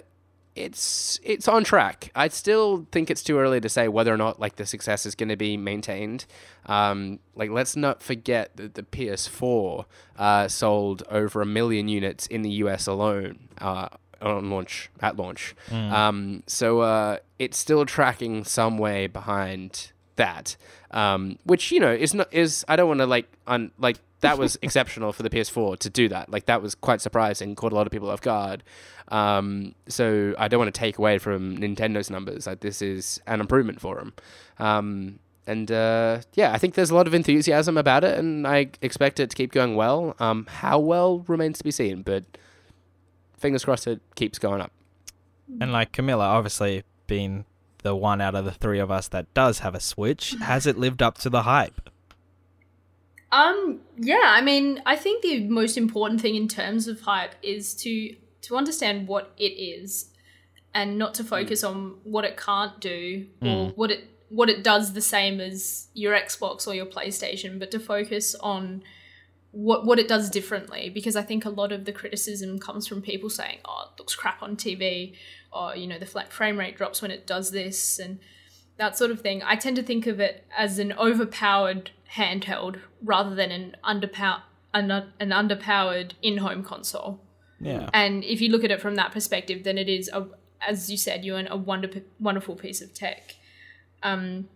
it's 0.59 1.21
it's 1.23 1.47
on 1.47 1.65
track. 1.65 2.11
I 2.15 2.29
still 2.29 2.87
think 2.91 3.11
it's 3.11 3.23
too 3.23 3.39
early 3.39 3.61
to 3.61 3.69
say 3.69 3.89
whether 3.89 4.13
or 4.13 4.17
not 4.17 4.41
like 4.41 4.57
the 4.57 4.67
success 4.67 5.07
is 5.07 5.15
going 5.15 5.29
to 5.29 5.37
be 5.37 5.57
maintained. 5.57 6.27
Um, 6.67 7.21
like 7.35 7.51
let's 7.51 7.77
not 7.77 8.03
forget 8.03 8.57
that 8.57 8.75
the 8.75 8.83
PS4 8.83 9.85
uh, 10.19 10.49
sold 10.49 11.03
over 11.11 11.41
a 11.41 11.47
million 11.47 11.89
units 11.89 12.27
in 12.27 12.43
the 12.43 12.51
US 12.65 12.87
alone 12.87 13.49
uh, 13.59 13.89
on 14.21 14.51
launch 14.51 14.91
at 15.01 15.17
launch. 15.17 15.55
Um, 15.71 16.43
so 16.47 16.81
uh, 16.81 17.19
it's 17.39 17.57
still 17.57 17.87
tracking 17.87 18.45
some 18.45 18.79
way 18.79 19.07
behind 19.07 19.93
that, 20.17 20.57
um, 20.91 21.39
which 21.45 21.71
you 21.71 21.79
know 21.81 21.93
is 21.93 22.13
not 22.15 22.33
is 22.35 22.65
I 22.69 22.75
don't 22.77 22.89
want 22.89 23.01
to 23.01 23.07
like 23.07 23.31
un, 23.47 23.71
like 23.79 23.99
that 24.21 24.39
was 24.39 24.59
exceptional 24.63 25.13
for 25.13 25.23
the 25.23 25.31
PS4 25.31 25.79
to 25.79 25.91
do 25.91 26.09
that. 26.09 26.31
Like 26.31 26.47
that 26.47 26.63
was 26.63 26.75
quite 26.75 27.01
surprising, 27.01 27.55
caught 27.55 27.73
a 27.73 27.75
lot 27.75 27.87
of 27.87 27.93
people 27.93 28.11
off 28.11 28.21
guard. 28.21 28.63
Um, 29.09 29.75
so 29.89 30.35
I 30.39 30.49
don't 30.49 30.59
want 30.59 30.75
to 30.75 30.79
take 30.79 30.99
away 30.99 31.19
from 31.19 31.57
Nintendo's 31.57 32.11
numbers. 32.11 32.47
Like 32.47 32.61
this 32.61 32.83
is 32.83 33.21
an 33.27 33.41
improvement 33.41 33.81
for 33.81 33.97
them. 33.97 34.15
Um, 34.59 35.19
and 35.47 35.73
uh, 35.73 36.21
yeah, 36.35 36.53
I 36.53 36.59
think 36.59 36.75
there's 36.75 36.91
a 36.91 36.95
lot 36.95 37.07
of 37.07 37.15
enthusiasm 37.15 37.79
about 37.79 38.05
it, 38.05 38.19
and 38.19 38.47
I 38.47 38.69
expect 38.83 39.19
it 39.19 39.31
to 39.31 39.37
keep 39.37 39.51
going 39.51 39.77
well. 39.77 40.15
Um, 40.19 40.47
how 40.47 40.79
well 40.79 41.21
remains 41.21 41.57
to 41.59 41.65
be 41.65 41.71
seen, 41.71 42.03
but 42.03 42.25
fingers 43.39 43.65
crossed 43.65 43.87
it 43.87 44.03
keeps 44.15 44.39
going 44.39 44.61
up. 44.61 44.73
And 45.59 45.73
like 45.73 45.93
Camilla, 45.93 46.27
obviously 46.27 46.85
being 47.07 47.47
the 47.83 47.97
one 47.97 48.21
out 48.21 48.35
of 48.35 48.45
the 48.45 48.53
three 48.53 48.79
of 48.79 48.91
us 48.91 49.09
that 49.09 49.33
does 49.33 49.61
have 49.61 49.75
a 49.75 49.81
Switch, 49.81 50.37
has 50.43 50.67
it 50.67 50.77
lived 50.77 51.03
up 51.03 51.17
to 51.19 51.31
the 51.31 51.45
hype? 51.45 51.89
Um, 53.31 53.81
yeah, 53.97 54.23
I 54.25 54.41
mean, 54.41 54.83
I 54.87 54.97
think 54.97 55.23
the 55.23 55.47
most 55.49 55.77
important 55.77 56.21
thing 56.21 56.35
in 56.35 56.49
terms 56.49 56.89
of 56.89 57.01
hype 57.03 57.35
is 57.43 57.75
to 57.77 58.17
to 58.43 58.57
understand 58.57 59.09
what 59.09 59.33
it 59.37 59.53
is 59.53 60.11
and 60.75 60.97
not 60.97 61.13
to 61.15 61.25
focus 61.25 61.65
on 61.65 61.97
what 62.05 62.25
it 62.25 62.37
can't 62.37 62.81
do 62.81 63.27
or 63.43 63.69
what 63.71 63.91
it 63.91 64.05
what 64.31 64.49
it 64.49 64.63
does 64.63 64.93
the 64.93 65.01
same 65.01 65.41
as 65.41 65.89
your 65.95 66.15
Xbox 66.15 66.67
or 66.67 66.75
your 66.75 66.87
PlayStation, 66.87 67.59
but 67.59 67.71
to 67.71 67.81
focus 67.81 68.35
on 68.37 68.83
what 69.51 69.85
what 69.85 69.99
it 69.99 70.09
does 70.09 70.31
differently 70.31 70.91
because 70.91 71.17
I 71.17 71.23
think 71.23 71.45
a 71.45 71.51
lot 71.51 71.73
of 71.73 71.85
the 71.85 71.93
criticism 71.93 72.59
comes 72.59 72.87
from 72.87 73.03
people 73.03 73.31
saying, 73.31 73.59
"Oh, 73.65 73.91
it 73.93 73.99
looks 73.99 74.15
crap 74.15 74.43
on 74.43 74.57
TV," 74.57 75.15
or 75.53 75.77
you 75.77 75.87
know, 75.87 75.99
the 75.99 76.07
flat 76.07 76.33
frame 76.33 76.59
rate 76.59 76.77
drops 76.77 77.03
when 77.03 77.11
it 77.11 77.27
does 77.27 77.51
this 77.51 77.99
and 77.99 78.21
that 78.77 78.97
sort 78.97 79.11
of 79.11 79.21
thing. 79.21 79.43
I 79.43 79.57
tend 79.57 79.77
to 79.77 79.83
think 79.83 80.07
of 80.07 80.21
it 80.21 80.47
as 80.57 80.79
an 80.79 80.93
overpowered 80.93 81.91
handheld 82.15 82.81
rather 83.03 83.35
than 83.35 83.51
an 83.51 83.77
underpower 83.85 84.43
an, 84.75 84.91
an 84.91 85.31
underpowered 85.31 86.13
in-home 86.23 86.63
console. 86.63 87.21
Yeah. 87.61 87.89
And 87.93 88.23
if 88.25 88.41
you 88.41 88.51
look 88.51 88.65
at 88.65 88.71
it 88.71 88.81
from 88.81 88.95
that 88.97 89.13
perspective, 89.13 89.65
then 89.65 89.79
it 89.79 89.89
is 89.89 90.11
a, 90.13 90.27
as 90.67 90.91
you 90.91 90.97
said, 90.97 91.25
you're 91.25 91.41
a 91.47 91.57
wonder, 91.57 91.91
wonderful 92.21 92.55
piece 92.55 92.81
of 92.81 92.95
tech. 92.95 93.37
Um, 94.03 94.49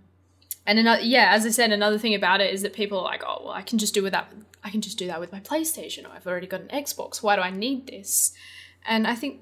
and 0.67 0.79
another, 0.79 1.03
yeah, 1.03 1.33
as 1.33 1.45
I 1.45 1.51
said, 1.51 1.73
another 1.73 1.99
thing 1.99 2.15
about 2.15 2.41
it 2.41 2.53
is 2.53 2.63
that 2.63 2.73
people 2.73 2.99
are 2.99 3.05
like, 3.05 3.23
oh, 3.27 3.43
well, 3.45 3.55
I 3.55 3.63
can 3.63 3.79
just 3.79 3.95
do 3.95 4.03
with 4.03 4.13
that. 4.13 4.33
I 4.63 4.71
can 4.71 4.81
just 4.81 4.99
do 4.99 5.09
that 5.09 5.19
with 5.19 5.33
my 5.33 5.41
PlayStation, 5.41 6.05
or 6.07 6.13
I've 6.13 6.27
already 6.27 6.47
got 6.47 6.61
an 6.61 6.69
Xbox. 6.69 7.23
Why 7.23 7.35
do 7.35 7.43
I 7.43 7.51
need 7.51 7.89
this? 7.89 8.33
And 8.87 9.07
I 9.09 9.17
think 9.17 9.41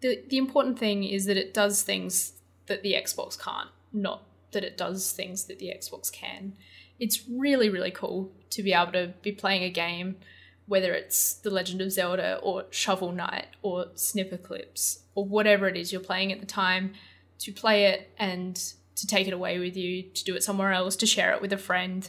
the 0.00 0.22
the 0.28 0.38
important 0.38 0.78
thing 0.78 1.04
is 1.04 1.26
that 1.26 1.36
it 1.36 1.52
does 1.52 1.82
things 1.82 2.32
that 2.66 2.82
the 2.82 2.94
Xbox 2.94 3.38
can't, 3.38 3.68
not 3.92 4.22
that 4.52 4.64
it 4.64 4.78
does 4.78 5.12
things 5.12 5.44
that 5.44 5.58
the 5.58 5.66
Xbox 5.66 6.10
can. 6.10 6.54
It's 7.02 7.24
really, 7.28 7.68
really 7.68 7.90
cool 7.90 8.30
to 8.50 8.62
be 8.62 8.72
able 8.72 8.92
to 8.92 9.12
be 9.22 9.32
playing 9.32 9.64
a 9.64 9.70
game, 9.70 10.18
whether 10.66 10.92
it's 10.92 11.32
The 11.32 11.50
Legend 11.50 11.80
of 11.80 11.90
Zelda 11.90 12.38
or 12.40 12.66
Shovel 12.70 13.10
Knight 13.10 13.48
or 13.60 13.86
Snipper 13.96 14.36
Clips 14.36 15.00
or 15.16 15.24
whatever 15.24 15.66
it 15.66 15.76
is 15.76 15.90
you're 15.90 16.00
playing 16.00 16.30
at 16.30 16.38
the 16.38 16.46
time, 16.46 16.92
to 17.40 17.50
play 17.50 17.86
it 17.86 18.08
and 18.18 18.54
to 18.94 19.04
take 19.04 19.26
it 19.26 19.32
away 19.32 19.58
with 19.58 19.76
you, 19.76 20.04
to 20.14 20.22
do 20.22 20.36
it 20.36 20.44
somewhere 20.44 20.70
else, 20.70 20.94
to 20.94 21.06
share 21.06 21.32
it 21.32 21.42
with 21.42 21.52
a 21.52 21.58
friend. 21.58 22.08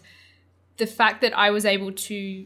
The 0.78 0.86
fact 0.86 1.22
that 1.22 1.36
I 1.36 1.50
was 1.50 1.66
able 1.66 1.92
to 1.92 2.46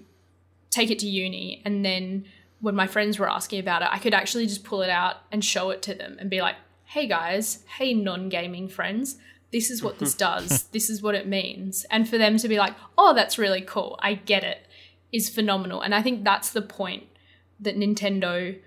take 0.70 0.90
it 0.90 1.00
to 1.00 1.06
uni 1.06 1.62
and 1.66 1.84
then 1.84 2.24
when 2.62 2.76
my 2.76 2.88
friends 2.88 3.20
were 3.20 3.30
asking 3.30 3.60
about 3.60 3.82
it, 3.82 3.90
I 3.92 4.00
could 4.00 4.14
actually 4.14 4.48
just 4.48 4.64
pull 4.64 4.84
it 4.84 4.90
out 4.90 5.18
and 5.34 5.44
show 5.44 5.72
it 5.72 5.82
to 5.82 5.94
them 5.94 6.16
and 6.18 6.30
be 6.30 6.40
like, 6.40 6.56
hey 6.86 7.08
guys, 7.08 7.66
hey 7.78 7.94
non 7.94 8.30
gaming 8.30 8.70
friends, 8.70 9.18
this 9.52 9.70
is 9.70 9.82
what 9.84 10.00
this 10.00 10.14
does, 10.28 10.64
this 10.72 10.90
is 10.90 11.02
what 11.02 11.16
it 11.16 11.28
means. 11.28 11.86
And 11.92 12.08
for 12.08 12.18
them 12.18 12.38
to 12.38 12.48
be 12.48 12.58
like, 12.58 12.76
oh, 12.98 13.14
that's 13.14 13.38
really 13.38 13.62
cool, 13.62 13.98
I 14.02 14.14
get 14.16 14.44
it, 14.44 14.68
is 15.12 15.30
phenomenal. 15.30 15.82
And 15.82 15.94
I 15.96 16.02
think 16.02 16.24
that's 16.24 16.52
the 16.52 16.62
point 16.62 17.04
that 17.60 17.78
Nintendo 17.78 18.60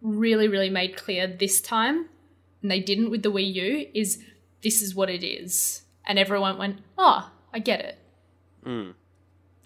really, 0.00 0.48
really 0.48 0.70
made 0.70 0.96
clear 0.96 1.26
this 1.26 1.60
time, 1.60 2.06
and 2.62 2.70
they 2.70 2.80
didn't 2.80 3.10
with 3.10 3.22
the 3.22 3.32
Wii 3.32 3.52
U, 3.54 3.86
is 3.94 4.22
this 4.62 4.80
is 4.82 4.94
what 4.94 5.10
it 5.10 5.24
is. 5.24 5.82
And 6.06 6.18
everyone 6.18 6.56
went, 6.58 6.78
oh, 6.96 7.30
I 7.52 7.58
get 7.58 7.80
it. 7.80 7.98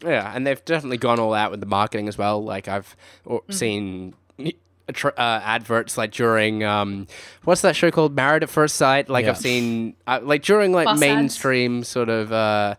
Yeah, 0.04 0.32
and 0.35 0.46
they've 0.46 0.64
definitely 0.64 0.96
gone 0.98 1.20
all 1.20 1.32
out 1.35 1.50
with 1.50 1.61
the 1.61 1.66
marketing 1.66 2.08
as 2.08 2.18
well. 2.18 2.42
Like 2.42 2.66
I've 2.68 2.96
Mm-hmm. 3.26 3.52
seen 3.52 4.14
tr- 4.92 5.09
uh, 5.16 5.40
adverts 5.44 5.96
like 5.98 6.12
during 6.12 6.64
um, 6.64 7.07
what's 7.44 7.61
that 7.62 7.76
show 7.76 7.90
called 7.90 8.14
Married 8.14 8.42
at 8.42 8.50
First 8.50 8.76
Sight. 8.76 9.09
Like 9.09 9.24
Yeah. 9.24 9.31
I've 9.33 9.38
seen 9.38 9.94
uh, 10.07 10.20
like 10.22 10.42
during 10.42 10.72
like 10.72 10.85
Bus 10.87 10.94
ads. 10.94 11.00
mainstream 11.00 11.85
sort 11.85 12.09
of 12.09 12.33
uh, 12.33 12.74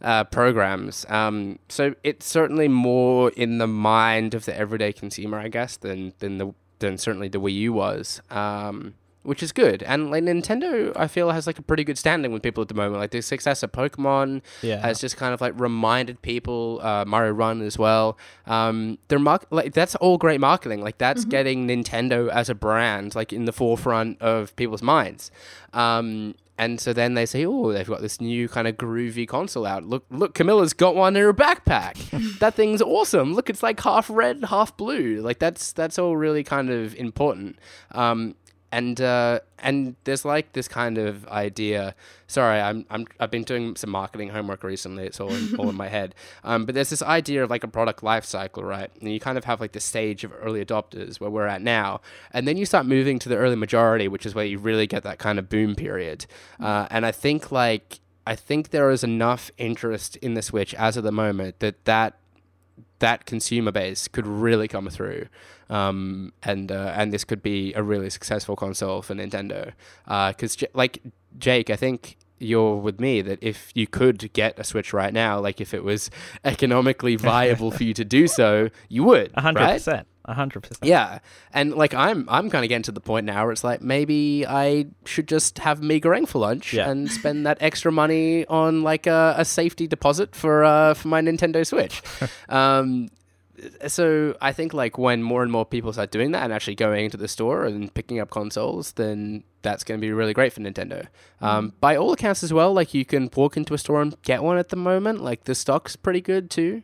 uh, 0.00 0.24
programs. 0.24 1.06
Um, 1.08 1.58
so 1.68 1.94
it's 2.02 2.26
certainly 2.26 2.68
more 2.68 3.30
in 3.30 3.58
the 3.58 3.66
mind 3.68 4.34
of 4.34 4.44
the 4.44 4.56
everyday 4.56 4.92
consumer, 4.92 5.38
I 5.38 5.48
guess, 5.48 5.76
than 5.76 6.12
than 6.18 6.38
the 6.38 6.54
than 6.80 6.98
certainly 6.98 7.28
the 7.28 7.40
Wii 7.40 7.54
U 7.54 7.72
was. 7.72 8.20
Um, 8.30 8.94
which 9.22 9.42
is 9.42 9.52
good, 9.52 9.82
and 9.84 10.10
like 10.10 10.24
Nintendo, 10.24 10.92
I 10.96 11.06
feel 11.08 11.30
has 11.30 11.46
like 11.46 11.58
a 11.58 11.62
pretty 11.62 11.84
good 11.84 11.96
standing 11.98 12.32
with 12.32 12.42
people 12.42 12.60
at 12.62 12.68
the 12.68 12.74
moment. 12.74 13.00
Like 13.00 13.10
the 13.12 13.20
success 13.22 13.62
of 13.62 13.70
Pokemon, 13.72 14.42
Yeah. 14.62 14.80
has 14.80 15.00
just 15.00 15.16
kind 15.16 15.32
of 15.34 15.40
like 15.40 15.58
reminded 15.60 16.20
people 16.22 16.80
uh, 16.82 17.04
Mario 17.06 17.32
Run 17.32 17.62
as 17.62 17.78
well. 17.78 18.18
Um, 18.46 18.98
they're 19.08 19.18
mar- 19.18 19.40
like 19.50 19.72
that's 19.74 19.94
all 19.96 20.18
great 20.18 20.40
marketing. 20.40 20.80
Like 20.82 20.98
that's 20.98 21.24
getting 21.24 21.68
Nintendo 21.68 22.28
as 22.28 22.48
a 22.48 22.54
brand 22.54 23.14
like 23.14 23.32
in 23.32 23.44
the 23.44 23.52
forefront 23.52 24.20
of 24.20 24.54
people's 24.56 24.82
minds. 24.82 25.30
Um, 25.72 26.34
and 26.58 26.80
so 26.80 26.92
then 26.92 27.14
they 27.14 27.24
say, 27.26 27.46
"Oh, 27.46 27.72
they've 27.72 27.88
got 27.88 28.02
this 28.02 28.20
new 28.20 28.46
kind 28.48 28.68
of 28.68 28.76
groovy 28.76 29.26
console 29.26 29.66
out. 29.66 29.84
Look, 29.84 30.04
look, 30.10 30.34
Camilla's 30.34 30.74
got 30.74 30.94
one 30.94 31.16
in 31.16 31.22
her 31.22 31.32
backpack. 31.32 32.38
that 32.40 32.54
thing's 32.54 32.82
awesome. 32.82 33.34
Look, 33.34 33.48
it's 33.50 33.62
like 33.62 33.80
half 33.80 34.10
red, 34.10 34.44
half 34.44 34.76
blue. 34.76 35.20
Like 35.22 35.38
that's 35.38 35.72
that's 35.72 35.98
all 35.98 36.16
really 36.16 36.44
kind 36.44 36.70
of 36.70 36.94
important." 36.96 37.58
Um, 37.92 38.34
and 38.72 39.00
uh, 39.00 39.40
and 39.58 39.94
there's 40.04 40.24
like 40.24 40.54
this 40.54 40.66
kind 40.66 40.96
of 40.96 41.28
idea. 41.28 41.94
Sorry, 42.26 42.58
I'm 42.58 42.86
I'm 42.90 43.06
I've 43.20 43.30
been 43.30 43.44
doing 43.44 43.76
some 43.76 43.90
marketing 43.90 44.30
homework 44.30 44.64
recently. 44.64 45.04
It's 45.04 45.20
all 45.20 45.32
in, 45.32 45.54
all 45.56 45.68
in 45.68 45.76
my 45.76 45.88
head. 45.98 46.14
Um, 46.42 46.64
but 46.64 46.74
there's 46.74 46.90
this 46.90 47.02
idea 47.02 47.44
of 47.44 47.50
like 47.50 47.62
a 47.62 47.68
product 47.68 48.02
life 48.02 48.24
cycle, 48.24 48.64
right? 48.64 48.90
And 49.00 49.12
you 49.12 49.20
kind 49.20 49.36
of 49.36 49.44
have 49.44 49.60
like 49.60 49.72
the 49.72 49.80
stage 49.80 50.24
of 50.24 50.32
early 50.40 50.64
adopters 50.64 51.20
where 51.20 51.30
we're 51.30 51.46
at 51.46 51.60
now, 51.60 52.00
and 52.32 52.48
then 52.48 52.56
you 52.56 52.64
start 52.64 52.86
moving 52.86 53.18
to 53.20 53.28
the 53.28 53.36
early 53.36 53.56
majority, 53.56 54.08
which 54.08 54.24
is 54.24 54.34
where 54.34 54.46
you 54.46 54.58
really 54.58 54.86
get 54.86 55.02
that 55.02 55.18
kind 55.18 55.38
of 55.38 55.50
boom 55.50 55.74
period. 55.74 56.24
Uh, 56.58 56.86
and 56.90 57.04
I 57.04 57.12
think 57.12 57.52
like 57.52 58.00
I 58.26 58.34
think 58.34 58.70
there 58.70 58.90
is 58.90 59.04
enough 59.04 59.50
interest 59.58 60.16
in 60.16 60.32
the 60.32 60.42
Switch 60.42 60.74
as 60.74 60.96
of 60.96 61.04
the 61.04 61.12
moment 61.12 61.60
that 61.60 61.84
that 61.84 62.14
that 63.02 63.26
consumer 63.26 63.70
base 63.70 64.08
could 64.08 64.26
really 64.26 64.68
come 64.68 64.88
through, 64.88 65.26
um, 65.68 66.32
and 66.42 66.72
uh, 66.72 66.94
and 66.96 67.12
this 67.12 67.24
could 67.24 67.42
be 67.42 67.74
a 67.74 67.82
really 67.82 68.08
successful 68.08 68.56
console 68.56 69.02
for 69.02 69.14
Nintendo. 69.14 69.72
Because 70.06 70.56
J- 70.56 70.68
like 70.72 71.02
Jake, 71.38 71.68
I 71.68 71.76
think 71.76 72.16
you're 72.38 72.76
with 72.76 73.00
me 73.00 73.20
that 73.22 73.38
if 73.42 73.70
you 73.74 73.86
could 73.86 74.32
get 74.32 74.58
a 74.58 74.64
Switch 74.64 74.92
right 74.92 75.12
now, 75.12 75.38
like 75.38 75.60
if 75.60 75.74
it 75.74 75.84
was 75.84 76.10
economically 76.44 77.16
viable 77.30 77.70
for 77.70 77.84
you 77.84 77.94
to 77.94 78.04
do 78.04 78.26
so, 78.26 78.70
you 78.88 79.04
would. 79.04 79.30
A 79.34 79.42
hundred 79.42 79.60
right? 79.60 80.04
Percent. 80.24 80.32
A 80.32 80.34
hundred 80.34 80.60
percent. 80.62 80.84
Yeah, 80.84 81.18
and 81.52 81.74
like 81.74 81.94
I'm, 81.94 82.28
I'm 82.28 82.48
kind 82.50 82.64
of 82.64 82.68
getting 82.68 82.82
to 82.84 82.92
the 82.92 83.00
point 83.00 83.26
now 83.26 83.42
where 83.42 83.52
it's 83.52 83.64
like 83.64 83.82
maybe 83.82 84.46
I 84.46 84.86
should 85.04 85.26
just 85.28 85.58
have 85.58 85.82
mi 85.82 86.00
goreng 86.00 86.28
for 86.28 86.38
lunch 86.38 86.72
Yeah. 86.72 86.88
and 86.90 87.10
spend 87.10 87.44
that 87.46 87.58
extra 87.60 87.90
money 87.90 88.46
on 88.46 88.82
like 88.82 89.06
a, 89.06 89.34
a 89.36 89.44
safety 89.44 89.86
deposit 89.86 90.34
for 90.36 90.64
uh, 90.64 90.94
for 90.94 91.08
my 91.08 91.20
Nintendo 91.20 91.66
Switch. 91.66 92.00
um, 92.48 93.08
so 93.86 94.36
I 94.40 94.52
think 94.52 94.74
like 94.74 94.98
when 94.98 95.22
more 95.22 95.42
and 95.42 95.52
more 95.52 95.64
people 95.64 95.92
start 95.92 96.10
doing 96.10 96.32
that 96.32 96.42
and 96.42 96.52
actually 96.52 96.74
going 96.74 97.04
into 97.04 97.16
the 97.16 97.28
store 97.28 97.64
and 97.64 97.92
picking 97.94 98.18
up 98.18 98.30
consoles, 98.30 98.92
then 98.92 99.44
that's 99.62 99.84
going 99.84 100.00
to 100.00 100.04
be 100.04 100.10
really 100.12 100.32
great 100.34 100.52
for 100.52 100.60
Nintendo. 100.60 101.06
Um, 101.40 101.72
by 101.80 101.96
all 101.96 102.12
accounts 102.12 102.42
as 102.42 102.52
well, 102.52 102.72
like 102.72 102.94
you 102.94 103.04
can 103.04 103.28
walk 103.36 103.56
into 103.56 103.74
a 103.74 103.78
store 103.78 104.02
and 104.02 104.20
get 104.22 104.42
one 104.42 104.58
at 104.58 104.70
the 104.70 104.76
moment. 104.76 105.22
Like 105.22 105.44
the 105.44 105.54
stock's 105.54 105.94
pretty 105.96 106.20
good 106.20 106.50
too. 106.50 106.82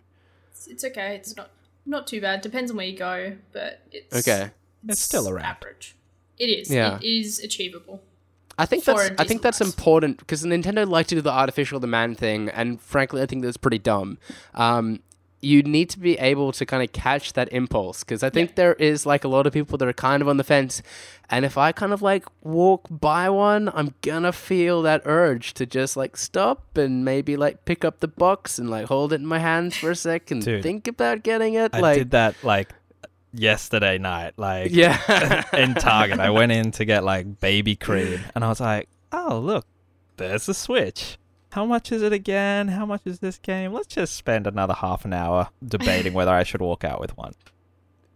It's, 0.53 0.67
it's 0.69 0.85
okay. 0.85 1.17
It's 1.17 1.37
not 1.37 1.51
not 1.89 2.07
too 2.07 2.21
bad. 2.21 2.41
Depends 2.43 2.71
on 2.71 2.77
where 2.77 2.87
you 2.87 2.97
go, 2.97 3.37
but 3.53 3.81
it's 3.91 4.17
Okay. 4.29 4.51
It's 4.89 5.01
still 5.01 5.29
around. 5.29 5.45
average. 5.45 5.97
It 6.39 6.47
is. 6.47 6.71
Yeah. 6.71 6.99
It 6.99 7.05
is 7.05 7.41
achievable. 7.41 8.01
I 8.61 8.67
think 8.67 8.85
that's 8.85 9.01
a 9.11 9.21
I 9.21 9.25
think 9.25 9.43
that's 9.43 9.59
price. 9.59 9.69
important 9.71 10.19
because 10.19 10.45
Nintendo 10.45 10.89
like 10.89 11.07
to 11.09 11.15
do 11.15 11.21
the 11.21 11.31
artificial 11.33 11.79
demand 11.81 12.19
thing, 12.19 12.49
and 12.49 12.81
frankly, 12.81 13.23
I 13.23 13.27
think 13.27 13.45
that's 13.45 13.57
pretty 13.57 13.79
dumb. 13.79 14.19
Um, 14.55 15.01
you 15.41 15.63
need 15.63 15.89
to 15.91 15.99
be 15.99 16.19
able 16.19 16.51
to 16.53 16.67
kind 16.67 16.83
of 16.83 16.93
catch 16.93 17.35
that 17.35 17.53
impulse 17.53 18.03
because 18.03 18.23
I 18.23 18.31
think 18.31 18.57
there 18.57 18.75
is 18.75 19.07
like 19.07 19.25
a 19.25 19.29
lot 19.29 19.47
of 19.47 19.53
people 19.53 19.79
that 19.79 19.87
are 19.87 19.93
kind 19.93 20.21
of 20.21 20.29
on 20.29 20.37
the 20.37 20.45
fence, 20.45 20.83
and 21.31 21.45
if 21.45 21.57
I 21.57 21.73
kind 21.73 21.93
of 21.93 22.03
like 22.03 22.25
walk 22.43 22.87
by 22.91 23.31
one, 23.31 23.71
I'm 23.73 23.95
gonna 24.03 24.33
feel 24.33 24.83
that 24.83 25.03
urge 25.05 25.55
to 25.55 25.67
just 25.67 25.97
like 25.97 26.17
stop 26.17 26.77
and 26.77 27.05
maybe 27.05 27.37
like 27.37 27.65
pick 27.65 27.85
up 27.85 28.01
the 28.01 28.09
box 28.09 28.59
and 28.59 28.69
like 28.69 28.87
hold 28.87 29.13
it 29.13 29.17
in 29.17 29.27
my 29.27 29.39
hands 29.39 29.77
for 29.77 29.93
a 29.93 29.97
sec 29.97 30.31
and 30.31 30.43
Dude, 30.43 30.63
think 30.63 30.89
about 30.89 31.23
getting 31.23 31.55
it. 31.55 31.73
I 31.73 31.81
like, 31.81 31.99
did 31.99 32.11
that 32.11 32.35
like 32.43 32.73
yesterday 33.33 33.99
night. 33.99 34.35
Like 34.37 34.73
yeah, 34.73 35.45
in 35.53 35.75
Target, 35.75 36.21
I 36.21 36.31
went 36.31 36.53
in 36.53 36.73
to 36.73 36.85
get 36.85 37.05
like 37.05 37.41
baby 37.41 37.77
cream, 37.77 38.21
and 38.35 38.45
I 38.45 38.49
was 38.49 38.61
like, 38.61 38.89
"Oh, 39.13 39.39
look, 39.39 39.67
there's 40.17 40.47
the 40.47 40.55
Switch. 40.55 41.19
How 41.51 41.65
much 41.65 41.91
is 41.93 42.03
it 42.03 42.13
again? 42.13 42.69
How 42.69 42.85
much 42.85 43.03
is 43.05 43.21
this 43.21 43.39
game? 43.39 43.73
Let's 43.73 43.87
just 43.87 44.15
spend 44.15 44.47
another 44.47 44.75
half 44.75 45.05
an 45.05 45.13
hour 45.13 45.49
debating 45.67 46.13
whether 46.13 46.31
I 46.31 46.43
should 46.43 46.61
walk 46.61 46.85
out 46.85 47.01
with 47.01 47.17
one." 47.17 47.33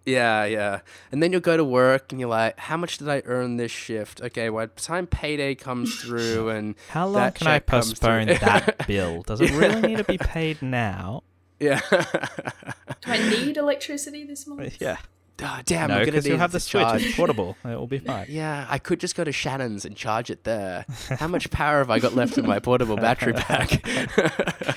Yeah, 0.05 0.45
yeah. 0.45 0.81
And 1.13 1.23
then 1.23 1.33
you'll 1.33 1.41
go 1.41 1.57
to 1.57 1.65
work 1.65 2.11
and 2.11 2.21
you're 2.21 2.29
like, 2.29 2.59
how 2.59 2.77
much 2.77 2.99
did 2.99 3.09
I 3.09 3.23
earn 3.25 3.57
this 3.57 3.71
shift? 3.71 4.21
Okay, 4.21 4.49
by 4.49 4.67
the 4.67 4.73
time 4.81 5.07
payday 5.07 5.55
comes 5.55 5.95
through 6.03 6.49
and 6.49 6.75
How 6.89 7.05
long 7.07 7.15
That 7.15 7.35
can 7.37 7.47
I 7.47 7.57
check 7.59 7.67
comes 7.67 7.91
postpone 7.91 8.27
that 8.27 8.85
bill? 8.89 9.23
Does 9.23 9.41
it 9.41 9.53
really 9.53 9.81
need 9.81 9.99
to 9.99 10.05
be 10.05 10.19
paid 10.19 10.61
now? 10.61 11.23
yeah. 11.61 11.81
Do 11.89 13.13
I 13.13 13.19
need 13.31 13.57
electricity 13.57 14.25
this 14.25 14.47
month? 14.47 14.79
Yeah. 14.81 14.97
Ah, 15.41 15.63
damn, 15.65 15.89
no, 15.89 15.95
I'm 15.95 16.01
gonna 16.01 16.13
because 16.13 16.25
need 16.25 16.31
you'll 16.31 16.39
have 16.39 16.51
it 16.51 16.53
the 16.53 16.59
to 16.61 16.65
Switch. 16.65 17.03
It's 17.07 17.17
portable. 17.17 17.57
It 17.65 17.69
will 17.69 17.87
be 17.87 17.99
fine. 18.01 18.27
Yeah, 18.29 18.67
I 18.69 18.79
could 18.79 19.01
just 19.01 19.17
go 19.17 19.25
to 19.25 19.33
Shannon's 19.33 19.85
and 19.85 19.97
charge 19.97 20.31
it 20.31 20.45
there. 20.45 20.85
How 21.19 21.27
much 21.29 21.51
power 21.53 21.79
have 21.79 21.91
I 21.91 21.99
got 21.99 22.15
left 22.15 22.39
in 22.39 22.47
my 22.47 22.59
portable 22.59 22.97
battery 22.97 23.33
pack? 23.33 23.85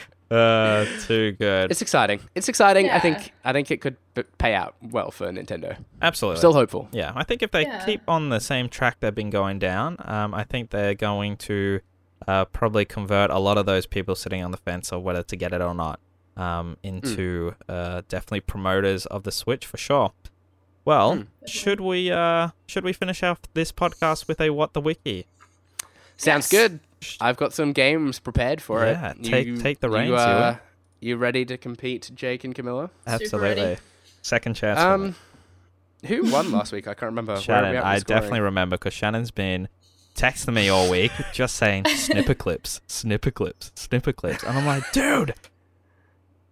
Uh, 0.31 0.85
too 1.03 1.33
good. 1.33 1.69
it's 1.69 1.83
exciting. 1.83 2.19
It's 2.33 2.49
exciting. 2.49 2.89
I 2.89 2.99
think 2.99 3.31
I 3.43 3.53
think 3.53 3.69
it 3.69 3.79
could 3.79 3.95
b- 4.15 4.23
pay 4.39 4.55
out 4.55 4.75
well 4.81 5.11
for 5.11 5.27
Nintendo. 5.27 5.77
Absolutely. 6.01 6.39
Still 6.39 6.53
hopeful. 6.53 6.89
Yeah, 6.91 7.11
I 7.15 7.23
think 7.23 7.43
if 7.43 7.51
they 7.51 7.61
Yeah. 7.61 7.85
keep 7.85 8.01
on 8.07 8.29
the 8.29 8.39
same 8.39 8.67
track 8.67 8.97
they've 9.01 9.13
been 9.13 9.29
going 9.29 9.59
down, 9.59 9.97
um, 9.99 10.33
I 10.33 10.43
think 10.43 10.71
they're 10.71 10.95
going 10.95 11.37
to 11.37 11.79
uh, 12.27 12.45
probably 12.45 12.85
convert 12.85 13.29
a 13.29 13.37
lot 13.37 13.59
of 13.59 13.67
those 13.67 13.85
people 13.85 14.15
sitting 14.15 14.43
on 14.43 14.49
the 14.49 14.57
fence 14.57 14.91
of 14.91 15.03
whether 15.03 15.21
to 15.21 15.35
get 15.35 15.53
it 15.53 15.61
or 15.61 15.75
not 15.75 15.99
um, 16.35 16.77
into 16.81 17.53
uh, 17.69 18.01
definitely 18.09 18.41
promoters 18.41 19.05
of 19.05 19.23
the 19.23 19.31
Switch 19.31 19.63
for 19.67 19.77
sure. 19.77 20.11
Well, 20.85 21.15
Mm. 21.17 21.27
should 21.47 21.81
we 21.81 22.11
uh, 22.11 22.49
should 22.67 22.83
we 22.83 22.93
finish 22.93 23.23
off 23.23 23.39
this 23.53 23.71
podcast 23.71 24.27
with 24.27 24.39
a 24.39 24.51
what 24.51 24.73
the 24.73 24.81
wiki? 24.81 25.25
Sounds 26.17 26.51
Yes. 26.51 26.69
good. 26.69 26.79
I've 27.19 27.37
got 27.37 27.53
some 27.53 27.73
games 27.73 28.19
prepared 28.19 28.61
for 28.61 28.85
Yeah, 28.85 29.11
it. 29.11 29.23
take- 29.23 29.59
take 29.61 29.79
the 29.79 29.89
reins, 29.89 30.09
You, 30.09 30.15
uh, 30.15 30.55
you 31.01 31.17
ready 31.17 31.43
to 31.45 31.57
compete, 31.57 32.09
Jake 32.15 32.43
and 32.43 32.55
Camilla? 32.55 32.89
Absolutely. 33.05 33.77
Second 34.21 34.55
chance. 34.55 34.79
Um, 34.79 35.15
who 36.07 36.31
won 36.31 36.51
last 36.51 36.71
week? 36.71 36.87
I 36.87 36.93
can't 36.93 37.11
remember. 37.11 37.33
Where 37.33 37.37
are 37.37 37.39
we 37.39 37.43
Shannon, 37.43 37.75
I 37.77 37.97
scoring? 37.99 38.03
definitely 38.21 38.39
remember 38.41 38.77
because 38.77 38.93
Shannon's 38.93 39.31
been 39.31 39.67
texting 40.15 40.53
me 40.53 40.69
all 40.69 40.89
week 40.89 41.11
just 41.33 41.55
saying 41.57 41.85
snipper 41.89 42.33
clips, 42.33 42.79
snipper 42.87 43.31
clips, 43.31 43.71
snipper 43.75 44.13
clips. 44.13 44.43
And 44.43 44.57
I'm 44.57 44.65
like, 44.65 44.89
dude, 44.93 45.35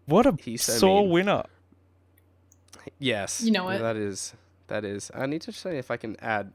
what 0.06 0.26
a 0.26 0.36
He's 0.40 0.64
so 0.64 0.74
sore 0.74 1.02
mean. 1.04 1.12
winner. 1.12 1.44
Yes. 3.00 3.42
You 3.42 3.52
know 3.52 3.70
it. 3.70 3.80
That 3.80 3.96
is. 3.96 4.34
That 4.68 4.86
is. 4.86 5.12
I 5.14 5.26
need 5.26 5.42
to 5.42 5.52
see 5.52 5.70
if 5.70 5.92
I 5.92 5.98
can 5.98 6.16
add. 6.22 6.52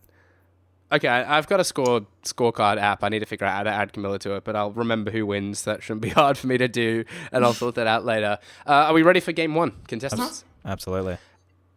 Okay, 0.90 1.08
I, 1.08 1.36
I've 1.36 1.46
got 1.46 1.60
a 1.60 1.64
score 1.64 2.06
scorecard 2.24 2.78
app. 2.78 3.04
I 3.04 3.10
need 3.10 3.18
to 3.18 3.26
figure 3.26 3.46
out 3.46 3.54
how 3.54 3.62
to 3.64 3.70
add 3.70 3.92
Camilla 3.92 4.18
to 4.20 4.36
it, 4.36 4.44
but 4.44 4.56
I'll 4.56 4.72
remember 4.72 5.10
who 5.10 5.26
wins. 5.26 5.64
That 5.64 5.82
shouldn't 5.82 6.00
be 6.00 6.08
hard 6.20 6.38
for 6.38 6.46
me 6.46 6.56
to 6.58 6.68
do, 6.68 7.04
and 7.30 7.44
I'll 7.44 7.52
sort 7.52 7.74
that 7.74 7.86
out 7.86 8.04
later. 8.04 8.38
Uh, 8.66 8.72
are 8.72 8.94
we 8.94 9.02
ready 9.02 9.20
for 9.20 9.32
game 9.32 9.54
one, 9.54 9.72
contestants? 9.86 10.44
Absolutely. 10.64 11.18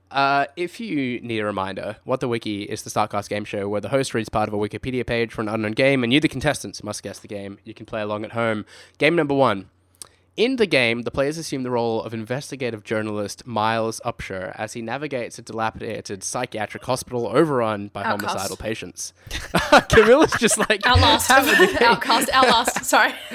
Uh, 0.09 0.45
if 0.57 0.79
you 0.79 1.21
need 1.21 1.39
a 1.39 1.45
reminder, 1.45 1.95
What 2.03 2.19
the 2.19 2.27
Wiki 2.27 2.63
is 2.63 2.81
the 2.83 2.89
StartCast 2.89 3.29
game 3.29 3.45
show 3.45 3.69
where 3.69 3.79
the 3.79 3.89
host 3.89 4.13
reads 4.13 4.27
part 4.27 4.49
of 4.49 4.53
a 4.53 4.57
Wikipedia 4.57 5.05
page 5.05 5.31
for 5.31 5.41
an 5.41 5.47
unknown 5.47 5.71
game, 5.71 6.03
and 6.03 6.11
you, 6.11 6.19
the 6.19 6.27
contestants, 6.27 6.83
must 6.83 7.01
guess 7.01 7.19
the 7.19 7.29
game. 7.29 7.59
You 7.63 7.73
can 7.73 7.85
play 7.85 8.01
along 8.01 8.25
at 8.25 8.33
home. 8.33 8.65
Game 8.97 9.15
number 9.15 9.33
one. 9.33 9.69
In 10.41 10.55
the 10.55 10.65
game, 10.65 11.03
the 11.03 11.11
players 11.11 11.37
assume 11.37 11.61
the 11.61 11.69
role 11.69 12.01
of 12.01 12.15
investigative 12.15 12.83
journalist 12.83 13.45
Miles 13.45 14.01
Upshur 14.03 14.55
as 14.57 14.73
he 14.73 14.81
navigates 14.81 15.37
a 15.37 15.43
dilapidated 15.43 16.23
psychiatric 16.23 16.83
hospital 16.83 17.27
overrun 17.27 17.89
by 17.89 18.03
Outcast. 18.03 18.27
homicidal 18.31 18.57
patients. 18.57 19.13
Camilla's 19.89 20.31
just 20.39 20.57
like 20.57 20.81
Outlast. 20.87 21.27
having 21.27 21.51
the 21.59 21.67
game. 21.67 21.77
Outcast. 21.91 22.29
Outlast. 22.33 22.83
Sorry. 22.85 23.13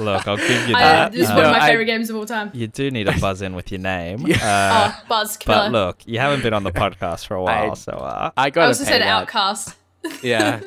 Look, 0.00 0.28
I'll 0.28 0.36
give 0.36 0.68
you 0.68 0.76
I, 0.76 0.80
that. 0.82 1.12
this 1.12 1.22
is 1.22 1.30
Uh, 1.30 1.34
one 1.34 1.44
of 1.46 1.52
No, 1.52 1.58
my 1.58 1.64
I- 1.64 1.68
favorite 1.68 1.86
games 1.86 2.10
of 2.10 2.14
all 2.16 2.26
time. 2.26 2.50
you 2.54 2.68
do 2.68 2.92
need 2.92 3.08
a 3.08 3.18
buzz 3.18 3.42
in 3.42 3.56
with 3.56 3.72
your 3.72 3.80
name. 3.80 4.24
Uh, 4.26 4.92
oh, 4.94 5.02
Buzz 5.08 5.36
Killer. 5.36 5.56
but 5.58 5.72
look, 5.72 5.98
you 6.06 6.20
haven't 6.20 6.44
been 6.44 6.54
on 6.54 6.62
the 6.62 6.70
podcast 6.70 7.26
for 7.26 7.34
a 7.34 7.42
while, 7.42 7.72
I- 7.72 7.74
so 7.74 7.90
uh, 7.92 8.30
I 8.36 8.44
I 8.46 8.50
got 8.50 8.68
also 8.68 8.84
to 8.84 8.90
said 8.90 9.00
that. 9.02 9.08
Outcast. 9.08 9.74
Yeah. 10.22 10.60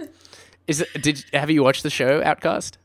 Is 0.67 0.81
it, 0.81 0.89
did 1.01 1.23
have 1.33 1.49
you 1.49 1.63
watched 1.63 1.83
the 1.83 1.89
show 1.89 2.21
Outcast? 2.23 2.77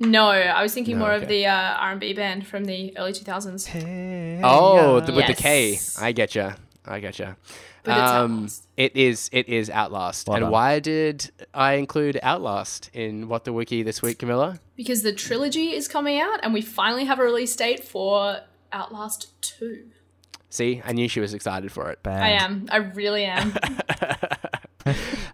No, 0.00 0.28
I 0.30 0.62
was 0.62 0.72
thinking 0.72 0.96
No, 0.98 1.04
more 1.04 1.12
okay. 1.12 1.22
of 1.22 1.28
the 1.28 1.46
uh, 1.46 1.74
R&B 1.76 2.14
band 2.14 2.46
from 2.46 2.64
the 2.64 2.96
early 2.96 3.12
2000s. 3.12 4.40
Oh, 4.42 5.00
the, 5.00 5.12
with 5.12 5.26
the 5.26 5.34
K. 5.34 5.72
Yes. 5.72 5.98
I 6.00 6.12
get 6.12 6.34
you. 6.34 6.50
I 6.86 7.00
get 7.00 7.18
you. 7.18 7.36
But 7.82 7.92
it's 7.92 8.10
Outlast. 8.10 8.66
it 8.76 8.96
is. 8.96 9.28
It 9.32 9.48
is 9.48 9.68
Outlast. 9.70 10.26
Well 10.28 10.36
and 10.36 10.42
done. 10.44 10.52
why 10.52 10.80
did 10.80 11.30
I 11.54 11.74
include 11.74 12.18
Outlast 12.22 12.90
in 12.94 13.28
what 13.28 13.44
the 13.44 13.52
wiki 13.52 13.82
this 13.82 14.00
week, 14.02 14.18
Camilla? 14.18 14.58
Because 14.76 15.02
the 15.02 15.12
trilogy 15.12 15.74
is 15.74 15.86
coming 15.88 16.18
out 16.18 16.40
and 16.42 16.52
we 16.54 16.62
finally 16.62 17.04
have 17.04 17.18
a 17.18 17.22
release 17.22 17.54
date 17.54 17.84
for 17.84 18.40
Outlast 18.72 19.28
2. 19.42 19.84
See, 20.48 20.82
I 20.84 20.92
knew 20.92 21.08
she 21.08 21.20
was 21.20 21.32
excited 21.32 21.70
for 21.72 21.90
it. 21.90 22.02
Band. 22.02 22.22
I 22.24 22.30
am. 22.30 22.66
I 22.70 22.78
really 22.78 23.24
am. 23.24 23.54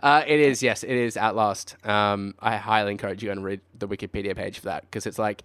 Uh, 0.06 0.22
it 0.24 0.38
is. 0.38 0.62
Yes, 0.62 0.84
it 0.84 0.90
is 0.92 1.16
Outlast. 1.16 1.74
Um, 1.84 2.34
I 2.38 2.56
highly 2.58 2.92
encourage 2.92 3.24
you 3.24 3.34
to 3.34 3.40
read 3.40 3.60
the 3.76 3.88
Wikipedia 3.88 4.36
page 4.36 4.60
for 4.60 4.66
that 4.66 4.82
because 4.82 5.04
it's 5.06 5.18
like. 5.18 5.42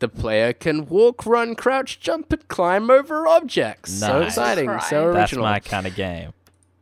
The 0.00 0.08
player 0.08 0.52
can 0.52 0.86
walk, 0.86 1.24
run, 1.24 1.54
crouch, 1.54 2.00
jump, 2.00 2.32
and 2.32 2.46
climb 2.48 2.90
over 2.90 3.28
objects. 3.28 3.92
So 3.92 4.22
exciting, 4.22 4.66
Right. 4.66 4.82
so 4.82 5.12
That's 5.12 5.32
original. 5.32 5.44
my 5.44 5.60
kind 5.60 5.86
of 5.86 5.94
game. 5.94 6.32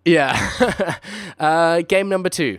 Yeah. 0.06 0.96
uh, 1.38 1.82
game 1.82 2.08
number 2.08 2.30
two. 2.30 2.58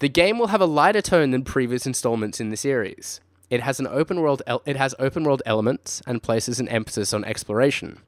The 0.00 0.08
game 0.10 0.38
will 0.38 0.48
have 0.48 0.60
a 0.60 0.66
lighter 0.66 1.00
tone 1.00 1.30
than 1.30 1.44
previous 1.44 1.86
installments 1.86 2.40
in 2.40 2.50
the 2.50 2.58
series. 2.58 3.20
It 3.50 3.60
has 3.60 3.78
an 3.78 3.86
open 3.86 4.20
world. 4.20 4.42
El- 4.46 4.62
it 4.64 4.76
has 4.76 4.94
open 4.98 5.24
world 5.24 5.42
elements 5.46 6.02
and 6.06 6.22
places 6.22 6.58
an 6.60 6.68
emphasis 6.68 7.12
on 7.12 7.24
exploration. 7.24 8.00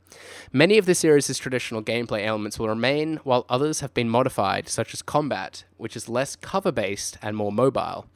Many 0.52 0.78
of 0.78 0.86
the 0.86 0.94
series' 0.94 1.36
traditional 1.38 1.82
gameplay 1.82 2.24
elements 2.24 2.58
will 2.58 2.68
remain, 2.68 3.18
while 3.22 3.44
others 3.48 3.80
have 3.80 3.92
been 3.92 4.08
modified, 4.08 4.68
such 4.68 4.94
as 4.94 5.02
combat, 5.02 5.64
which 5.76 5.94
is 5.94 6.08
less 6.08 6.36
cover 6.36 6.72
based 6.72 7.18
and 7.20 7.36
more 7.36 7.52
mobile. 7.52 8.06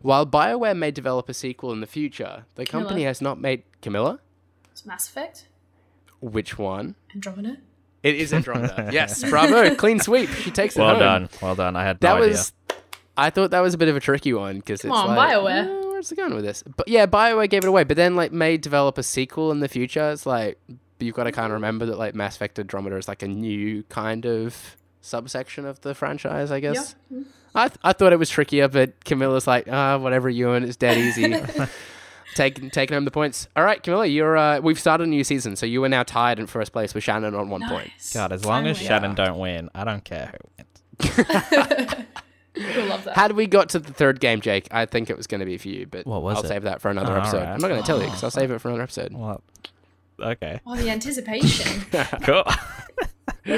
While 0.00 0.26
BioWare 0.26 0.76
may 0.76 0.90
develop 0.90 1.28
a 1.28 1.34
sequel 1.34 1.72
in 1.72 1.80
the 1.80 1.86
future, 1.86 2.46
the 2.54 2.64
company 2.64 3.04
has 3.04 3.20
not 3.20 3.38
made 3.40 3.64
Camilla. 3.82 4.20
It's 4.70 4.86
Mass 4.86 5.08
Effect. 5.08 5.48
Which 6.20 6.56
one? 6.58 6.94
Andromeda. 7.14 7.58
It 8.02 8.14
is 8.16 8.32
Andromeda. 8.32 8.88
yes, 8.92 9.22
bravo, 9.28 9.74
clean 9.74 10.00
sweep. 10.00 10.30
She 10.30 10.50
takes 10.50 10.74
it 10.76 10.80
Well 10.80 10.90
home. 10.90 10.98
done. 10.98 11.28
Well 11.40 11.54
done. 11.54 11.76
I 11.76 11.84
had 11.84 12.00
That 12.00 12.14
no 12.14 12.26
was. 12.26 12.52
I 13.16 13.28
thought 13.30 13.50
that 13.50 13.60
was 13.60 13.74
a 13.74 13.78
bit 13.78 13.88
of 13.88 13.96
a 13.96 14.00
tricky 14.00 14.32
one 14.32 14.56
because 14.56 14.80
it's 14.80 14.84
Come 14.92 15.10
on, 15.10 15.16
like, 15.16 15.32
BioWare. 15.36 15.81
"Oh, 16.02 16.06
where's 16.06 16.12
it 16.12 16.16
going 16.16 16.34
with 16.34 16.44
this? 16.44 16.62
But 16.76 16.88
yeah, 16.88 17.06
Bioware 17.06 17.48
gave 17.48 17.64
it 17.64 17.68
away, 17.68 17.84
but 17.84 17.96
then 17.96 18.16
like 18.16 18.32
may 18.32 18.56
develop 18.56 18.98
a 18.98 19.02
sequel 19.02 19.50
in 19.52 19.60
the 19.60 19.68
future. 19.68 20.10
It's 20.10 20.26
like 20.26 20.58
you've 20.98 21.14
got 21.14 21.24
to 21.24 21.32
kind 21.32 21.46
of 21.46 21.52
remember 21.52 21.86
that 21.86 21.98
like 21.98 22.14
Mass 22.14 22.36
Effect 22.36 22.58
Andromeda 22.58 22.96
is 22.96 23.08
like 23.08 23.22
a 23.22 23.28
new 23.28 23.82
kind 23.84 24.26
of 24.26 24.76
subsection 25.00 25.66
of 25.66 25.80
the 25.80 25.94
franchise, 25.94 26.50
I 26.50 26.60
guess. 26.60 26.94
I, 27.54 27.68
th- 27.68 27.78
I 27.84 27.92
thought 27.92 28.12
it 28.12 28.18
was 28.18 28.30
trickier, 28.30 28.68
but 28.68 29.04
Camilla's 29.04 29.46
like, 29.46 29.68
ah, 29.70 29.98
whatever, 29.98 30.30
Ewan, 30.30 30.64
it's 30.64 30.76
dead 30.76 30.96
easy. 30.96 31.36
taking 32.34 32.70
taking 32.70 32.94
home 32.94 33.04
the 33.04 33.10
points. 33.10 33.46
All 33.54 33.64
right, 33.64 33.82
Camilla, 33.82 34.06
you're 34.06 34.36
uh, 34.36 34.60
we've 34.60 34.80
started 34.80 35.04
a 35.04 35.10
new 35.10 35.24
season, 35.24 35.56
so 35.56 35.66
you 35.66 35.84
are 35.84 35.88
now 35.88 36.02
tied 36.02 36.38
in 36.38 36.46
first 36.46 36.72
place 36.72 36.94
with 36.94 37.04
Shannon 37.04 37.34
on 37.34 37.50
one 37.50 37.68
point. 37.68 37.90
God, 38.14 38.32
as 38.32 38.44
long 38.44 38.66
as 38.66 38.78
Finally. 38.78 38.88
Shannon 38.88 39.14
don't 39.14 39.38
win, 39.38 39.70
I 39.74 39.84
don't 39.84 40.04
care 40.04 40.32
who 40.32 40.48
wins. 40.56 42.04
We'll 42.76 42.86
love 42.86 43.04
that. 43.04 43.16
Had 43.16 43.32
we 43.32 43.46
got 43.46 43.68
to 43.70 43.78
the 43.78 43.92
third 43.92 44.20
game, 44.20 44.40
Jake, 44.40 44.68
I 44.70 44.86
think 44.86 45.10
it 45.10 45.16
was 45.16 45.26
going 45.26 45.40
to 45.40 45.46
be 45.46 45.58
for 45.58 45.68
you, 45.68 45.86
but 45.86 46.06
What 46.06 46.22
was 46.22 46.38
I'll 46.38 46.44
it? 46.44 46.48
save 46.48 46.62
that 46.62 46.80
for 46.80 46.90
another 46.90 47.12
Oh, 47.14 47.18
episode. 47.20 47.36
alright. 47.38 47.48
I'm 47.54 47.60
not 47.60 47.68
going 47.68 47.80
to 47.80 47.86
tell 47.86 47.98
you 48.00 48.06
because 48.06 48.22
I'll 48.24 48.30
save 48.30 48.50
it 48.50 48.58
for 48.60 48.68
another 48.68 48.82
episode. 48.82 49.12
Well, 49.12 49.42
okay. 50.20 50.60
oh, 50.66 50.76
the 50.76 50.90
anticipation. 50.90 51.82
cool. 52.22 52.44
All 53.44 53.52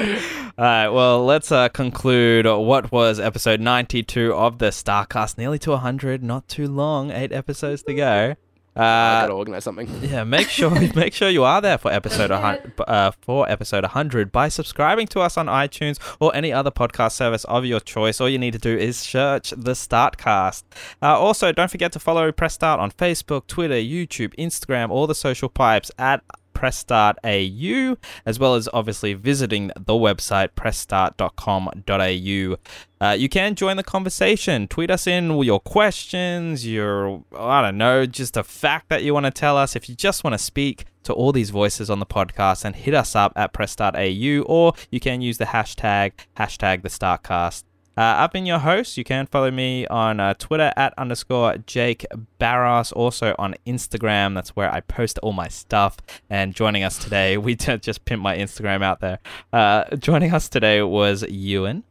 right, 0.57 0.89
well, 0.89 1.23
let's 1.25 1.51
uh, 1.51 1.69
conclude 1.69 2.45
what 2.45 2.91
was 2.91 3.19
episode 3.19 3.59
92 3.61 4.33
of 4.33 4.57
the 4.57 4.67
StartCast. 4.67 5.37
Nearly 5.37 5.59
to 5.59 5.71
100, 5.71 6.23
not 6.23 6.47
too 6.47 6.67
long, 6.67 7.11
eight 7.11 7.31
episodes 7.31 7.83
to 7.83 7.93
go. 7.93 8.35
I 8.75 8.79
got 8.81 9.23
Uh, 9.23 9.27
to 9.27 9.33
organize 9.33 9.63
something. 9.63 9.87
yeah, 10.01 10.23
make 10.23 10.49
sure 10.49 10.69
make 10.95 11.13
sure 11.13 11.29
you 11.29 11.43
are 11.43 11.61
there 11.61 11.77
for 11.77 11.91
episode 11.91 12.29
100, 12.31 12.73
uh, 12.87 13.11
for 13.21 13.49
episode 13.49 13.83
100 13.83 14.31
by 14.31 14.49
subscribing 14.49 15.07
to 15.07 15.21
us 15.21 15.37
on 15.37 15.47
iTunes 15.47 15.97
or 16.19 16.35
any 16.35 16.51
other 16.51 16.71
podcast 16.71 17.13
service 17.13 17.45
of 17.45 17.63
your 17.65 17.79
choice. 17.79 18.19
All 18.19 18.29
you 18.29 18.37
need 18.39 18.53
to 18.53 18.59
do 18.59 18.75
is 18.77 18.97
search 18.97 19.51
the 19.51 19.71
Startcast. 19.73 20.63
Uh, 21.01 21.17
also, 21.17 21.51
don't 21.51 21.71
forget 21.71 21.91
to 21.93 21.99
follow 21.99 22.31
Press 22.31 22.53
Start 22.55 22.79
on 22.79 22.91
Facebook, 22.91 23.47
Twitter, 23.47 23.75
YouTube, 23.75 24.35
Instagram, 24.35 24.89
all 24.89 25.07
the 25.07 25.15
social 25.15 25.47
pipes 25.49 25.89
at 25.97 26.21
Press 26.55 26.77
Start 26.77 27.17
as 27.23 28.39
well 28.39 28.55
as 28.55 28.67
obviously 28.73 29.13
visiting 29.13 29.67
the 29.75 29.93
website 29.93 30.49
pressstart.com.au. 30.55 32.57
Uh, 33.05 33.11
you 33.11 33.29
can 33.29 33.53
join 33.53 33.77
the 33.77 33.83
conversation. 33.83 34.67
Tweet 34.67 34.89
us 34.89 35.05
in 35.05 35.37
your 35.43 35.59
questions, 35.59 36.65
your, 36.65 37.23
I 37.37 37.61
don't 37.61 37.77
know, 37.77 38.07
just 38.07 38.35
a 38.37 38.43
fact 38.43 38.89
that 38.89 39.03
you 39.03 39.13
want 39.13 39.27
to 39.27 39.31
tell 39.31 39.57
us. 39.57 39.75
If 39.75 39.87
you 39.87 39.95
just 39.95 40.23
want 40.23 40.33
to 40.33 40.39
speak 40.39 40.85
to 41.03 41.13
all 41.13 41.31
these 41.31 41.51
voices 41.51 41.89
on 41.89 41.99
the 41.99 42.05
podcast, 42.05 42.65
and 42.65 42.75
hit 42.75 42.93
us 42.93 43.15
up 43.15 43.33
at 43.35 43.53
press.au, 43.53 44.43
or 44.47 44.73
you 44.89 44.99
can 44.99 45.21
use 45.21 45.37
the 45.37 45.45
hashtag, 45.45 46.13
hashtag 46.35 46.81
the 46.81 46.89
Startcast. 46.89 47.63
Uh, 47.97 48.15
I've 48.17 48.31
been 48.31 48.45
your 48.45 48.59
host. 48.59 48.97
You 48.97 49.03
can 49.03 49.25
follow 49.25 49.51
me 49.51 49.87
on 49.87 50.19
uh, 50.19 50.33
Twitter 50.33 50.71
at 50.75 50.93
underscore 50.97 51.57
Jake 51.65 52.05
Barros. 52.39 52.91
Also 52.91 53.35
on 53.39 53.55
Instagram. 53.65 54.35
That's 54.35 54.49
where 54.49 54.73
I 54.73 54.81
post 54.81 55.17
all 55.19 55.33
my 55.33 55.47
stuff. 55.47 55.97
And 56.29 56.53
joining 56.53 56.83
us 56.83 56.97
today, 56.97 57.37
we 57.45 57.55
just 57.55 58.05
pimp 58.05 58.21
my 58.21 58.37
Instagram 58.37 58.83
out 58.83 58.99
there. 58.99 59.19
Uh, 59.53 59.95
joining 59.95 60.33
us 60.33 60.49
today 60.49 60.81
was 60.81 61.23
Ewan. 61.23 61.83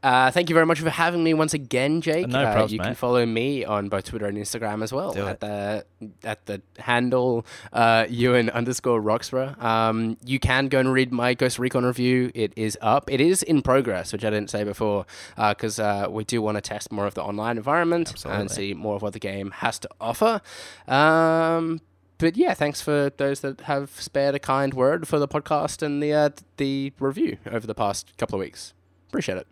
Uh, 0.00 0.30
thank 0.30 0.48
you 0.48 0.54
very 0.54 0.66
much 0.66 0.80
for 0.80 0.90
having 0.90 1.24
me 1.24 1.34
once 1.34 1.54
again, 1.54 2.00
Jake. 2.00 2.28
No 2.28 2.44
uh, 2.44 2.66
You 2.68 2.78
can 2.78 2.94
follow 2.94 3.26
me 3.26 3.64
on 3.64 3.88
both 3.88 4.04
Twitter 4.04 4.26
and 4.26 4.38
Instagram 4.38 4.84
as 4.84 4.92
well 4.92 5.12
Do 5.12 5.26
at 5.26 5.40
the 5.40 5.84
at 6.22 6.46
the 6.46 6.62
handle 6.78 7.44
uh, 7.72 8.06
Ewan 8.08 8.48
underscore 8.50 9.00
Roxburgh. 9.00 9.60
Um, 9.60 10.16
you 10.24 10.38
can 10.38 10.68
go 10.68 10.78
and 10.78 10.92
read 10.92 11.12
my 11.12 11.34
Ghost 11.34 11.58
Recon 11.58 11.84
review. 11.84 12.30
It 12.34 12.52
is 12.54 12.78
up. 12.80 13.10
It 13.10 13.20
is 13.20 13.42
in 13.42 13.60
progress, 13.60 14.12
which 14.12 14.24
I 14.24 14.30
didn't 14.30 14.50
say 14.50 14.62
before, 14.62 15.04
because 15.36 15.80
uh, 15.80 16.06
we 16.08 16.22
do 16.24 16.40
want 16.40 16.56
to 16.56 16.60
test 16.60 16.92
more 16.92 17.06
of 17.06 17.14
the 17.14 17.22
online 17.22 17.56
environment 17.56 18.24
and 18.24 18.50
see 18.50 18.74
more 18.74 18.94
of 18.94 19.02
what 19.02 19.14
the 19.14 19.18
game 19.18 19.50
has 19.50 19.80
to 19.80 19.88
offer. 20.00 20.40
Um, 20.86 21.80
but 22.18 22.36
yeah, 22.36 22.54
thanks 22.54 22.80
for 22.80 23.10
those 23.16 23.40
that 23.40 23.62
have 23.62 23.90
spared 24.00 24.34
a 24.36 24.38
kind 24.38 24.74
word 24.74 25.08
for 25.08 25.18
the 25.18 25.28
podcast 25.28 25.82
and 25.82 26.00
the 26.00 26.12
uh, 26.12 26.30
the 26.56 26.92
review 27.00 27.38
over 27.50 27.66
the 27.66 27.74
past 27.74 28.12
couple 28.16 28.36
of 28.36 28.40
weeks. 28.40 28.74
Appreciate 29.08 29.38
it. 29.38 29.46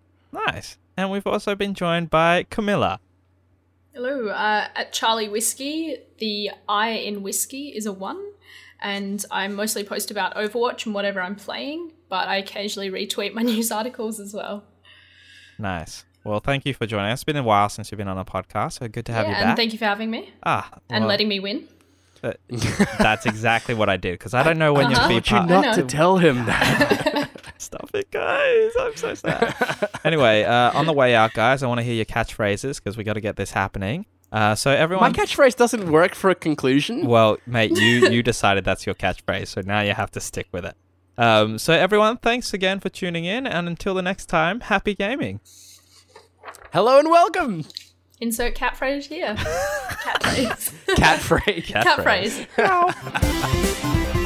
Nice. 0.46 0.78
And 0.96 1.10
we've 1.10 1.26
also 1.26 1.54
been 1.54 1.74
joined 1.74 2.10
by 2.10 2.44
Camilla. 2.50 3.00
Hello. 3.92 4.28
Uh, 4.28 4.68
at 4.74 4.92
Charlie 4.92 5.28
Whiskey, 5.28 5.96
the 6.18 6.50
I 6.68 6.90
in 6.90 7.22
whiskey 7.22 7.68
is 7.68 7.86
a 7.86 7.92
one, 7.92 8.22
and 8.80 9.24
I 9.30 9.48
mostly 9.48 9.84
post 9.84 10.10
about 10.10 10.34
Overwatch 10.34 10.84
and 10.84 10.94
whatever 10.94 11.20
I'm 11.20 11.36
playing, 11.36 11.92
but 12.08 12.28
I 12.28 12.36
occasionally 12.36 12.90
retweet 12.90 13.32
my 13.32 13.42
news 13.52 13.72
articles 13.72 14.20
as 14.20 14.34
well. 14.34 14.64
Nice. 15.58 16.04
Well, 16.24 16.40
thank 16.40 16.66
you 16.66 16.74
for 16.74 16.86
joining 16.86 17.12
us. 17.12 17.20
It's 17.20 17.24
been 17.24 17.36
a 17.36 17.42
while 17.42 17.68
since 17.68 17.90
you've 17.90 17.98
been 17.98 18.08
on 18.08 18.18
a 18.18 18.24
podcast, 18.24 18.80
so 18.80 18.88
good 18.88 19.06
to 19.06 19.12
have 19.12 19.26
yeah, 19.26 19.30
you 19.30 19.36
and 19.36 19.44
back. 19.50 19.56
thank 19.56 19.72
you 19.72 19.78
for 19.78 19.84
having 19.84 20.10
me 20.10 20.32
ah, 20.42 20.70
and 20.90 21.06
letting 21.06 21.28
me 21.28 21.40
win. 21.40 21.68
Uh, 22.26 22.84
that's 22.98 23.26
exactly 23.26 23.74
what 23.74 23.88
I 23.88 23.96
did 23.96 24.12
because 24.18 24.34
I 24.34 24.42
don't 24.42 24.58
know 24.58 24.72
when 24.72 24.86
Uh-huh. 24.86 25.08
you'll 25.08 25.20
be 25.20 25.28
part. 25.28 25.48
know. 25.48 25.60
not 25.60 25.74
to 25.76 25.82
tell 25.84 26.18
him 26.18 26.44
that. 26.46 27.30
Stop 27.58 27.90
it, 27.94 28.10
guys. 28.10 28.72
I'm 28.78 28.94
so 28.96 29.14
sad. 29.14 29.88
anyway, 30.04 30.44
uh, 30.44 30.78
on 30.78 30.86
the 30.86 30.92
way 30.92 31.14
out, 31.14 31.32
guys, 31.32 31.62
I 31.62 31.66
want 31.66 31.78
to 31.78 31.84
hear 31.84 31.94
your 31.94 32.04
catchphrases 32.04 32.76
because 32.76 32.96
we 32.96 33.04
got 33.04 33.14
to 33.14 33.20
get 33.20 33.36
this 33.36 33.50
happening. 33.52 34.06
Uh, 34.32 34.54
so 34.54 34.70
everyone, 34.70 35.12
My 35.12 35.16
catchphrase 35.18 35.56
doesn't 35.56 35.90
work 35.90 36.14
for 36.14 36.30
a 36.30 36.34
conclusion. 36.34 37.06
well, 37.06 37.38
mate, 37.46 37.70
you 37.76 38.08
you 38.10 38.22
decided 38.22 38.64
that's 38.64 38.84
your 38.84 38.94
catchphrase, 38.94 39.46
so 39.48 39.62
now 39.64 39.80
you 39.80 39.92
have 39.94 40.10
to 40.12 40.20
stick 40.20 40.48
with 40.52 40.64
it. 40.66 40.74
Um, 41.16 41.58
so 41.58 41.72
everyone, 41.72 42.18
thanks 42.18 42.52
again 42.52 42.78
for 42.80 42.88
tuning 42.90 43.24
in, 43.24 43.46
and 43.46 43.66
until 43.68 43.94
the 43.94 44.02
next 44.02 44.26
time, 44.26 44.60
happy 44.60 44.94
gaming. 44.94 45.40
Hello 46.72 46.98
and 46.98 47.08
welcome. 47.08 47.64
Insert 48.20 48.54
cat 48.54 48.76
phrase 48.76 49.06
here. 49.06 49.34
cat 49.36 50.22
phrase. 50.22 50.72
cat 50.96 51.20
phrase. 51.20 51.66
cat 51.66 52.02
phrase. 52.02 52.46